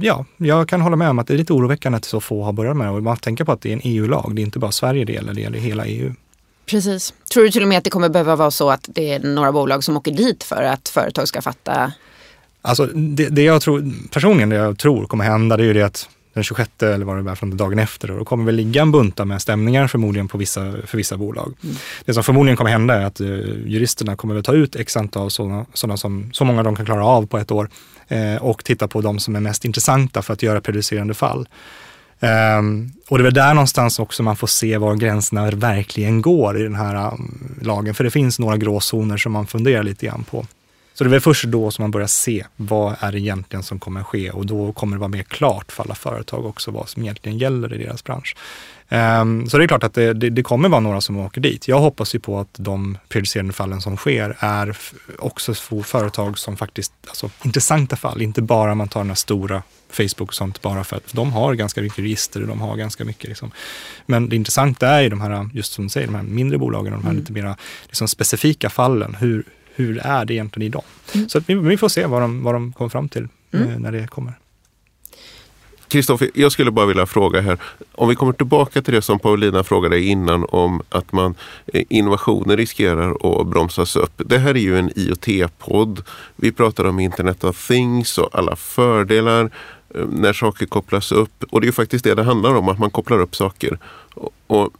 ja, 0.00 0.24
jag 0.36 0.68
kan 0.68 0.80
hålla 0.80 0.96
med 0.96 1.10
om 1.10 1.18
att 1.18 1.26
det 1.26 1.34
är 1.34 1.38
lite 1.38 1.52
oroväckande 1.52 1.96
att 1.96 2.04
så 2.04 2.20
få 2.20 2.42
har 2.42 2.52
börjat 2.52 2.76
med 2.76 2.86
det. 2.86 2.90
Och 2.90 3.02
man 3.02 3.16
tänker 3.16 3.44
på 3.44 3.52
att 3.52 3.60
det 3.60 3.68
är 3.68 3.72
en 3.72 3.80
EU-lag, 3.84 4.32
det 4.34 4.42
är 4.42 4.44
inte 4.44 4.58
bara 4.58 4.72
Sverige 4.72 5.04
det 5.04 5.12
gäller, 5.12 5.34
det 5.34 5.40
gäller 5.40 5.58
hela 5.58 5.86
EU. 5.86 6.14
Precis. 6.66 7.14
Tror 7.32 7.44
du 7.44 7.50
till 7.50 7.62
och 7.62 7.68
med 7.68 7.78
att 7.78 7.84
det 7.84 7.90
kommer 7.90 8.08
behöva 8.08 8.36
vara 8.36 8.50
så 8.50 8.70
att 8.70 8.88
det 8.88 9.12
är 9.12 9.18
några 9.18 9.52
bolag 9.52 9.84
som 9.84 9.96
åker 9.96 10.12
dit 10.12 10.44
för 10.44 10.62
att 10.62 10.88
företag 10.88 11.28
ska 11.28 11.42
fatta? 11.42 11.92
Alltså 12.62 12.86
det, 12.86 13.28
det 13.28 13.42
jag 13.42 13.62
tror, 13.62 13.92
personligen 14.12 14.48
det 14.48 14.56
jag 14.56 14.78
tror 14.78 15.06
kommer 15.06 15.24
hända 15.24 15.56
det 15.56 15.62
är 15.62 15.66
ju 15.66 15.72
det 15.72 15.82
att 15.82 16.08
den 16.36 16.44
26 16.44 16.70
eller 16.82 17.04
vad 17.04 17.24
det 17.24 17.30
är 17.30 17.34
från 17.34 17.56
dagen 17.56 17.78
efter. 17.78 18.10
Och 18.10 18.18
då 18.18 18.24
kommer 18.24 18.44
väl 18.44 18.54
ligga 18.54 18.82
en 18.82 18.92
bunta 18.92 19.24
med 19.24 19.42
stämningar 19.42 19.86
förmodligen 19.86 20.28
på 20.28 20.38
vissa, 20.38 20.72
för 20.86 20.96
vissa 20.96 21.16
bolag. 21.16 21.54
Mm. 21.64 21.76
Det 22.04 22.14
som 22.14 22.24
förmodligen 22.24 22.56
kommer 22.56 22.70
hända 22.70 22.94
är 22.94 23.04
att 23.04 23.20
uh, 23.20 23.68
juristerna 23.68 24.16
kommer 24.16 24.34
väl 24.34 24.42
ta 24.42 24.52
ut 24.52 24.76
x 24.76 24.96
antal 24.96 25.30
sådana, 25.30 25.66
sådana 25.72 25.96
som, 25.96 26.30
så 26.32 26.44
många 26.44 26.62
de 26.62 26.76
kan 26.76 26.86
klara 26.86 27.06
av 27.06 27.26
på 27.26 27.38
ett 27.38 27.50
år 27.50 27.68
eh, 28.08 28.36
och 28.36 28.64
titta 28.64 28.88
på 28.88 29.00
de 29.00 29.18
som 29.18 29.36
är 29.36 29.40
mest 29.40 29.64
intressanta 29.64 30.22
för 30.22 30.32
att 30.32 30.42
göra 30.42 30.60
prejudicerande 30.60 31.14
fall. 31.14 31.48
Um, 32.20 32.92
och 33.08 33.18
det 33.18 33.22
är 33.22 33.24
väl 33.24 33.34
där 33.34 33.54
någonstans 33.54 33.98
också 33.98 34.22
man 34.22 34.36
får 34.36 34.46
se 34.46 34.78
var 34.78 34.94
gränserna 34.94 35.50
verkligen 35.50 36.22
går 36.22 36.60
i 36.60 36.62
den 36.62 36.74
här 36.74 37.12
um, 37.12 37.58
lagen. 37.62 37.94
För 37.94 38.04
det 38.04 38.10
finns 38.10 38.38
några 38.38 38.56
gråzoner 38.56 39.16
som 39.16 39.32
man 39.32 39.46
funderar 39.46 39.82
lite 39.82 40.06
grann 40.06 40.24
på. 40.24 40.46
Så 40.98 41.04
det 41.04 41.08
är 41.08 41.10
väl 41.10 41.20
först 41.20 41.44
då 41.44 41.70
som 41.70 41.82
man 41.82 41.90
börjar 41.90 42.06
se 42.06 42.44
vad 42.56 42.96
är 43.00 43.12
det 43.12 43.18
egentligen 43.18 43.62
som 43.62 43.78
kommer 43.78 44.02
ske 44.02 44.30
och 44.30 44.46
då 44.46 44.72
kommer 44.72 44.96
det 44.96 45.00
vara 45.00 45.08
mer 45.08 45.22
klart 45.22 45.72
för 45.72 45.82
alla 45.82 45.94
företag 45.94 46.46
också 46.46 46.70
vad 46.70 46.88
som 46.88 47.02
egentligen 47.02 47.38
gäller 47.38 47.74
i 47.74 47.78
deras 47.78 48.04
bransch. 48.04 48.36
Um, 48.88 49.48
så 49.48 49.58
det 49.58 49.64
är 49.64 49.68
klart 49.68 49.84
att 49.84 49.94
det, 49.94 50.12
det, 50.12 50.30
det, 50.30 50.42
kommer 50.42 50.68
vara 50.68 50.80
några 50.80 51.00
som 51.00 51.16
åker 51.16 51.40
dit. 51.40 51.68
Jag 51.68 51.78
hoppas 51.78 52.14
ju 52.14 52.18
på 52.18 52.40
att 52.40 52.48
de 52.52 52.98
prejudicerande 53.08 53.52
fallen 53.52 53.80
som 53.80 53.96
sker 53.96 54.36
är 54.38 54.76
också 55.18 55.54
för 55.54 55.82
företag 55.82 56.38
som 56.38 56.56
faktiskt, 56.56 56.92
alltså 57.08 57.30
intressanta 57.44 57.96
fall, 57.96 58.22
inte 58.22 58.42
bara 58.42 58.74
man 58.74 58.88
tar 58.88 59.00
den 59.00 59.10
här 59.10 59.14
stora 59.14 59.62
Facebook 59.90 60.28
och 60.28 60.34
sånt 60.34 60.62
bara 60.62 60.84
för 60.84 60.96
att 60.96 61.12
de 61.12 61.32
har 61.32 61.54
ganska 61.54 61.82
mycket 61.82 61.98
register 61.98 62.42
och 62.42 62.48
de 62.48 62.60
har 62.60 62.76
ganska 62.76 63.04
mycket 63.04 63.28
liksom. 63.28 63.50
Men 64.06 64.28
det 64.28 64.36
intressanta 64.36 64.88
är 64.88 65.00
ju 65.02 65.08
de 65.08 65.20
här, 65.20 65.48
just 65.52 65.72
som 65.72 65.84
du 65.84 65.88
säger, 65.88 66.06
de 66.06 66.14
här 66.14 66.22
mindre 66.22 66.58
bolagen 66.58 66.92
och 66.92 66.98
de 66.98 67.04
här 67.04 67.10
mm. 67.10 67.20
lite 67.20 67.32
mer 67.32 67.54
liksom 67.86 68.08
specifika 68.08 68.70
fallen. 68.70 69.14
Hur, 69.14 69.44
hur 69.76 69.98
är 69.98 70.24
det 70.24 70.34
egentligen 70.34 70.66
idag? 70.66 70.84
Mm. 71.14 71.28
Så 71.28 71.40
vi, 71.46 71.54
vi, 71.54 71.76
får 71.76 71.88
se 71.88 72.06
vad 72.06 72.22
de, 72.22 72.42
vad 72.42 72.54
de 72.54 72.72
kommer 72.72 72.88
fram 72.88 73.08
till 73.08 73.28
mm. 73.52 73.68
eh, 73.68 73.78
när 73.78 73.92
det 73.92 74.06
kommer. 74.06 74.34
Kristoffer, 75.88 76.30
jag 76.34 76.52
skulle 76.52 76.70
bara 76.70 76.86
vilja 76.86 77.06
fråga 77.06 77.40
här. 77.40 77.58
Om 77.92 78.08
vi 78.08 78.14
kommer 78.14 78.32
tillbaka 78.32 78.82
till 78.82 78.94
det 78.94 79.02
som 79.02 79.18
Paulina 79.18 79.64
frågade 79.64 80.00
innan 80.00 80.46
om 80.48 80.82
att 80.88 81.12
man 81.12 81.34
eh, 81.66 81.84
innovationer 81.88 82.56
riskerar 82.56 83.40
att 83.40 83.46
bromsas 83.46 83.96
upp. 83.96 84.12
Det 84.16 84.38
här 84.38 84.50
är 84.54 84.60
ju 84.60 84.78
en 84.78 84.90
IoT-podd. 84.96 86.02
Vi 86.36 86.52
pratar 86.52 86.84
om 86.84 86.98
Internet 86.98 87.44
of 87.44 87.68
Things 87.68 88.18
och 88.18 88.28
alla 88.32 88.56
fördelar 88.56 89.50
eh, 89.94 90.06
när 90.06 90.32
saker 90.32 90.66
kopplas 90.66 91.12
upp. 91.12 91.44
Och 91.50 91.60
det 91.60 91.64
är 91.64 91.68
ju 91.68 91.72
faktiskt 91.72 92.04
det 92.04 92.14
det 92.14 92.22
handlar 92.22 92.54
om, 92.54 92.68
att 92.68 92.78
man 92.78 92.90
kopplar 92.90 93.20
upp 93.20 93.36
saker. 93.36 93.78
Och 94.46 94.70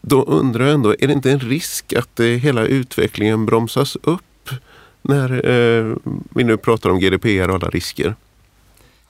då 0.00 0.22
undrar 0.22 0.64
jag 0.64 0.74
ändå, 0.74 0.94
är 0.98 1.06
det 1.06 1.12
inte 1.12 1.30
en 1.30 1.40
risk 1.40 1.92
att 1.92 2.20
hela 2.20 2.64
utvecklingen 2.64 3.46
bromsas 3.46 3.96
upp 4.02 4.22
när 5.04 5.48
eh, 5.48 5.96
vi 6.30 6.44
nu 6.44 6.56
pratar 6.56 6.90
om 6.90 7.00
GDPR 7.00 7.48
och 7.48 7.54
alla 7.54 7.68
risker? 7.68 8.14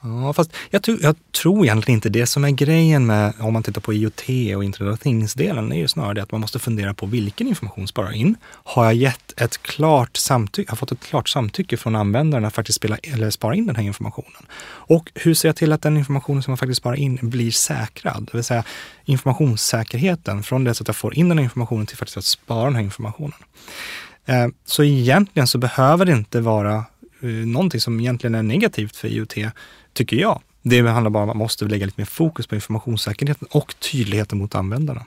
Ja, 0.05 0.33
fast 0.33 0.55
jag, 0.69 0.83
tror, 0.83 0.97
jag 1.01 1.15
tror 1.31 1.65
egentligen 1.65 1.97
inte 1.97 2.09
det 2.09 2.25
som 2.25 2.43
är 2.43 2.51
grejen 2.51 3.05
med, 3.05 3.33
om 3.39 3.53
man 3.53 3.63
tittar 3.63 3.81
på 3.81 3.93
IoT 3.93 4.21
och 4.55 4.63
Internet 4.63 4.93
of 4.93 4.99
Things-delen, 4.99 5.71
är 5.71 5.77
ju 5.77 5.87
snarare 5.87 6.13
det 6.13 6.23
att 6.23 6.31
man 6.31 6.41
måste 6.41 6.59
fundera 6.59 6.93
på 6.93 7.05
vilken 7.05 7.47
information 7.47 7.87
sparar 7.87 8.11
in. 8.11 8.35
Har 8.45 8.85
jag 8.85 8.93
gett 8.93 9.41
ett 9.41 9.61
klart 9.61 10.17
samtycke, 10.17 10.71
har 10.71 10.75
fått 10.75 10.91
ett 10.91 11.03
klart 11.03 11.29
samtycke 11.29 11.77
från 11.77 11.95
användaren 11.95 12.45
att 12.45 12.53
faktiskt 12.53 12.75
spela, 12.75 12.97
eller 12.97 13.29
spara 13.29 13.55
in 13.55 13.67
den 13.67 13.75
här 13.75 13.83
informationen? 13.83 14.45
Och 14.65 15.11
hur 15.15 15.33
ser 15.33 15.49
jag 15.49 15.55
till 15.55 15.71
att 15.71 15.81
den 15.81 15.97
informationen 15.97 16.43
som 16.43 16.51
man 16.51 16.57
faktiskt 16.57 16.77
sparar 16.77 16.95
in 16.95 17.19
blir 17.21 17.51
säkrad? 17.51 18.29
Det 18.31 18.37
vill 18.37 18.43
säga 18.43 18.63
informationssäkerheten 19.05 20.43
från 20.43 20.63
det 20.63 20.71
att 20.71 20.87
jag 20.87 20.95
får 20.95 21.17
in 21.17 21.29
den 21.29 21.37
här 21.37 21.43
informationen 21.43 21.85
till 21.85 21.97
faktiskt 21.97 22.17
att 22.17 22.25
spara 22.25 22.65
den 22.65 22.75
här 22.75 22.83
informationen. 22.83 23.39
Eh, 24.25 24.47
så 24.65 24.83
egentligen 24.83 25.47
så 25.47 25.57
behöver 25.57 26.05
det 26.05 26.11
inte 26.11 26.41
vara 26.41 26.75
eh, 27.21 27.29
någonting 27.29 27.79
som 27.79 27.99
egentligen 27.99 28.35
är 28.35 28.43
negativt 28.43 28.95
för 28.95 29.07
IoT, 29.07 29.35
tycker 29.93 30.17
jag. 30.17 30.41
Det 30.61 30.81
handlar 30.81 31.09
bara 31.09 31.23
om 31.23 31.29
att 31.29 31.35
man 31.35 31.43
måste 31.43 31.65
lägga 31.65 31.85
lite 31.85 32.01
mer 32.01 32.05
fokus 32.05 32.47
på 32.47 32.55
informationssäkerheten 32.55 33.47
och 33.51 33.75
tydligheten 33.79 34.37
mot 34.37 34.55
användarna. 34.55 35.05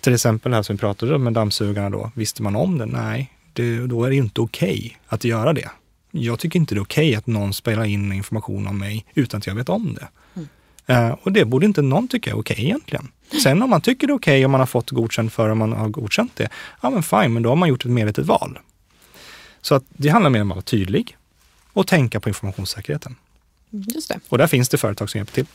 Till 0.00 0.14
exempel 0.14 0.54
här 0.54 0.62
som 0.62 0.76
vi 0.76 0.80
pratade 0.80 1.14
om 1.14 1.24
med 1.24 1.32
dammsugarna 1.32 1.90
då. 1.90 2.10
Visste 2.14 2.42
man 2.42 2.56
om 2.56 2.78
det? 2.78 2.86
Nej, 2.86 3.32
det, 3.52 3.86
då 3.86 4.04
är 4.04 4.10
det 4.10 4.16
inte 4.16 4.40
okej 4.40 4.78
okay 4.78 4.92
att 5.06 5.24
göra 5.24 5.52
det. 5.52 5.68
Jag 6.10 6.38
tycker 6.38 6.58
inte 6.58 6.74
det 6.74 6.78
är 6.78 6.82
okej 6.82 7.08
okay 7.08 7.14
att 7.14 7.26
någon 7.26 7.52
spelar 7.52 7.84
in 7.84 8.12
information 8.12 8.66
om 8.66 8.78
mig 8.78 9.06
utan 9.14 9.38
att 9.38 9.46
jag 9.46 9.54
vet 9.54 9.68
om 9.68 9.94
det. 9.94 10.08
Mm. 10.34 11.08
Uh, 11.08 11.16
och 11.22 11.32
det 11.32 11.44
borde 11.44 11.66
inte 11.66 11.82
någon 11.82 12.08
tycka 12.08 12.30
är 12.30 12.38
okej 12.38 12.54
okay 12.54 12.64
egentligen. 12.64 13.08
Sen 13.42 13.62
om 13.62 13.70
man 13.70 13.80
tycker 13.80 14.06
det 14.06 14.10
är 14.12 14.16
okej 14.16 14.44
och 14.44 14.50
man 14.50 14.60
har 14.60 14.66
fått 14.66 14.90
godkänt 14.90 15.32
för 15.32 15.48
om 15.48 15.58
man 15.58 15.72
har 15.72 15.88
godkänt 15.88 16.32
det, 16.36 16.48
ja 16.80 16.90
men 16.90 17.02
fine, 17.02 17.32
men 17.32 17.42
då 17.42 17.48
har 17.48 17.56
man 17.56 17.68
gjort 17.68 17.84
ett 17.84 17.90
medvetet 17.90 18.26
val. 18.26 18.58
Så 19.60 19.74
att 19.74 19.84
det 19.88 20.08
handlar 20.08 20.30
mer 20.30 20.42
om 20.42 20.50
att 20.50 20.56
vara 20.56 20.62
tydlig 20.62 21.16
och 21.72 21.86
tänka 21.86 22.20
på 22.20 22.28
informationssäkerheten. 22.28 23.16
Just 23.70 24.08
det. 24.08 24.20
Och 24.28 24.38
där 24.38 24.46
finns 24.46 24.68
det 24.68 24.78
företag 24.78 25.10
som 25.10 25.18
hjälper 25.18 25.34
till. 25.34 25.46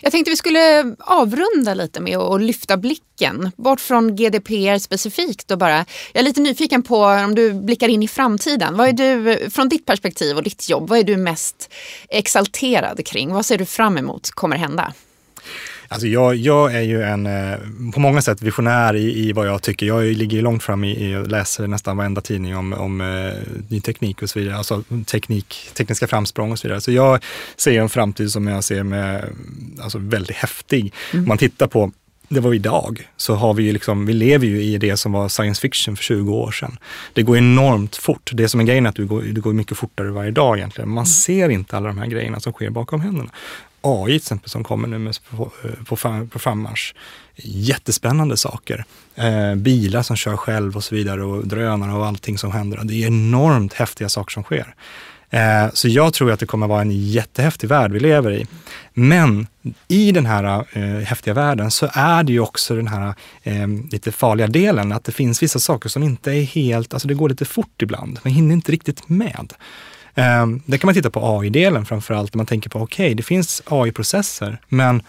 Jag 0.00 0.12
tänkte 0.12 0.30
vi 0.30 0.36
skulle 0.36 0.94
avrunda 0.98 1.74
lite 1.74 2.00
med 2.00 2.16
att 2.16 2.42
lyfta 2.42 2.76
blicken 2.76 3.50
bort 3.56 3.80
från 3.80 4.16
GDPR 4.16 4.78
specifikt 4.78 5.50
och 5.50 5.58
bara, 5.58 5.76
jag 6.12 6.20
är 6.20 6.22
lite 6.22 6.40
nyfiken 6.40 6.82
på 6.82 7.04
om 7.04 7.34
du 7.34 7.52
blickar 7.52 7.88
in 7.88 8.02
i 8.02 8.08
framtiden. 8.08 8.76
Vad 8.76 8.88
är 8.88 8.92
du, 8.92 9.50
från 9.50 9.68
ditt 9.68 9.86
perspektiv 9.86 10.36
och 10.36 10.42
ditt 10.42 10.68
jobb, 10.68 10.88
vad 10.88 10.98
är 10.98 11.04
du 11.04 11.16
mest 11.16 11.72
exalterad 12.08 13.06
kring? 13.06 13.32
Vad 13.32 13.46
ser 13.46 13.58
du 13.58 13.66
fram 13.66 13.98
emot 13.98 14.30
kommer 14.30 14.56
hända? 14.56 14.92
Alltså 15.92 16.06
jag, 16.06 16.36
jag 16.36 16.74
är 16.74 16.80
ju 16.80 17.02
en, 17.02 17.26
eh, 17.26 17.58
på 17.94 18.00
många 18.00 18.22
sätt 18.22 18.42
visionär 18.42 18.96
i, 18.96 19.28
i 19.28 19.32
vad 19.32 19.46
jag 19.46 19.62
tycker. 19.62 19.86
Jag 19.86 20.04
ligger 20.04 20.42
långt 20.42 20.62
fram 20.62 20.84
i, 20.84 20.90
i 20.90 21.26
läser 21.26 21.66
nästan 21.66 21.96
varenda 21.96 22.20
tidning 22.20 22.56
om, 22.56 22.72
om 22.72 23.00
uh, 23.00 23.32
ny 23.68 23.80
teknik 23.80 24.22
och 24.22 24.30
så 24.30 24.38
vidare. 24.38 24.56
Alltså 24.56 24.82
teknik, 25.06 25.70
tekniska 25.74 26.06
framsprång 26.06 26.52
och 26.52 26.58
så 26.58 26.68
vidare. 26.68 26.80
Så 26.80 26.92
jag 26.92 27.24
ser 27.56 27.80
en 27.80 27.88
framtid 27.88 28.30
som 28.30 28.46
jag 28.46 28.64
ser 28.64 28.82
med, 28.82 29.24
alltså 29.80 29.98
väldigt 29.98 30.36
häftig. 30.36 30.94
Mm. 31.12 31.24
Om 31.24 31.28
man 31.28 31.38
tittar 31.38 31.66
på 31.66 31.92
det 32.28 32.40
var 32.40 32.54
idag, 32.54 33.08
så 33.16 33.34
har 33.34 33.54
vi 33.54 33.62
ju 33.62 33.72
liksom, 33.72 34.06
vi 34.06 34.12
lever 34.12 34.46
ju 34.46 34.62
i 34.62 34.78
det 34.78 34.96
som 34.96 35.12
var 35.12 35.28
science 35.28 35.60
fiction 35.60 35.96
för 35.96 36.04
20 36.04 36.34
år 36.34 36.50
sedan. 36.50 36.78
Det 37.12 37.22
går 37.22 37.38
enormt 37.38 37.96
fort. 37.96 38.30
Det 38.34 38.48
som 38.48 38.60
är 38.60 38.64
grejen 38.64 38.86
är 38.86 38.90
att 38.90 38.96
det 38.96 39.04
går, 39.04 39.22
det 39.22 39.40
går 39.40 39.52
mycket 39.52 39.78
fortare 39.78 40.10
varje 40.10 40.30
dag 40.30 40.58
egentligen. 40.58 40.88
Man 40.88 40.98
mm. 40.98 41.06
ser 41.06 41.48
inte 41.48 41.76
alla 41.76 41.88
de 41.88 41.98
här 41.98 42.06
grejerna 42.06 42.40
som 42.40 42.52
sker 42.52 42.70
bakom 42.70 43.00
händerna. 43.00 43.30
AI 43.80 44.10
till 44.10 44.16
exempel 44.16 44.50
som 44.50 44.64
kommer 44.64 44.88
nu 44.88 44.98
med 44.98 45.16
på, 45.30 45.52
på, 45.84 45.96
på 46.30 46.38
frammarsch. 46.38 46.94
Jättespännande 47.36 48.36
saker. 48.36 48.84
Eh, 49.14 49.54
bilar 49.54 50.02
som 50.02 50.16
kör 50.16 50.36
själv 50.36 50.76
och 50.76 50.84
så 50.84 50.94
vidare 50.94 51.24
och 51.24 51.46
drönare 51.46 51.92
och 51.92 52.06
allting 52.06 52.38
som 52.38 52.52
händer. 52.52 52.80
Det 52.82 53.02
är 53.02 53.06
enormt 53.06 53.72
häftiga 53.72 54.08
saker 54.08 54.32
som 54.32 54.42
sker. 54.42 54.74
Eh, 55.30 55.70
så 55.72 55.88
jag 55.88 56.14
tror 56.14 56.32
att 56.32 56.40
det 56.40 56.46
kommer 56.46 56.66
vara 56.66 56.80
en 56.80 56.90
jättehäftig 56.90 57.68
värld 57.68 57.92
vi 57.92 58.00
lever 58.00 58.32
i. 58.32 58.46
Men 58.94 59.46
i 59.88 60.12
den 60.12 60.26
här 60.26 60.64
eh, 60.72 60.82
häftiga 60.82 61.34
världen 61.34 61.70
så 61.70 61.88
är 61.92 62.22
det 62.22 62.32
ju 62.32 62.40
också 62.40 62.76
den 62.76 62.88
här 62.88 63.14
eh, 63.42 63.68
lite 63.90 64.12
farliga 64.12 64.46
delen, 64.46 64.92
att 64.92 65.04
det 65.04 65.12
finns 65.12 65.42
vissa 65.42 65.58
saker 65.58 65.88
som 65.88 66.02
inte 66.02 66.32
är 66.32 66.42
helt, 66.42 66.94
alltså 66.94 67.08
det 67.08 67.14
går 67.14 67.28
lite 67.28 67.44
fort 67.44 67.82
ibland. 67.82 68.18
Man 68.24 68.32
hinner 68.32 68.52
inte 68.54 68.72
riktigt 68.72 69.08
med. 69.08 69.52
Um, 70.14 70.62
där 70.66 70.78
kan 70.78 70.88
man 70.88 70.94
titta 70.94 71.10
på 71.10 71.38
AI-delen 71.38 71.86
framförallt, 71.86 72.34
man 72.34 72.46
tänker 72.46 72.70
på 72.70 72.78
okej, 72.78 73.06
okay, 73.06 73.14
det 73.14 73.22
finns 73.22 73.62
AI-processer, 73.66 74.58
men 74.68 75.02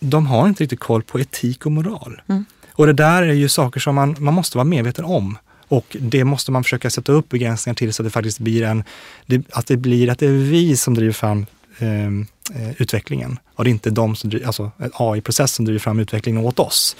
de 0.00 0.26
har 0.26 0.48
inte 0.48 0.62
riktigt 0.62 0.80
koll 0.80 1.02
på 1.02 1.20
etik 1.20 1.66
och 1.66 1.72
moral. 1.72 2.20
Mm. 2.28 2.44
Och 2.72 2.86
det 2.86 2.92
där 2.92 3.22
är 3.22 3.32
ju 3.32 3.48
saker 3.48 3.80
som 3.80 3.94
man, 3.94 4.16
man 4.18 4.34
måste 4.34 4.58
vara 4.58 4.64
medveten 4.64 5.04
om. 5.04 5.38
Och 5.68 5.96
det 6.00 6.24
måste 6.24 6.52
man 6.52 6.64
försöka 6.64 6.90
sätta 6.90 7.12
upp 7.12 7.28
begränsningar 7.28 7.74
till 7.74 7.92
så 7.92 8.02
att 8.02 8.06
det 8.06 8.10
faktiskt 8.10 8.38
blir 8.38 8.62
en, 8.62 8.84
det, 9.26 9.42
att 9.50 9.66
det 9.66 9.76
blir 9.76 10.10
att 10.10 10.18
det 10.18 10.26
är 10.26 10.32
vi 10.32 10.76
som 10.76 10.94
driver 10.94 11.12
fram 11.12 11.46
ehm, 11.78 12.26
eh, 12.54 12.70
utvecklingen. 12.82 13.38
Och 13.54 13.64
det 13.64 13.70
är 13.70 13.72
inte 13.72 13.90
de 13.90 14.16
som 14.16 14.30
driver, 14.30 14.46
alltså 14.46 14.70
AI-processen 14.78 15.64
driver 15.64 15.78
fram 15.78 15.98
utvecklingen 15.98 16.44
åt 16.44 16.58
oss. 16.58 16.96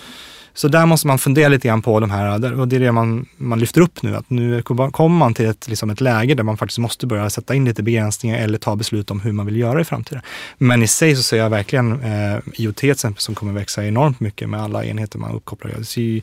Så 0.55 0.69
där 0.69 0.87
måste 0.87 1.07
man 1.07 1.19
fundera 1.19 1.49
lite 1.49 1.69
grann 1.69 1.83
på 1.83 2.01
de 2.01 2.11
här, 2.11 2.61
och 2.61 2.69
det 2.69 2.77
är 2.77 2.81
det 2.81 2.93
man, 2.93 3.27
man 3.37 3.59
lyfter 3.59 3.81
upp 3.81 4.03
nu, 4.03 4.17
att 4.17 4.31
nu 4.31 4.63
kommer 4.63 5.09
man 5.09 5.35
till 5.35 5.47
ett, 5.47 5.69
liksom 5.69 5.91
ett 5.91 6.01
läge 6.01 6.35
där 6.35 6.43
man 6.45 6.57
faktiskt 6.57 6.79
måste 6.79 7.07
börja 7.07 7.31
sätta 7.31 7.55
in 7.55 7.65
lite 7.65 7.83
begränsningar 7.83 8.39
eller 8.39 8.59
ta 8.59 8.77
beslut 8.77 9.11
om 9.11 9.21
hur 9.21 9.33
man 9.33 9.47
vill 9.47 9.57
göra 9.57 9.81
i 9.81 9.85
framtiden. 9.85 10.23
Men 10.59 10.83
i 10.83 10.87
sig 10.87 11.17
så 11.17 11.23
ser 11.23 11.37
jag 11.37 11.51
verkligen 11.51 12.01
eh, 12.03 12.39
IoT 12.53 12.77
till 12.77 12.91
exempel 12.91 13.21
som 13.21 13.35
kommer 13.35 13.53
växa 13.53 13.87
enormt 13.87 14.21
mycket 14.21 14.49
med 14.49 14.63
alla 14.63 14.85
enheter 14.85 15.19
man 15.19 15.35
uppkopplar. 15.35 15.73
Jag 15.77 15.87
ser 15.87 16.23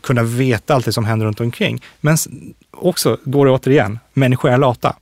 kunna 0.00 0.22
veta 0.22 0.74
allt 0.74 0.84
det 0.84 0.92
som 0.92 1.04
händer 1.04 1.26
runt 1.26 1.40
omkring. 1.40 1.82
Men 2.00 2.16
också, 2.70 3.18
går 3.24 3.46
det 3.46 3.52
återigen, 3.52 3.98
människor 4.12 4.50
är 4.50 4.58
lata. 4.58 4.96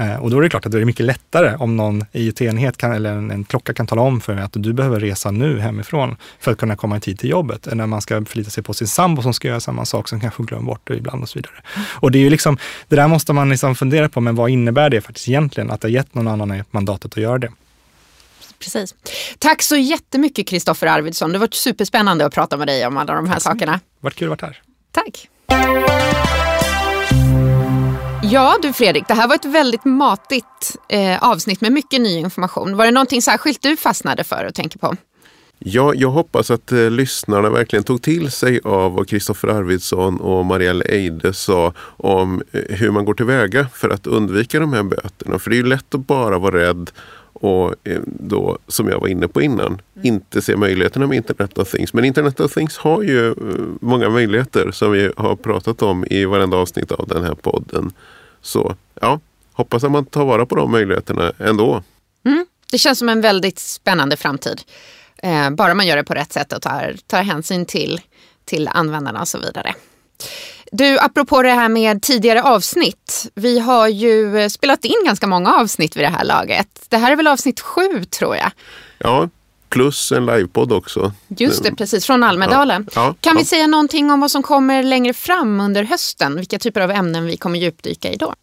Eh, 0.00 0.16
och 0.16 0.30
då 0.30 0.38
är 0.38 0.42
det 0.42 0.48
klart 0.48 0.66
att 0.66 0.72
det 0.72 0.80
är 0.80 0.84
mycket 0.84 1.06
lättare 1.06 1.56
om 1.56 1.76
någon 1.76 2.04
IoT-enhet 2.12 2.76
kan, 2.76 2.92
eller 2.92 3.12
en, 3.12 3.30
en, 3.30 3.44
klocka 3.44 3.74
kan 3.74 3.86
tala 3.86 4.02
om 4.02 4.20
för 4.20 4.34
mig 4.34 4.44
att 4.44 4.52
du 4.52 4.72
behöver 4.72 5.00
resa 5.00 5.30
nu 5.30 5.58
hemifrån 5.58 6.16
för 6.38 6.52
att 6.52 6.58
kunna 6.58 6.76
komma 6.76 6.96
i 6.96 7.00
tid 7.00 7.18
till 7.18 7.30
jobbet. 7.30 7.66
Än 7.66 7.78
när 7.78 7.86
man 7.86 8.00
ska 8.00 8.24
förlita 8.24 8.50
sig 8.50 8.62
på 8.62 8.74
sin 8.74 8.86
sambo 8.86 9.22
som 9.22 9.34
ska 9.34 9.48
göra 9.48 9.60
samma 9.60 9.84
sak 9.84 10.08
som 10.08 10.20
kanske 10.20 10.42
glömmer 10.42 10.64
bort 10.64 10.80
det 10.84 10.96
ibland 10.96 11.22
och 11.22 11.28
så 11.28 11.38
vidare. 11.38 11.54
Och 11.90 12.10
det 12.10 12.18
är 12.18 12.20
ju 12.20 12.30
liksom, 12.30 12.58
det 12.88 12.96
där 12.96 13.08
måste 13.08 13.32
man 13.32 13.50
liksom 13.50 13.74
fundera 13.74 14.08
på, 14.08 14.20
men 14.20 14.34
vad 14.34 14.50
innebär 14.50 14.90
det 14.90 15.00
faktiskt 15.00 15.28
egentligen? 15.28 15.70
Att 15.70 15.80
det 15.80 15.88
har 15.88 15.92
gett 15.92 16.14
någon 16.14 16.28
annan 16.28 16.64
mandatet 16.70 17.12
att 17.12 17.22
göra 17.22 17.38
det. 17.38 17.52
Precis. 18.58 18.94
Tack 19.38 19.62
så 19.62 19.76
jättemycket 19.76 20.46
Kristoffer 20.46 20.86
Arvidsson. 20.86 21.32
Det 21.32 21.38
var 21.38 21.48
superspännande 21.52 22.26
att 22.26 22.34
prata 22.34 22.56
med 22.56 22.66
dig 22.66 22.86
om 22.86 22.96
alla 22.96 23.14
de 23.14 23.28
här 23.28 23.38
sakerna. 23.38 23.72
Det 23.72 23.80
varit 24.00 24.14
kul 24.14 24.32
att 24.32 24.42
vara 24.42 24.52
här. 24.52 24.62
Tack. 24.92 26.39
Ja 28.32 28.58
du 28.62 28.72
Fredrik, 28.72 29.08
det 29.08 29.14
här 29.14 29.28
var 29.28 29.34
ett 29.34 29.44
väldigt 29.44 29.84
matigt 29.84 30.76
eh, 30.88 31.22
avsnitt 31.22 31.60
med 31.60 31.72
mycket 31.72 32.00
ny 32.00 32.18
information. 32.18 32.76
Var 32.76 32.84
det 32.84 32.90
någonting 32.90 33.22
särskilt 33.22 33.62
du 33.62 33.76
fastnade 33.76 34.24
för 34.24 34.46
och 34.48 34.54
tänker 34.54 34.78
på? 34.78 34.96
Ja, 35.58 35.94
jag 35.94 36.10
hoppas 36.10 36.50
att 36.50 36.72
eh, 36.72 36.90
lyssnarna 36.90 37.50
verkligen 37.50 37.82
tog 37.82 38.02
till 38.02 38.30
sig 38.30 38.60
av 38.64 38.92
vad 38.92 39.08
Kristoffer 39.08 39.48
Arvidsson 39.48 40.20
och 40.20 40.46
Marielle 40.46 40.84
Eide 40.84 41.32
sa 41.32 41.72
om 41.96 42.42
eh, 42.52 42.76
hur 42.76 42.90
man 42.90 43.04
går 43.04 43.14
tillväga 43.14 43.66
för 43.74 43.90
att 43.90 44.06
undvika 44.06 44.60
de 44.60 44.72
här 44.72 44.82
böterna. 44.82 45.38
För 45.38 45.50
det 45.50 45.56
är 45.56 45.62
ju 45.62 45.66
lätt 45.66 45.94
att 45.94 46.06
bara 46.06 46.38
vara 46.38 46.56
rädd 46.56 46.90
och 47.32 47.74
eh, 47.84 48.00
då, 48.06 48.58
som 48.66 48.88
jag 48.88 49.00
var 49.00 49.08
inne 49.08 49.28
på 49.28 49.42
innan, 49.42 49.66
mm. 49.66 49.80
inte 50.02 50.42
se 50.42 50.56
möjligheterna 50.56 51.06
med 51.06 51.16
Internet 51.16 51.58
of 51.58 51.70
Things. 51.70 51.92
Men 51.94 52.04
Internet 52.04 52.40
of 52.40 52.54
Things 52.54 52.78
har 52.78 53.02
ju 53.02 53.28
eh, 53.28 53.34
många 53.80 54.08
möjligheter 54.08 54.70
som 54.70 54.92
vi 54.92 55.12
har 55.16 55.36
pratat 55.36 55.82
om 55.82 56.04
i 56.10 56.24
varenda 56.24 56.56
avsnitt 56.56 56.92
av 56.92 57.08
den 57.08 57.24
här 57.24 57.34
podden. 57.34 57.92
Så 58.42 58.76
ja, 59.00 59.20
hoppas 59.52 59.84
att 59.84 59.90
man 59.90 60.06
tar 60.06 60.24
vara 60.24 60.46
på 60.46 60.54
de 60.54 60.70
möjligheterna 60.70 61.32
ändå. 61.38 61.82
Mm. 62.26 62.46
Det 62.70 62.78
känns 62.78 62.98
som 62.98 63.08
en 63.08 63.20
väldigt 63.20 63.58
spännande 63.58 64.16
framtid. 64.16 64.62
Eh, 65.22 65.50
bara 65.50 65.74
man 65.74 65.86
gör 65.86 65.96
det 65.96 66.04
på 66.04 66.14
rätt 66.14 66.32
sätt 66.32 66.52
och 66.52 66.62
tar, 66.62 66.96
tar 67.06 67.22
hänsyn 67.22 67.66
till, 67.66 68.00
till 68.44 68.68
användarna 68.68 69.20
och 69.20 69.28
så 69.28 69.38
vidare. 69.38 69.74
Du, 70.72 70.98
apropå 70.98 71.42
det 71.42 71.50
här 71.50 71.68
med 71.68 72.02
tidigare 72.02 72.42
avsnitt. 72.42 73.26
Vi 73.34 73.58
har 73.58 73.88
ju 73.88 74.50
spelat 74.50 74.84
in 74.84 75.04
ganska 75.04 75.26
många 75.26 75.52
avsnitt 75.52 75.96
vid 75.96 76.04
det 76.04 76.08
här 76.08 76.24
laget. 76.24 76.86
Det 76.88 76.96
här 76.96 77.12
är 77.12 77.16
väl 77.16 77.26
avsnitt 77.26 77.60
sju 77.60 78.04
tror 78.04 78.36
jag. 78.36 78.50
Ja, 78.98 79.28
plus 79.70 80.12
en 80.12 80.26
livepodd 80.26 80.72
också. 80.72 81.12
Just 81.28 81.64
det, 81.64 81.74
precis. 81.74 82.06
Från 82.06 82.22
Almedalen. 82.22 82.88
Ja, 82.94 83.06
ja, 83.06 83.14
kan 83.20 83.32
ja. 83.34 83.38
vi 83.38 83.44
säga 83.44 83.66
någonting 83.66 84.10
om 84.10 84.20
vad 84.20 84.30
som 84.30 84.42
kommer 84.42 84.82
längre 84.82 85.12
fram 85.12 85.60
under 85.60 85.84
hösten? 85.84 86.36
Vilka 86.36 86.58
typer 86.58 86.80
av 86.80 86.90
ämnen 86.90 87.26
vi 87.26 87.36
kommer 87.36 87.58
djupdyka 87.58 88.12
i 88.12 88.16
då? 88.16 88.34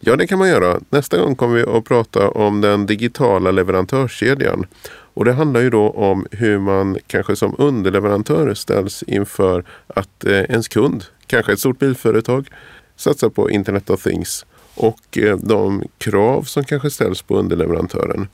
Ja, 0.00 0.16
det 0.16 0.26
kan 0.26 0.38
man 0.38 0.48
göra. 0.48 0.80
Nästa 0.90 1.18
gång 1.18 1.36
kommer 1.36 1.56
vi 1.56 1.62
att 1.62 1.84
prata 1.84 2.28
om 2.28 2.60
den 2.60 2.86
digitala 2.86 3.50
leverantörskedjan. 3.50 4.66
Och 5.14 5.24
det 5.24 5.32
handlar 5.32 5.60
ju 5.60 5.70
då 5.70 5.90
om 5.90 6.26
hur 6.30 6.58
man 6.58 6.98
kanske 7.06 7.36
som 7.36 7.54
underleverantör 7.58 8.54
ställs 8.54 9.02
inför 9.02 9.64
att 9.86 10.24
eh, 10.24 10.32
ens 10.32 10.68
kund, 10.68 11.04
kanske 11.26 11.52
ett 11.52 11.58
stort 11.58 11.78
bilföretag, 11.78 12.48
satsar 12.96 13.28
på 13.28 13.50
Internet 13.50 13.90
of 13.90 14.02
Things 14.02 14.46
och 14.74 15.18
eh, 15.18 15.36
de 15.36 15.82
krav 15.98 16.42
som 16.42 16.64
kanske 16.64 16.90
ställs 16.90 17.22
på 17.22 17.38
underleverantören. 17.38 18.28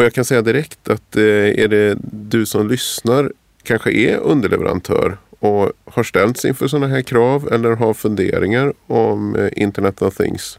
Och 0.00 0.04
jag 0.06 0.12
kan 0.14 0.24
säga 0.24 0.42
direkt 0.42 0.88
att 0.88 1.16
eh, 1.16 1.22
är 1.62 1.68
det 1.68 1.98
du 2.02 2.46
som 2.46 2.68
lyssnar 2.68 3.32
kanske 3.62 3.92
är 3.92 4.16
underleverantör 4.16 5.18
och 5.38 5.72
har 5.84 6.02
ställts 6.02 6.44
inför 6.44 6.68
sådana 6.68 6.86
här 6.86 7.02
krav 7.02 7.48
eller 7.52 7.70
har 7.70 7.94
funderingar 7.94 8.72
om 8.86 9.36
eh, 9.36 9.48
Internet 9.56 10.02
of 10.02 10.16
Things? 10.16 10.58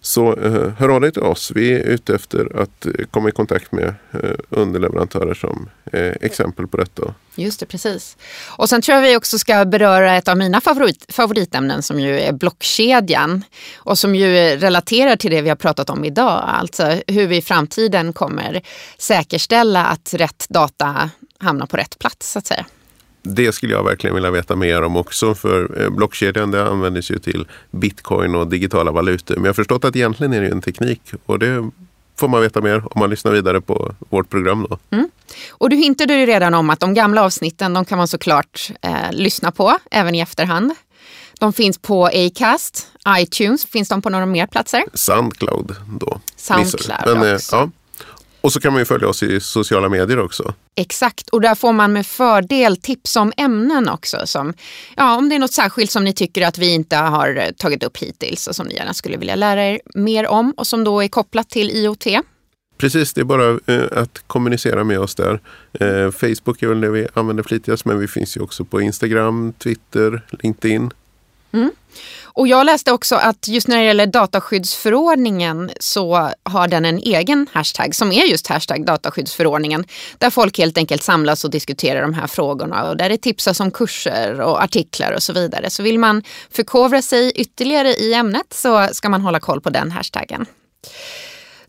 Så 0.00 0.36
eh, 0.36 0.72
hör 0.78 0.88
av 0.88 1.00
dig 1.00 1.12
till 1.12 1.22
oss. 1.22 1.52
Vi 1.54 1.72
är 1.72 1.78
ute 1.78 2.14
efter 2.14 2.62
att 2.62 2.86
eh, 2.86 2.92
komma 3.10 3.28
i 3.28 3.32
kontakt 3.32 3.72
med 3.72 3.94
eh, 4.12 4.30
underleverantörer 4.48 5.34
som 5.34 5.68
eh, 5.92 6.12
exempel 6.20 6.66
på 6.66 6.76
detta. 6.76 7.14
Just 7.34 7.60
det, 7.60 7.66
precis. 7.66 8.16
Och 8.48 8.68
sen 8.68 8.82
tror 8.82 8.96
jag 8.96 9.02
vi 9.02 9.16
också 9.16 9.38
ska 9.38 9.64
beröra 9.64 10.16
ett 10.16 10.28
av 10.28 10.36
mina 10.36 10.60
favorit, 10.60 11.04
favoritämnen 11.08 11.82
som 11.82 12.00
ju 12.00 12.20
är 12.20 12.32
blockkedjan 12.32 13.44
och 13.76 13.98
som 13.98 14.14
ju 14.14 14.56
relaterar 14.56 15.16
till 15.16 15.30
det 15.30 15.42
vi 15.42 15.48
har 15.48 15.56
pratat 15.56 15.90
om 15.90 16.04
idag. 16.04 16.44
Alltså 16.46 16.96
hur 17.06 17.26
vi 17.26 17.36
i 17.36 17.42
framtiden 17.42 18.12
kommer 18.12 18.62
säkerställa 18.98 19.84
att 19.86 20.14
rätt 20.14 20.46
data 20.48 21.10
hamnar 21.38 21.66
på 21.66 21.76
rätt 21.76 21.98
plats 21.98 22.32
så 22.32 22.38
att 22.38 22.46
säga. 22.46 22.66
Det 23.22 23.52
skulle 23.52 23.72
jag 23.72 23.84
verkligen 23.84 24.14
vilja 24.14 24.30
veta 24.30 24.56
mer 24.56 24.82
om 24.82 24.96
också. 24.96 25.34
För 25.34 25.82
eh, 25.82 25.90
blockkedjan 25.90 26.50
det 26.50 26.66
används 26.66 27.10
ju 27.10 27.18
till 27.18 27.46
bitcoin 27.70 28.34
och 28.34 28.46
digitala 28.46 28.90
valutor. 28.90 29.34
Men 29.34 29.44
jag 29.44 29.48
har 29.48 29.54
förstått 29.54 29.84
att 29.84 29.96
egentligen 29.96 30.32
är 30.32 30.40
det 30.40 30.48
en 30.48 30.62
teknik. 30.62 31.02
Och 31.26 31.38
det 31.38 31.70
får 32.16 32.28
man 32.28 32.40
veta 32.40 32.60
mer 32.60 32.76
om 32.76 33.00
man 33.00 33.10
lyssnar 33.10 33.32
vidare 33.32 33.60
på 33.60 33.94
vårt 33.98 34.30
program. 34.30 34.66
Då. 34.70 34.78
Mm. 34.90 35.08
Och 35.50 35.70
du 35.70 35.76
hintade 35.76 36.14
ju 36.14 36.26
redan 36.26 36.54
om 36.54 36.70
att 36.70 36.80
de 36.80 36.94
gamla 36.94 37.22
avsnitten 37.22 37.74
de 37.74 37.84
kan 37.84 37.98
man 37.98 38.08
såklart 38.08 38.70
eh, 38.82 39.12
lyssna 39.12 39.52
på 39.52 39.78
även 39.90 40.14
i 40.14 40.20
efterhand. 40.20 40.74
De 41.40 41.52
finns 41.52 41.78
på 41.78 42.06
Acast, 42.06 42.86
iTunes, 43.08 43.66
finns 43.66 43.88
de 43.88 44.02
på 44.02 44.10
några 44.10 44.26
mer 44.26 44.46
platser? 44.46 44.84
Soundcloud 44.94 45.76
då. 46.00 46.20
Soundcloud 46.36 47.18
Men, 47.18 47.28
eh, 47.28 47.34
också. 47.34 47.56
Ja, 47.56 47.70
och 48.40 48.52
så 48.52 48.60
kan 48.60 48.72
man 48.72 48.80
ju 48.80 48.84
följa 48.84 49.08
oss 49.08 49.22
i 49.22 49.40
sociala 49.40 49.88
medier 49.88 50.18
också. 50.18 50.54
Exakt, 50.76 51.28
och 51.28 51.40
där 51.40 51.54
får 51.54 51.72
man 51.72 51.92
med 51.92 52.06
fördel 52.06 52.76
tips 52.76 53.16
om 53.16 53.32
ämnen 53.36 53.88
också. 53.88 54.26
Som, 54.26 54.54
ja, 54.96 55.16
om 55.16 55.28
det 55.28 55.34
är 55.34 55.38
något 55.38 55.52
särskilt 55.52 55.90
som 55.90 56.04
ni 56.04 56.12
tycker 56.12 56.46
att 56.46 56.58
vi 56.58 56.74
inte 56.74 56.96
har 56.96 57.52
tagit 57.52 57.82
upp 57.82 57.96
hittills 57.96 58.46
och 58.46 58.56
som 58.56 58.66
ni 58.66 58.74
gärna 58.74 58.94
skulle 58.94 59.16
vilja 59.16 59.34
lära 59.34 59.64
er 59.64 59.80
mer 59.94 60.26
om 60.26 60.52
och 60.56 60.66
som 60.66 60.84
då 60.84 61.02
är 61.02 61.08
kopplat 61.08 61.50
till 61.50 61.70
IoT. 61.70 62.06
Precis, 62.78 63.12
det 63.12 63.20
är 63.20 63.24
bara 63.24 63.58
eh, 63.66 64.02
att 64.02 64.22
kommunicera 64.26 64.84
med 64.84 65.00
oss 65.00 65.14
där. 65.14 65.40
Eh, 65.72 66.10
Facebook 66.10 66.62
är 66.62 66.66
väl 66.66 66.80
det 66.80 66.90
vi 66.90 67.08
använder 67.14 67.42
flitigast 67.42 67.84
men 67.84 67.98
vi 67.98 68.08
finns 68.08 68.36
ju 68.36 68.40
också 68.40 68.64
på 68.64 68.80
Instagram, 68.80 69.52
Twitter, 69.52 70.22
LinkedIn. 70.30 70.90
Mm. 71.52 71.70
Och 72.32 72.48
jag 72.48 72.66
läste 72.66 72.92
också 72.92 73.16
att 73.16 73.48
just 73.48 73.68
när 73.68 73.76
det 73.76 73.84
gäller 73.84 74.06
dataskyddsförordningen 74.06 75.70
så 75.80 76.30
har 76.42 76.68
den 76.68 76.84
en 76.84 76.98
egen 76.98 77.46
hashtag 77.52 77.94
som 77.94 78.12
är 78.12 78.24
just 78.24 78.46
hashtag 78.46 78.86
dataskyddsförordningen. 78.86 79.84
Där 80.18 80.30
folk 80.30 80.58
helt 80.58 80.78
enkelt 80.78 81.02
samlas 81.02 81.44
och 81.44 81.50
diskuterar 81.50 82.02
de 82.02 82.14
här 82.14 82.26
frågorna 82.26 82.90
och 82.90 82.96
där 82.96 83.08
det 83.08 83.16
tipsas 83.16 83.60
om 83.60 83.70
kurser 83.70 84.40
och 84.40 84.62
artiklar 84.62 85.12
och 85.12 85.22
så 85.22 85.32
vidare. 85.32 85.70
Så 85.70 85.82
vill 85.82 85.98
man 85.98 86.22
förkovra 86.50 87.02
sig 87.02 87.32
ytterligare 87.34 87.88
i 87.88 88.14
ämnet 88.14 88.52
så 88.52 88.88
ska 88.92 89.08
man 89.08 89.20
hålla 89.20 89.40
koll 89.40 89.60
på 89.60 89.70
den 89.70 89.90
hashtaggen. 89.90 90.46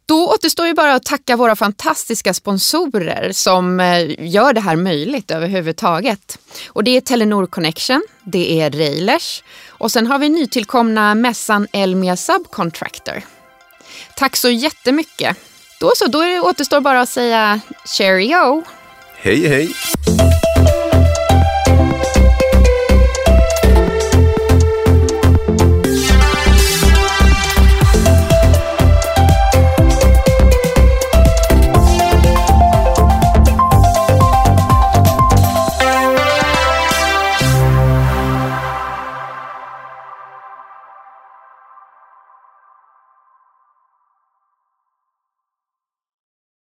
Då 0.05 0.27
återstår 0.27 0.67
ju 0.67 0.73
bara 0.73 0.93
att 0.93 1.03
tacka 1.03 1.36
våra 1.36 1.55
fantastiska 1.55 2.34
sponsorer 2.34 3.32
som 3.32 3.79
eh, 3.79 4.27
gör 4.27 4.53
det 4.53 4.61
här 4.61 4.75
möjligt 4.75 5.32
överhuvudtaget. 5.32 6.38
Och 6.67 6.84
det 6.84 6.97
är 6.97 7.01
Telenor 7.01 7.45
Connection, 7.45 8.03
det 8.23 8.61
är 8.61 8.71
Railers 8.71 9.43
och 9.82 9.91
sen 9.91 10.07
har 10.07 10.19
vi 10.19 10.29
nytillkomna 10.29 11.15
mässan 11.15 11.67
Elmia 11.73 12.17
Subcontractor. 12.17 13.21
Tack 14.15 14.36
så 14.36 14.49
jättemycket. 14.49 15.38
Då 15.79 15.91
så, 15.95 16.07
då 16.07 16.19
återstår 16.41 16.79
bara 16.82 17.01
att 17.01 17.09
säga 17.09 17.59
cheerio. 17.86 18.63
Hej 19.15 19.47
hej! 19.47 19.75